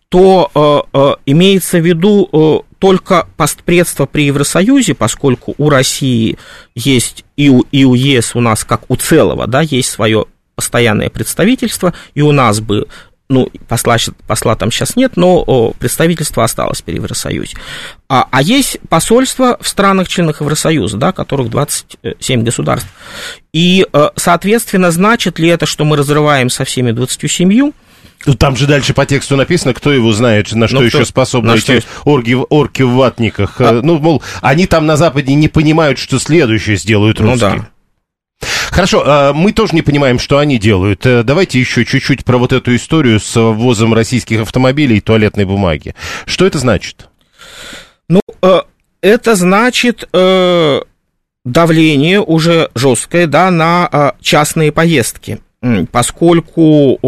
то 0.10 0.50
э, 0.54 0.98
э, 0.98 1.16
имеется 1.26 1.80
в 1.80 1.86
виду 1.86 2.30
э, 2.32 2.60
только 2.80 3.28
постпредство 3.36 4.06
при 4.06 4.26
Евросоюзе, 4.26 4.94
поскольку 4.94 5.54
у 5.58 5.70
России 5.70 6.38
есть 6.76 7.26
и 7.36 7.50
у, 7.50 7.62
и 7.72 7.84
у 7.84 7.94
ЕС 7.94 8.36
у 8.36 8.40
нас, 8.40 8.64
как 8.64 8.90
у 8.90 8.96
целого, 8.96 9.48
да, 9.48 9.62
есть 9.62 9.90
свое 9.90 10.26
постоянное 10.56 11.10
представительство, 11.10 11.94
и 12.14 12.22
у 12.22 12.32
нас 12.32 12.62
бы 12.62 12.88
ну, 13.30 13.50
посла, 13.68 13.98
посла 14.26 14.56
там 14.56 14.72
сейчас 14.72 14.96
нет, 14.96 15.18
но 15.18 15.74
представительство 15.80 16.44
осталось 16.44 16.82
при 16.82 16.96
Евросоюзе. 16.96 17.58
А, 18.08 18.28
а 18.32 18.42
есть 18.42 18.80
посольства 18.90 19.58
в 19.60 19.68
странах-членах 19.68 20.40
Евросоюза, 20.40 20.98
да, 20.98 21.12
которых 21.12 21.50
27 21.50 22.44
государств. 22.44 22.90
И, 23.52 23.86
э, 23.92 24.10
соответственно, 24.16 24.92
значит 24.92 25.40
ли 25.40 25.50
это, 25.50 25.66
что 25.66 25.84
мы 25.84 25.98
разрываем 25.98 26.50
со 26.50 26.64
всеми 26.64 26.92
27? 26.92 27.72
Ну, 28.26 28.34
там 28.34 28.56
же 28.56 28.66
дальше 28.66 28.94
по 28.94 29.06
тексту 29.06 29.36
написано, 29.36 29.74
кто 29.74 29.92
его 29.92 30.12
знает, 30.14 30.52
на 30.54 30.68
что 30.68 30.78
ну, 30.78 30.84
еще 30.84 31.06
способны 31.06 31.52
на 31.52 31.58
эти 31.58 31.82
что... 31.82 31.90
орги, 32.06 32.36
орки 32.50 32.82
в 32.82 32.92
ватниках. 32.92 33.60
А... 33.60 33.82
Ну, 33.84 34.00
мол, 34.00 34.24
они 34.42 34.68
там 34.68 34.86
на 34.86 34.98
Западе 34.98 35.34
не 35.36 35.50
понимают, 35.50 36.00
что 36.00 36.18
следующее 36.18 36.78
сделают 36.78 37.20
русские. 37.20 37.50
Ну, 37.50 37.58
да. 37.58 37.70
Хорошо, 38.78 39.04
а, 39.04 39.34
мы 39.34 39.54
тоже 39.54 39.74
не 39.74 39.82
понимаем, 39.82 40.20
что 40.20 40.38
они 40.38 40.60
делают. 40.60 41.04
Э, 41.06 41.24
давайте 41.24 41.60
еще 41.60 41.84
чуть-чуть 41.84 42.24
про 42.24 42.38
вот 42.38 42.54
эту 42.54 42.76
историю 42.76 43.20
с 43.20 43.36
ввозом 43.36 43.94
российских 43.94 44.42
автомобилей 44.42 44.98
и 44.98 45.02
туалетной 45.02 45.46
бумаги. 45.46 45.96
Что 46.26 46.46
это 46.46 46.60
значит? 46.60 47.10
Ну, 48.08 48.22
э, 48.44 48.62
это 49.02 49.36
значит 49.36 50.08
э, 50.14 50.82
давление 51.44 52.22
уже 52.22 52.70
жесткое, 52.76 53.26
да, 53.26 53.50
на 53.50 54.14
частные 54.22 54.72
поездки, 54.72 55.40
поскольку 55.92 57.00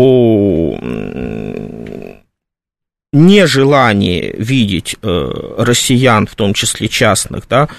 нежелание 3.11 4.33
видеть 4.37 4.95
россиян, 5.01 6.25
в 6.25 6.35
том 6.35 6.53
числе 6.53 6.87
частных, 6.87 7.47
да, 7.47 7.69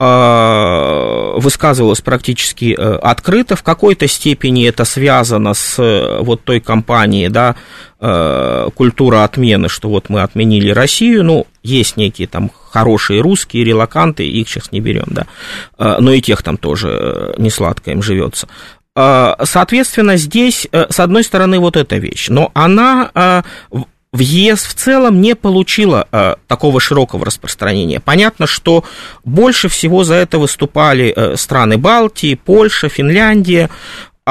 высказывалась 0.00 2.00
практически 2.00 2.72
открыто. 2.72 3.54
В 3.54 3.62
какой-то 3.62 4.08
степени 4.08 4.66
это 4.66 4.86
связано 4.86 5.52
с 5.52 5.76
вот 6.22 6.42
той 6.42 6.60
кампанией, 6.60 7.28
да, 7.28 7.54
культура 8.74 9.24
отмены, 9.24 9.68
что 9.68 9.90
вот 9.90 10.08
мы 10.08 10.22
отменили 10.22 10.70
Россию. 10.70 11.24
Ну, 11.24 11.46
есть 11.62 11.98
некие 11.98 12.28
там 12.28 12.50
хорошие 12.70 13.20
русские 13.20 13.64
релаканты, 13.64 14.26
их 14.26 14.48
сейчас 14.48 14.72
не 14.72 14.80
берем, 14.80 15.08
да. 15.08 15.26
Но 15.98 16.12
и 16.12 16.22
тех 16.22 16.42
там 16.42 16.56
тоже 16.56 17.34
не 17.36 17.50
сладко 17.50 17.90
им 17.90 18.02
живется. 18.02 18.48
Соответственно, 18.96 20.16
здесь, 20.16 20.66
с 20.72 20.98
одной 20.98 21.24
стороны, 21.24 21.58
вот 21.58 21.76
эта 21.76 21.98
вещь, 21.98 22.30
но 22.30 22.50
она 22.54 23.44
в 24.12 24.18
ЕС 24.18 24.64
в 24.64 24.74
целом 24.74 25.20
не 25.20 25.36
получила 25.36 26.08
э, 26.10 26.34
такого 26.48 26.80
широкого 26.80 27.24
распространения. 27.24 28.00
Понятно, 28.00 28.46
что 28.46 28.84
больше 29.24 29.68
всего 29.68 30.02
за 30.02 30.14
это 30.14 30.38
выступали 30.38 31.12
э, 31.14 31.36
страны 31.36 31.78
Балтии, 31.78 32.34
Польша, 32.34 32.88
Финляндия, 32.88 33.70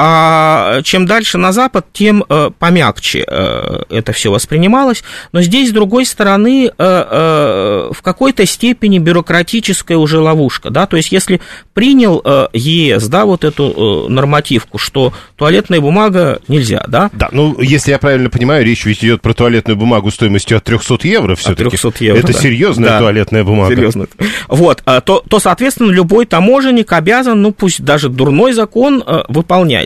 а 0.02 0.80
чем 0.82 1.04
дальше 1.04 1.36
на 1.36 1.52
запад, 1.52 1.84
тем 1.92 2.24
э, 2.26 2.50
помягче 2.58 3.22
э, 3.26 3.82
это 3.90 4.12
все 4.12 4.30
воспринималось. 4.32 5.04
Но 5.32 5.42
здесь, 5.42 5.68
с 5.68 5.72
другой 5.72 6.06
стороны, 6.06 6.70
э, 6.76 7.90
в 7.92 8.00
какой-то 8.00 8.46
степени 8.46 8.98
бюрократическая 8.98 9.98
уже 9.98 10.18
ловушка. 10.18 10.70
Да? 10.70 10.86
То 10.86 10.96
есть, 10.96 11.12
если 11.12 11.42
принял 11.74 12.24
ЕС 12.54 13.08
да, 13.08 13.26
вот 13.26 13.44
эту 13.44 14.06
нормативку, 14.08 14.78
что 14.78 15.12
туалетная 15.36 15.82
бумага 15.82 16.40
нельзя, 16.48 16.82
да? 16.88 17.10
Да, 17.12 17.28
ну, 17.32 17.60
если 17.60 17.90
я 17.90 17.98
правильно 17.98 18.30
понимаю, 18.30 18.64
речь 18.64 18.86
ведь 18.86 19.04
идет 19.04 19.20
про 19.20 19.34
туалетную 19.34 19.76
бумагу 19.76 20.10
стоимостью 20.10 20.56
от 20.56 20.64
300 20.64 20.96
евро 21.08 21.36
все-таки. 21.36 21.68
300 21.68 21.92
евро, 22.04 22.18
Это 22.20 22.32
да. 22.32 22.38
серьезная 22.38 22.88
да. 22.88 22.98
туалетная 23.00 23.44
бумага. 23.44 23.74
Серьезно. 23.74 24.06
Вот, 24.48 24.82
э, 24.86 25.02
то, 25.04 25.22
то, 25.28 25.38
соответственно, 25.38 25.90
любой 25.90 26.24
таможенник 26.24 26.90
обязан, 26.90 27.42
ну, 27.42 27.52
пусть 27.52 27.82
даже 27.82 28.08
дурной 28.08 28.54
закон 28.54 29.04
э, 29.06 29.24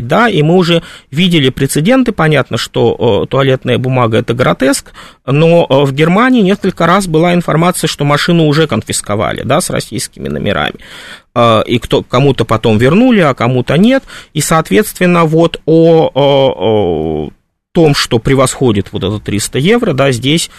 выполнять 0.05 0.07
да, 0.07 0.29
и 0.29 0.43
мы 0.43 0.55
уже 0.55 0.83
видели 1.11 1.51
прецеденты, 1.51 2.13
понятно, 2.13 2.57
что 2.57 3.25
э, 3.25 3.31
туалетная 3.31 3.79
бумага 3.79 4.19
это 4.19 4.35
гротеск, 4.35 4.93
но 5.27 5.67
э, 5.69 5.85
в 5.85 5.93
Германии 5.93 6.43
несколько 6.43 6.87
раз 6.87 7.07
была 7.07 7.35
информация, 7.35 7.89
что 7.89 8.05
машину 8.05 8.47
уже 8.47 8.67
конфисковали, 8.67 9.43
да, 9.43 9.61
с 9.61 9.71
российскими 9.71 10.29
номерами. 10.29 10.77
Э, 11.35 11.63
и 11.67 11.79
кто, 11.79 12.03
кому-то 12.03 12.45
потом 12.45 12.79
вернули, 12.79 13.21
а 13.21 13.35
кому-то 13.35 13.77
нет, 13.77 14.05
и, 14.35 14.41
соответственно, 14.41 15.25
вот 15.25 15.61
о, 15.67 16.11
о, 16.15 16.55
о 16.57 17.31
том, 17.73 17.95
что 17.95 18.19
превосходит 18.19 18.93
вот 18.93 19.03
это 19.03 19.19
300 19.19 19.59
евро, 19.59 19.93
да, 19.93 20.13
здесь 20.13 20.51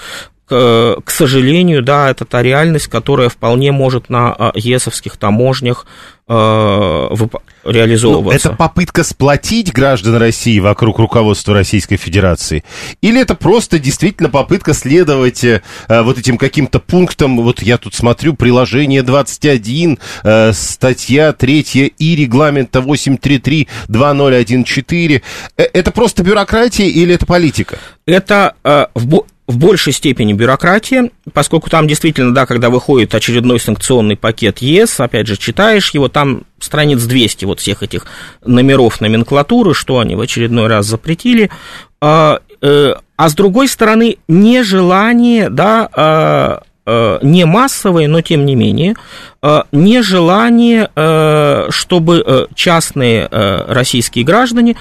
к, 0.48 0.98
к 1.04 1.12
сожалению, 1.12 1.82
да, 1.82 2.10
это 2.10 2.26
та 2.26 2.44
реальность, 2.44 2.88
которая 2.88 3.30
вполне 3.30 3.72
может 3.72 4.10
на 4.10 4.52
ЕСовских 4.54 5.18
таможнях 5.18 5.86
э, 6.28 7.10
реализовываться. 7.64 8.50
Ну, 8.50 8.54
это 8.54 8.58
попытка 8.58 9.04
сплотить 9.04 9.72
граждан 9.74 10.18
России 10.18 10.60
вокруг 10.60 11.00
руководства 11.00 11.54
Российской 11.54 11.96
Федерации? 11.98 12.64
Или 13.02 13.22
это 13.22 13.36
просто 13.36 13.78
действительно 13.80 14.30
попытка 14.30 14.74
следовать 14.74 15.44
э, 15.44 15.62
вот 15.90 16.18
этим 16.18 16.38
каким-то 16.38 16.80
пунктам? 16.80 17.42
Вот 17.42 17.62
я 17.62 17.78
тут 17.78 17.94
смотрю, 17.94 18.34
приложение 18.34 19.04
21, 19.04 20.00
э, 20.24 20.54
статья 20.54 21.34
3 21.34 21.94
и 21.98 22.16
регламента 22.16 22.80
833-2014. 22.80 25.22
Э, 25.58 25.64
это 25.64 25.92
просто 25.92 26.24
бюрократия 26.24 26.88
или 26.88 27.16
это 27.16 27.26
политика? 27.26 27.78
Это 28.06 28.56
э, 28.64 28.86
в, 28.94 29.26
в 29.48 29.58
большей 29.58 29.94
степени 29.94 30.34
бюрократия, 30.34 31.12
поскольку 31.34 31.70
там 31.70 31.88
действительно, 31.88 32.34
да, 32.34 32.46
когда 32.46 32.70
выходит 32.70 33.14
очередной 33.14 33.60
санкционный 33.60 34.18
пакет 34.18 34.60
ЕС, 34.60 35.00
опять 35.00 35.28
же, 35.28 35.38
читаешь 35.38 35.92
его, 35.92 36.08
там 36.08 36.44
страниц 36.60 37.04
200 37.04 37.46
вот 37.46 37.60
всех 37.60 37.84
этих 37.84 38.08
номеров 38.44 39.02
номенклатуры, 39.02 39.74
что 39.74 40.00
они 40.00 40.16
в 40.16 40.22
очередной 40.22 40.68
раз 40.68 40.88
запретили, 40.88 41.52
а, 42.02 42.40
э, 42.62 42.96
а 43.18 43.30
с 43.30 43.36
другой 43.36 43.68
стороны, 43.68 44.18
нежелание, 44.28 45.50
да, 45.50 45.90
а, 45.94 46.64
не 46.86 47.46
массовое, 47.46 48.08
но 48.08 48.22
тем 48.22 48.46
не 48.46 48.56
менее, 48.56 48.96
э, 49.42 49.64
нежелание, 49.72 50.90
э, 50.96 51.68
чтобы 51.70 52.48
частные 52.56 53.28
российские 53.32 54.24
граждане 54.24 54.76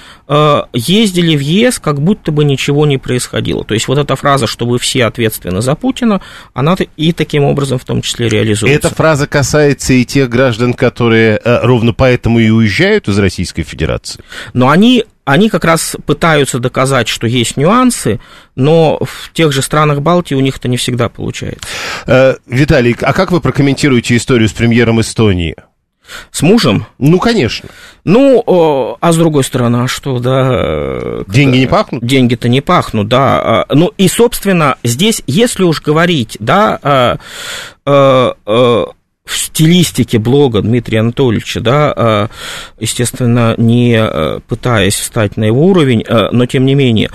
ездили 0.72 1.36
в 1.36 1.40
ЕС, 1.40 1.78
как 1.78 2.00
будто 2.00 2.32
бы 2.32 2.44
ничего 2.44 2.86
не 2.86 2.98
происходило. 2.98 3.64
То 3.64 3.74
есть 3.74 3.88
вот 3.88 3.98
эта 3.98 4.16
фраза, 4.16 4.46
что 4.46 4.66
вы 4.66 4.78
все 4.78 5.06
ответственны 5.06 5.62
за 5.62 5.74
Путина, 5.74 6.20
она 6.52 6.76
и 6.96 7.12
таким 7.12 7.44
образом 7.44 7.78
в 7.78 7.84
том 7.84 8.02
числе 8.02 8.28
реализуется. 8.28 8.88
Эта 8.88 8.94
фраза 8.94 9.26
касается 9.26 9.94
и 9.94 10.04
тех 10.04 10.28
граждан, 10.28 10.74
которые 10.74 11.40
ровно 11.44 11.92
поэтому 11.92 12.38
и 12.38 12.50
уезжают 12.50 13.08
из 13.08 13.18
Российской 13.18 13.62
Федерации. 13.62 14.22
Но 14.52 14.68
они 14.68 15.04
они 15.24 15.48
как 15.48 15.64
раз 15.64 15.96
пытаются 16.06 16.58
доказать, 16.58 17.08
что 17.08 17.26
есть 17.26 17.56
нюансы, 17.56 18.20
но 18.54 18.98
в 19.02 19.32
тех 19.32 19.52
же 19.52 19.62
странах 19.62 20.00
Балтии 20.00 20.34
у 20.34 20.40
них 20.40 20.56
это 20.58 20.68
не 20.68 20.76
всегда 20.76 21.08
получается. 21.08 21.66
Э, 22.06 22.36
Виталий, 22.46 22.96
а 23.00 23.12
как 23.12 23.32
вы 23.32 23.40
прокомментируете 23.40 24.16
историю 24.16 24.48
с 24.48 24.52
премьером 24.52 25.00
Эстонии? 25.00 25.56
С 26.30 26.42
мужем? 26.42 26.86
Ну, 26.98 27.18
конечно. 27.18 27.70
Ну, 28.04 28.96
а 29.00 29.12
с 29.12 29.16
другой 29.16 29.42
стороны, 29.42 29.84
а 29.84 29.88
что, 29.88 30.18
да... 30.18 30.48
Э, 30.52 31.24
Деньги 31.26 31.56
не 31.56 31.66
пахнут? 31.66 32.04
Деньги-то 32.04 32.50
не 32.50 32.60
пахнут, 32.60 33.08
да. 33.08 33.40
А, 33.40 33.66
ну, 33.74 33.90
и, 33.96 34.08
собственно, 34.08 34.76
здесь, 34.82 35.22
если 35.26 35.62
уж 35.62 35.80
говорить, 35.80 36.36
да, 36.40 37.18
а, 37.86 38.84
в 39.24 39.36
стилистике 39.36 40.18
блога 40.18 40.60
Дмитрия 40.60 41.00
Анатольевича, 41.00 41.60
да, 41.60 41.92
а, 41.96 42.28
естественно, 42.78 43.54
не 43.56 43.96
э, 43.96 44.40
пытаясь 44.46 44.96
встать 44.96 45.36
на 45.36 45.44
его 45.44 45.66
уровень, 45.66 46.04
э, 46.06 46.28
но 46.30 46.46
тем 46.46 46.66
не 46.66 46.74
менее, 46.74 47.10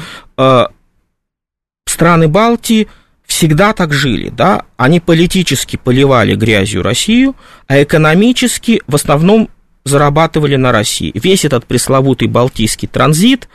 страны 1.86 2.28
Балтии 2.28 2.88
всегда 3.26 3.74
так 3.74 3.93
жили, 3.93 4.30
да, 4.30 4.64
они 4.78 4.99
политически 4.99 5.76
поливали 5.76 6.34
грязью 6.34 6.82
Россию, 6.82 7.36
а 7.68 7.82
экономически 7.84 8.82
в 8.88 8.95
основном 8.95 9.49
зарабатывали 9.86 10.55
на 10.55 10.72
России. 10.72 11.12
Весь 11.14 11.45
этот 11.45 11.66
пресловутый 11.66 12.28
балтийский 12.28 12.88
транзит, 12.88 13.49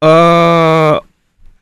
он 0.00 1.02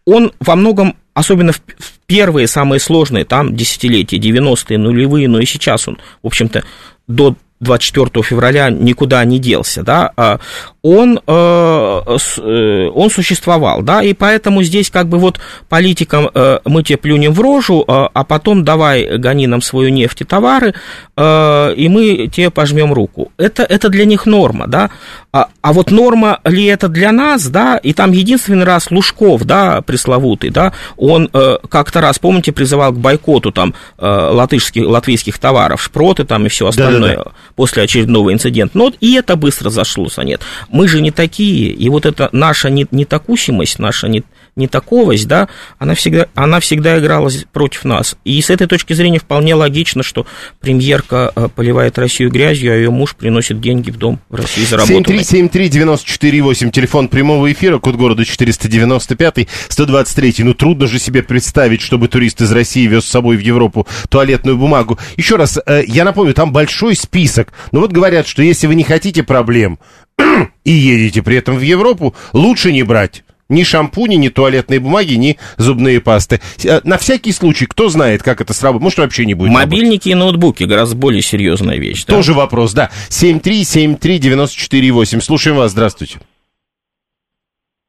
во 0.07 0.57
многом 0.57 0.97
особенно 1.15 1.53
в, 1.53 1.61
первые, 2.07 2.47
самые 2.47 2.81
сложные, 2.81 3.25
там, 3.25 3.55
десятилетия, 3.57 4.19
90-е, 4.19 4.79
нулевые, 4.79 5.29
но 5.29 5.41
и 5.41 5.47
сейчас 5.47 5.89
он, 5.89 5.99
в 6.23 6.27
общем-то, 6.27 6.65
до 7.07 7.37
24 7.61 8.23
февраля 8.23 8.71
никуда 8.71 9.23
не 9.25 9.39
делся, 9.39 9.83
да, 9.83 10.13
а 10.17 10.41
он, 10.83 11.21
э, 11.27 12.01
э, 12.39 12.91
он 12.95 13.11
существовал, 13.11 13.83
да, 13.83 14.03
и 14.03 14.15
поэтому 14.15 14.63
здесь 14.63 14.91
как 14.91 15.09
бы 15.09 15.19
вот 15.19 15.41
политикам 15.69 16.31
э, 16.33 16.61
мы 16.65 16.83
тебе 16.83 16.97
плюнем 16.97 17.33
в 17.33 17.41
рожу, 17.41 17.85
а 17.87 18.25
потом 18.25 18.65
давай 18.65 19.19
гони 19.19 19.47
нам 19.47 19.61
свою 19.61 19.91
нефть 19.91 20.23
и 20.23 20.25
товары, 20.25 20.75
и 21.19 21.89
мы 21.91 22.31
тебе 22.33 22.51
пожмем 22.51 22.93
руку. 22.93 23.31
Это, 23.37 23.63
это 23.63 23.89
для 23.89 24.05
них 24.05 24.25
норма, 24.25 24.67
да, 24.67 24.91
а, 25.33 25.49
а 25.61 25.73
вот 25.73 25.91
норма 25.91 26.41
ли 26.45 26.65
это 26.65 26.89
для 26.89 27.13
нас, 27.13 27.47
да, 27.49 27.77
и 27.77 27.93
там 27.93 28.13
единственный 28.13 28.65
раз 28.65 28.91
Лужков, 28.91 29.45
да, 29.45 29.83
пресловутый, 29.83 30.51
да, 30.51 30.73
он 30.97 31.29
как-то 31.69 32.01
раз, 32.01 32.19
помните, 32.19 32.53
призывал 32.53 32.93
к 32.93 32.99
бойкоту 32.99 33.53
там 33.53 33.75
латышских, 33.99 34.87
латвийских 34.87 35.39
товаров, 35.39 35.83
шпроты 35.83 36.25
там 36.25 36.47
и 36.47 36.49
все 36.49 36.69
остальное. 36.69 37.17
Да-да-да 37.17 37.33
после 37.61 37.83
очередного 37.83 38.33
инцидента. 38.33 38.79
Но 38.79 38.91
и 39.01 39.13
это 39.13 39.37
быстро 39.37 39.69
зашлося, 39.69 40.23
нет. 40.23 40.41
Мы 40.71 40.89
же 40.89 41.03
не 41.03 41.11
такие, 41.11 41.69
и 41.71 41.91
вот 41.91 42.07
эта 42.07 42.31
наша 42.33 42.71
нетакусимость, 42.71 43.79
наша 43.79 44.09
не, 44.09 44.23
не 44.57 44.69
таковость, 44.69 45.27
да, 45.27 45.49
она 45.79 45.95
всегда, 45.95 46.27
она 46.35 46.61
всегда 46.61 46.99
играла 46.99 47.31
против 47.53 47.85
нас. 47.85 48.17
И 48.25 48.41
с 48.41 48.51
этой 48.51 48.67
точки 48.67 48.93
зрения 48.93 49.19
вполне 49.19 49.55
логично, 49.55 50.03
что 50.03 50.27
премьерка 50.61 51.33
э, 51.35 51.49
поливает 51.55 51.99
Россию 51.99 52.31
грязью, 52.31 52.73
а 52.73 52.77
ее 52.77 52.91
муж 52.91 53.15
приносит 53.15 53.61
деньги 53.61 53.91
в 53.91 53.97
дом 53.97 54.21
в 54.29 54.35
России 54.35 54.65
заработанные. 54.65 55.21
7373948, 55.23 56.71
телефон 56.71 57.09
прямого 57.09 57.51
эфира, 57.51 57.79
код 57.79 57.97
города 57.97 58.25
495, 58.25 59.49
123. 59.69 60.35
Ну, 60.39 60.55
трудно 60.55 60.87
же 60.87 60.99
себе 60.99 61.23
представить, 61.23 61.81
чтобы 61.81 62.09
турист 62.09 62.41
из 62.41 62.53
России 62.53 62.87
вез 62.87 63.05
с 63.05 63.09
собой 63.09 63.37
в 63.37 63.41
Европу 63.41 63.87
туалетную 64.09 64.57
бумагу. 64.57 64.99
Еще 65.17 65.37
раз, 65.37 65.59
э, 65.65 65.85
я 65.87 66.05
напомню, 66.05 66.35
там 66.35 66.53
большой 66.53 66.97
список. 66.97 67.53
Ну, 67.73 67.81
вот 67.81 67.93
говорят, 67.93 68.27
что 68.27 68.43
если 68.43 68.67
вы 68.67 68.75
не 68.75 68.85
хотите 68.85 69.23
проблем 69.23 69.79
и 70.65 70.71
едете 70.71 71.23
при 71.23 71.37
этом 71.37 71.57
в 71.57 71.63
Европу, 71.63 72.15
лучше 72.33 72.73
не 72.73 72.83
брать. 72.83 73.25
Ни 73.51 73.65
шампуни, 73.65 74.15
ни 74.15 74.29
туалетной 74.29 74.79
бумаги, 74.79 75.15
ни 75.15 75.37
зубные 75.59 76.01
пасты. 76.01 76.41
Э, 76.65 76.81
на 76.85 76.97
всякий 76.97 77.33
случай, 77.33 77.67
кто 77.67 77.89
знает, 77.89 78.23
как 78.23 78.41
это 78.41 78.55
сработает. 78.55 78.85
Может, 78.85 78.99
вообще 79.01 79.27
не 79.27 79.35
будет 79.35 79.53
Мобильники 79.53 79.91
работать. 79.91 80.07
и 80.07 80.15
ноутбуки 80.15 80.65
гораздо 80.65 80.97
более 80.97 81.21
серьезная 81.21 81.77
вещь. 81.77 82.07
Да? 82.07 82.15
Тоже 82.15 82.33
вопрос, 82.33 82.73
да. 82.73 82.89
7373948. 83.11 85.21
Слушаем 85.21 85.57
вас, 85.57 85.73
здравствуйте. 85.73 86.21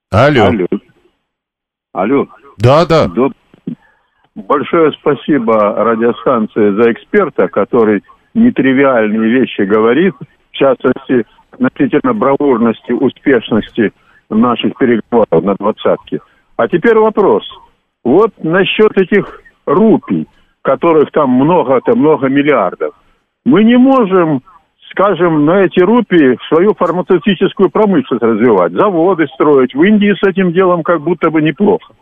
Алло. 0.10 0.48
Алло. 0.48 0.68
Алло. 1.94 2.28
Да, 2.58 2.86
да. 2.86 3.10
Большое 4.36 4.92
спасибо 4.94 5.76
радиостанции 5.84 6.72
за 6.82 6.92
эксперта, 6.92 7.48
который 7.48 8.04
нетривиальные 8.34 9.30
вещи 9.30 9.62
говорит, 9.62 10.16
в 10.52 10.56
частности, 10.56 11.26
относительно 11.52 12.14
бравурности, 12.14 12.94
успешности 12.94 13.92
наших 14.36 14.76
переговоров 14.78 15.44
на 15.44 15.56
двадцатке. 15.56 16.20
А 16.58 16.68
теперь 16.68 16.98
вопрос. 16.98 17.44
Вот 18.04 18.32
насчет 18.44 18.98
этих 18.98 19.42
рупий, 19.66 20.28
которых 20.62 21.12
там 21.12 21.30
много-то, 21.30 21.96
много 21.96 22.28
миллиардов. 22.30 22.94
Мы 23.46 23.64
не 23.64 23.78
можем, 23.78 24.42
скажем, 24.92 25.46
на 25.46 25.62
эти 25.62 25.80
рупии 25.82 26.38
свою 26.48 26.74
фармацевтическую 26.74 27.70
промышленность 27.70 28.24
развивать, 28.24 28.74
заводы 28.74 29.28
строить. 29.34 29.74
В 29.74 29.82
Индии 29.84 30.14
с 30.14 30.28
этим 30.28 30.52
делом 30.52 30.84
как 30.84 31.02
будто 31.02 31.30
бы 31.30 31.42
неплохо. 31.42 31.94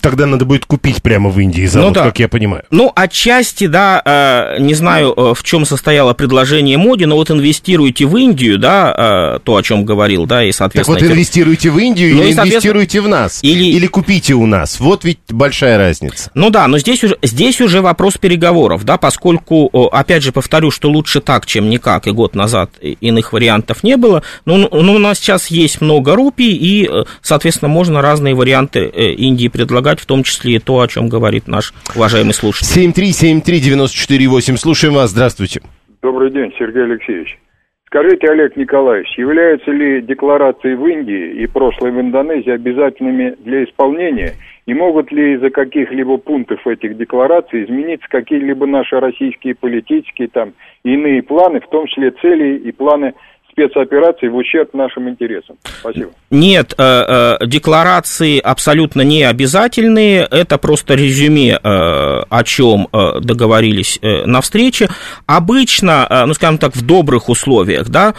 Тогда 0.00 0.24
надо 0.24 0.46
будет 0.46 0.64
купить 0.64 1.02
прямо 1.02 1.28
в 1.28 1.38
Индии 1.38 1.66
завод, 1.66 1.88
ну, 1.88 1.94
да. 1.94 2.04
как 2.04 2.18
я 2.18 2.28
понимаю. 2.28 2.64
Ну, 2.70 2.90
отчасти, 2.94 3.66
да, 3.66 4.00
э, 4.04 4.56
не 4.58 4.72
знаю, 4.72 5.12
э, 5.14 5.34
в 5.36 5.42
чем 5.42 5.66
состояло 5.66 6.14
предложение 6.14 6.78
Моди, 6.78 7.04
но 7.04 7.16
вот 7.16 7.30
инвестируйте 7.30 8.06
в 8.06 8.16
Индию, 8.16 8.58
да, 8.58 9.34
э, 9.36 9.38
то, 9.44 9.56
о 9.56 9.62
чем 9.62 9.84
говорил, 9.84 10.24
да, 10.24 10.44
и, 10.44 10.52
соответственно... 10.52 10.98
Так 10.98 11.08
вот, 11.08 11.12
инвестируйте 11.12 11.70
в 11.70 11.78
Индию 11.78 12.16
ну, 12.16 12.22
или 12.22 12.32
инвестируйте 12.32 13.02
в 13.02 13.08
нас, 13.08 13.40
или... 13.42 13.64
или 13.64 13.86
купите 13.86 14.32
у 14.32 14.46
нас. 14.46 14.80
Вот 14.80 15.04
ведь 15.04 15.18
большая 15.28 15.76
разница. 15.76 16.30
Ну 16.34 16.48
да, 16.48 16.66
но 16.68 16.78
здесь 16.78 17.04
уже, 17.04 17.18
здесь 17.22 17.60
уже 17.60 17.82
вопрос 17.82 18.16
переговоров, 18.16 18.84
да, 18.84 18.96
поскольку, 18.96 19.66
опять 19.88 20.22
же, 20.22 20.32
повторю, 20.32 20.70
что 20.70 20.88
лучше 20.88 21.20
так, 21.20 21.44
чем 21.44 21.68
никак, 21.68 22.06
и 22.06 22.12
год 22.12 22.34
назад 22.34 22.70
иных 22.80 23.34
вариантов 23.34 23.84
не 23.84 23.98
было, 23.98 24.22
но, 24.46 24.56
но 24.56 24.94
у 24.94 24.98
нас 24.98 25.18
сейчас 25.18 25.48
есть 25.48 25.82
много 25.82 26.14
рупий, 26.16 26.56
и, 26.56 26.88
соответственно, 27.20 27.68
можно 27.68 28.00
разные 28.00 28.34
варианты 28.34 28.86
Индии 28.86 29.48
предлагать 29.48 29.81
предлагать, 29.82 30.00
в 30.00 30.06
том 30.06 30.22
числе 30.22 30.54
и 30.54 30.58
то, 30.58 30.80
о 30.80 30.88
чем 30.88 31.08
говорит 31.08 31.48
наш 31.48 31.72
уважаемый 31.94 32.32
слушатель. 32.32 32.92
7373948, 32.92 34.56
слушаем 34.56 34.94
вас, 34.94 35.10
здравствуйте. 35.10 35.60
Добрый 36.02 36.30
день, 36.30 36.52
Сергей 36.58 36.84
Алексеевич. 36.84 37.38
Скажите, 37.86 38.26
Олег 38.28 38.56
Николаевич, 38.56 39.18
являются 39.18 39.70
ли 39.70 40.00
декларации 40.00 40.74
в 40.74 40.86
Индии 40.86 41.42
и 41.42 41.46
прошлые 41.46 41.92
в 41.92 42.00
Индонезии 42.00 42.50
обязательными 42.50 43.34
для 43.44 43.64
исполнения? 43.64 44.34
И 44.64 44.72
могут 44.74 45.12
ли 45.12 45.34
из-за 45.34 45.50
каких-либо 45.50 46.16
пунктов 46.16 46.66
этих 46.66 46.96
деклараций 46.96 47.64
измениться 47.64 48.06
какие-либо 48.08 48.66
наши 48.66 48.98
российские 48.98 49.54
политические 49.56 50.28
там 50.28 50.54
иные 50.84 51.22
планы, 51.22 51.60
в 51.60 51.68
том 51.68 51.86
числе 51.86 52.12
цели 52.12 52.56
и 52.58 52.72
планы 52.72 53.12
спецопераций 53.52 54.28
в 54.30 54.36
ущерб 54.36 54.72
нашим 54.74 55.08
интересам. 55.08 55.56
Спасибо. 55.80 56.10
Нет, 56.30 56.74
э, 56.78 57.36
э, 57.40 57.46
декларации 57.46 58.38
абсолютно 58.38 59.02
не 59.02 59.22
обязательные, 59.24 60.26
это 60.30 60.56
просто 60.56 60.94
резюме, 60.94 61.52
э, 61.52 61.58
о 61.62 62.44
чем 62.44 62.88
договорились 62.92 63.98
на 64.02 64.40
встрече. 64.40 64.88
Обычно, 65.26 66.24
ну, 66.26 66.34
скажем 66.34 66.58
так, 66.58 66.74
в 66.74 66.84
добрых 66.84 67.28
условиях, 67.28 67.88
да, 67.88 68.14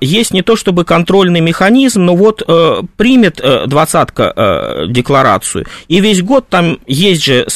есть 0.00 0.32
не 0.32 0.42
то 0.42 0.56
чтобы 0.56 0.84
контрольный 0.84 1.40
механизм, 1.40 2.04
но 2.04 2.16
вот 2.16 2.42
примет 2.96 3.40
двадцатка 3.66 4.86
декларацию, 4.88 5.66
и 5.88 6.00
весь 6.00 6.22
год 6.22 6.48
там 6.48 6.78
есть 6.86 7.24
же 7.24 7.46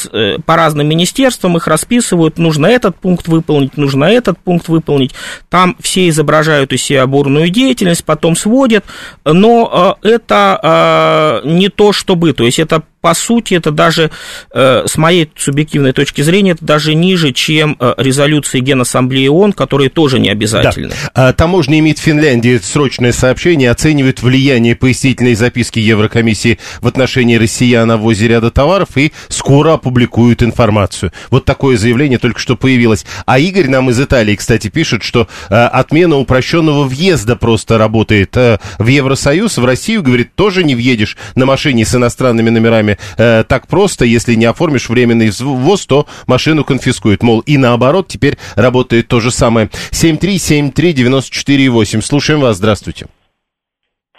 по 0.46 0.56
разным 0.56 0.86
министерствам, 0.88 1.56
их 1.56 1.66
расписывают, 1.66 2.38
нужно 2.38 2.66
этот 2.66 2.96
пункт 2.96 3.26
выполнить, 3.28 3.76
нужно 3.76 4.04
этот 4.04 4.38
пункт 4.38 4.68
выполнить, 4.68 5.14
там 5.50 5.76
все 5.80 6.08
изображают 6.08 6.72
из 6.72 6.82
себя 6.82 7.07
бурную 7.08 7.50
деятельность, 7.50 8.04
потом 8.04 8.36
сводят, 8.36 8.84
но 9.24 9.96
э, 10.02 10.08
это 10.08 11.40
э, 11.42 11.48
не 11.48 11.68
то 11.68 11.92
чтобы, 11.92 12.32
то 12.32 12.44
есть 12.44 12.58
это 12.58 12.82
по 13.08 13.14
сути, 13.14 13.54
это 13.54 13.70
даже, 13.70 14.10
э, 14.52 14.84
с 14.86 14.98
моей 14.98 15.30
субъективной 15.34 15.94
точки 15.94 16.20
зрения, 16.20 16.50
это 16.50 16.62
даже 16.66 16.92
ниже, 16.92 17.32
чем 17.32 17.74
э, 17.80 17.94
резолюции 17.96 18.60
Генассамблеи 18.60 19.28
ООН, 19.28 19.54
которые 19.54 19.88
тоже 19.88 20.18
не 20.18 20.28
обязательны. 20.28 20.90
Да. 20.90 21.28
А, 21.28 21.32
таможня 21.32 21.78
имеет 21.78 21.98
в 21.98 22.02
Финляндии 22.02 22.60
срочное 22.62 23.12
сообщение, 23.12 23.70
оценивает 23.70 24.20
влияние 24.20 24.76
пояснительной 24.76 25.36
записки 25.36 25.78
Еврокомиссии 25.78 26.58
в 26.82 26.86
отношении 26.86 27.36
россиян 27.36 27.90
о 27.90 27.96
ввозе 27.96 28.28
ряда 28.28 28.50
товаров 28.50 28.90
и 28.96 29.14
скоро 29.28 29.72
опубликуют 29.72 30.42
информацию. 30.42 31.10
Вот 31.30 31.46
такое 31.46 31.78
заявление 31.78 32.18
только 32.18 32.38
что 32.38 32.56
появилось. 32.56 33.06
А 33.24 33.38
Игорь 33.38 33.68
нам 33.68 33.88
из 33.88 33.98
Италии, 33.98 34.36
кстати, 34.36 34.68
пишет, 34.68 35.02
что 35.02 35.28
э, 35.48 35.54
отмена 35.54 36.16
упрощенного 36.16 36.84
въезда 36.84 37.36
просто 37.36 37.78
работает 37.78 38.36
в 38.36 38.86
Евросоюз, 38.86 39.56
в 39.56 39.64
Россию, 39.64 40.02
говорит, 40.02 40.34
тоже 40.34 40.62
не 40.62 40.74
въедешь 40.74 41.16
на 41.36 41.46
машине 41.46 41.86
с 41.86 41.94
иностранными 41.94 42.50
номерами 42.50 42.97
э, 43.16 43.44
так 43.44 43.66
просто, 43.66 44.04
если 44.04 44.34
не 44.34 44.44
оформишь 44.46 44.88
временный 44.88 45.30
ввоз, 45.30 45.86
то 45.86 46.06
машину 46.26 46.64
конфискуют. 46.64 47.22
Мол, 47.22 47.40
и 47.40 47.58
наоборот, 47.58 48.08
теперь 48.08 48.38
работает 48.56 49.08
то 49.08 49.20
же 49.20 49.30
самое. 49.30 49.68
7373948. 49.92 52.00
Слушаем 52.00 52.40
вас, 52.40 52.56
здравствуйте. 52.56 53.06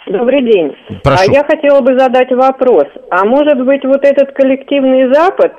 Добрый 0.06 0.42
день. 0.42 0.72
Прошу. 1.04 1.24
А 1.28 1.32
я 1.32 1.44
хотела 1.44 1.82
бы 1.82 1.98
задать 1.98 2.32
вопрос. 2.32 2.86
А 3.10 3.24
может 3.24 3.64
быть, 3.64 3.84
вот 3.84 4.04
этот 4.04 4.32
коллективный 4.32 5.12
Запад 5.12 5.52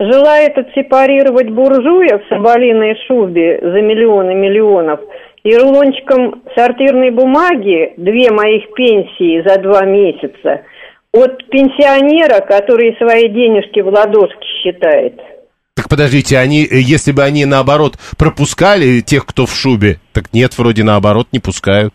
желает 0.00 0.56
отсепарировать 0.56 1.50
буржуев 1.50 2.24
в 2.24 2.28
соболиной 2.28 2.96
шубе 3.06 3.58
за 3.60 3.80
миллионы 3.80 4.34
миллионов 4.34 5.00
и 5.44 5.56
рулончиком 5.56 6.42
сортирной 6.56 7.10
бумаги 7.10 7.94
две 7.96 8.30
моих 8.30 8.72
пенсии 8.74 9.46
за 9.46 9.60
два 9.60 9.84
месяца 9.84 10.62
от 11.12 11.48
пенсионера, 11.50 12.40
который 12.40 12.96
свои 12.96 13.28
денежки 13.28 13.80
в 13.80 13.88
ладошке 13.88 14.46
считает. 14.62 15.20
Так 15.74 15.88
подождите, 15.88 16.38
они, 16.38 16.64
э, 16.64 16.78
если 16.78 17.12
бы 17.12 17.22
они 17.22 17.44
наоборот 17.44 17.94
пропускали 18.18 19.00
тех, 19.00 19.26
кто 19.26 19.46
в 19.46 19.54
шубе, 19.54 19.98
так 20.12 20.32
нет, 20.32 20.56
вроде 20.58 20.84
наоборот 20.84 21.28
не 21.32 21.38
пускают. 21.38 21.94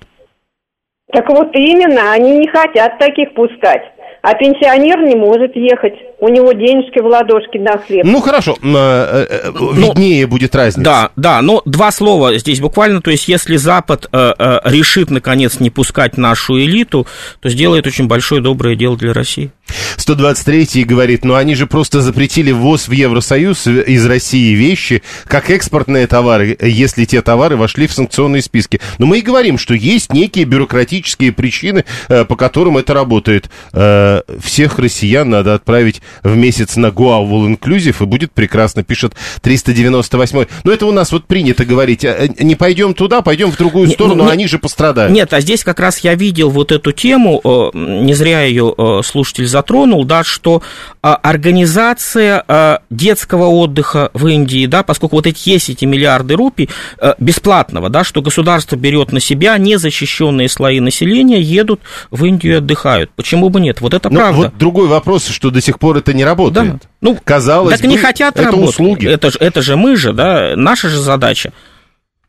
Так 1.11 1.29
вот 1.29 1.55
именно, 1.55 2.11
они 2.11 2.39
не 2.39 2.47
хотят 2.47 2.99
таких 2.99 3.33
пускать. 3.33 3.83
А 4.27 4.33
пенсионер 4.33 4.99
не 5.03 5.15
может 5.15 5.55
ехать. 5.55 5.93
У 6.19 6.27
него 6.27 6.51
денежки 6.51 6.99
в 6.99 7.05
ладошке 7.05 7.59
на 7.59 7.77
хлеб. 7.77 8.03
Ну, 8.03 8.19
хорошо. 8.19 8.57
Э, 8.61 9.25
э, 9.29 9.51
ну, 9.53 9.71
виднее 9.71 10.25
ну, 10.25 10.31
будет 10.31 10.53
разница. 10.53 10.83
Да, 10.83 11.09
да. 11.15 11.41
Но 11.41 11.61
два 11.63 11.91
слова 11.91 12.37
здесь 12.37 12.59
буквально. 12.59 13.01
То 13.01 13.09
есть, 13.09 13.29
если 13.29 13.55
Запад 13.55 14.09
э, 14.11 14.33
э, 14.37 14.59
решит, 14.65 15.11
наконец, 15.11 15.61
не 15.61 15.69
пускать 15.69 16.17
нашу 16.17 16.59
элиту, 16.59 17.07
то 17.39 17.47
сделает 17.47 17.87
очень 17.87 18.09
большое 18.09 18.41
доброе 18.41 18.75
дело 18.75 18.97
для 18.97 19.13
России. 19.13 19.51
123 19.97 20.83
говорит, 20.83 21.25
ну 21.25 21.35
они 21.35 21.55
же 21.55 21.67
просто 21.67 22.01
запретили 22.01 22.51
ввоз 22.51 22.87
в 22.87 22.91
Евросоюз 22.91 23.67
из 23.67 24.05
России 24.05 24.53
вещи, 24.53 25.03
как 25.25 25.49
экспортные 25.49 26.07
товары, 26.07 26.57
если 26.61 27.05
те 27.05 27.21
товары 27.21 27.57
вошли 27.57 27.87
в 27.87 27.93
санкционные 27.93 28.41
списки. 28.41 28.79
Но 28.97 29.05
мы 29.05 29.19
и 29.19 29.21
говорим, 29.21 29.57
что 29.57 29.73
есть 29.73 30.13
некие 30.13 30.45
бюрократические 30.45 31.31
причины, 31.31 31.85
э, 32.09 32.25
по 32.25 32.35
которым 32.35 32.77
это 32.77 32.93
работает. 32.93 33.49
Э, 33.73 34.21
всех 34.41 34.79
россиян 34.79 35.29
надо 35.29 35.53
отправить 35.53 36.01
в 36.23 36.35
месяц 36.35 36.75
на 36.75 36.87
Goa 36.87 37.21
All 37.21 37.57
Inclusive, 37.57 37.95
и 38.01 38.05
будет 38.05 38.31
прекрасно, 38.31 38.83
пишет 38.83 39.13
398. 39.41 40.45
Но 40.63 40.71
это 40.71 40.85
у 40.85 40.91
нас 40.91 41.11
вот 41.11 41.25
принято 41.25 41.65
говорить, 41.65 42.03
э, 42.03 42.29
не 42.39 42.55
пойдем 42.55 42.93
туда, 42.93 43.21
пойдем 43.21 43.51
в 43.51 43.57
другую 43.57 43.89
сторону, 43.89 44.25
не, 44.25 44.31
они 44.31 44.47
же 44.47 44.59
пострадают. 44.59 45.11
Нет, 45.11 45.33
а 45.33 45.41
здесь 45.41 45.63
как 45.63 45.79
раз 45.79 45.99
я 45.99 46.15
видел 46.15 46.49
вот 46.49 46.71
эту 46.71 46.91
тему, 46.91 47.41
не 47.73 48.13
зря 48.13 48.43
ее 48.43 49.01
слушатель 49.03 49.47
затронул, 49.57 50.05
да, 50.05 50.23
что 50.23 50.61
а, 51.01 51.15
организация 51.15 52.43
а, 52.47 52.81
детского 52.91 53.45
отдыха 53.45 54.11
в 54.13 54.27
Индии, 54.27 54.67
да, 54.67 54.83
поскольку 54.83 55.15
вот 55.15 55.25
эти 55.25 55.49
есть 55.49 55.69
эти 55.69 55.85
миллиарды 55.85 56.35
рупий 56.35 56.69
а, 56.99 57.15
бесплатного, 57.17 57.89
да, 57.89 58.03
что 58.03 58.21
государство 58.21 58.75
берет 58.75 59.11
на 59.11 59.19
себя, 59.19 59.57
незащищенные 59.57 60.47
слои 60.47 60.79
населения 60.79 61.41
едут 61.41 61.81
в 62.11 62.23
Индию 62.25 62.53
и 62.53 62.57
отдыхают. 62.57 63.09
Почему 63.15 63.49
бы 63.49 63.59
нет? 63.59 63.81
Вот 63.81 63.95
это 63.95 64.09
Но 64.09 64.19
правда. 64.19 64.41
Вот 64.41 64.57
другой 64.57 64.87
вопрос, 64.87 65.27
что 65.27 65.49
до 65.49 65.59
сих 65.59 65.79
пор 65.79 65.97
это 65.97 66.13
не 66.13 66.23
работает. 66.23 66.73
Да. 66.73 66.79
Ну, 67.01 67.17
казалось 67.23 67.73
так 67.73 67.81
бы, 67.81 67.87
не 67.87 67.97
хотят 67.97 68.35
это 68.35 68.45
работать. 68.45 68.69
услуги. 68.69 69.07
Это, 69.07 69.31
это 69.39 69.61
же 69.63 69.75
мы 69.75 69.95
же, 69.95 70.13
да, 70.13 70.53
наша 70.55 70.89
же 70.89 70.99
задача. 70.99 71.51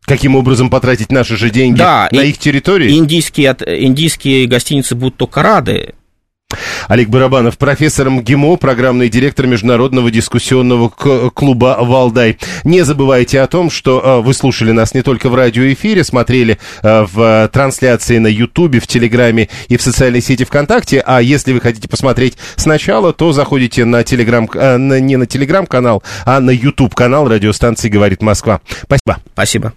Каким 0.09 0.37
образом 0.37 0.71
потратить 0.71 1.13
наши 1.13 1.37
же 1.37 1.51
деньги 1.51 1.79
да, 1.79 2.09
на 2.11 2.23
их 2.23 2.39
территории? 2.39 2.97
Индийские, 2.97 3.55
индийские 3.85 4.47
гостиницы 4.47 4.95
будут 4.95 5.17
только 5.19 5.43
рады 5.43 5.95
Олег 6.89 7.11
Барабанов, 7.11 7.59
профессор 7.59 8.09
МГИМО, 8.09 8.57
программный 8.57 9.11
директор 9.11 9.47
Международного 9.47 10.11
дискуссионного 10.11 10.89
клуба 10.89 11.77
«Валдай». 11.81 12.39
Не 12.65 12.83
забывайте 12.83 13.43
о 13.43 13.47
том, 13.47 13.69
что 13.71 14.01
э, 14.01 14.25
вы 14.25 14.33
слушали 14.33 14.73
нас 14.73 14.95
не 14.95 15.03
только 15.03 15.29
в 15.29 15.35
радиоэфире, 15.35 16.03
смотрели 16.03 16.59
э, 16.83 17.07
в 17.13 17.51
трансляции 17.53 18.17
на 18.17 18.29
Ютубе, 18.29 18.81
в 18.81 18.87
Телеграме 18.87 19.51
и 19.69 19.77
в 19.77 19.83
социальной 19.83 20.23
сети 20.23 20.45
ВКонтакте, 20.45 21.03
а 21.05 21.21
если 21.21 21.53
вы 21.53 21.61
хотите 21.61 21.89
посмотреть 21.89 22.39
сначала, 22.57 23.13
то 23.13 23.33
заходите 23.33 23.85
на 23.85 24.03
Телеграм, 24.03 24.49
э, 24.55 24.79
не 24.79 25.17
на 25.17 25.27
Телеграм-канал, 25.27 26.03
а 26.25 26.41
на 26.41 26.51
Ютуб-канал 26.51 27.29
радиостанции 27.29 27.91
«Говорит 27.91 28.23
Москва». 28.23 28.63
Спасибо. 28.85 29.19
Спасибо. 29.35 29.75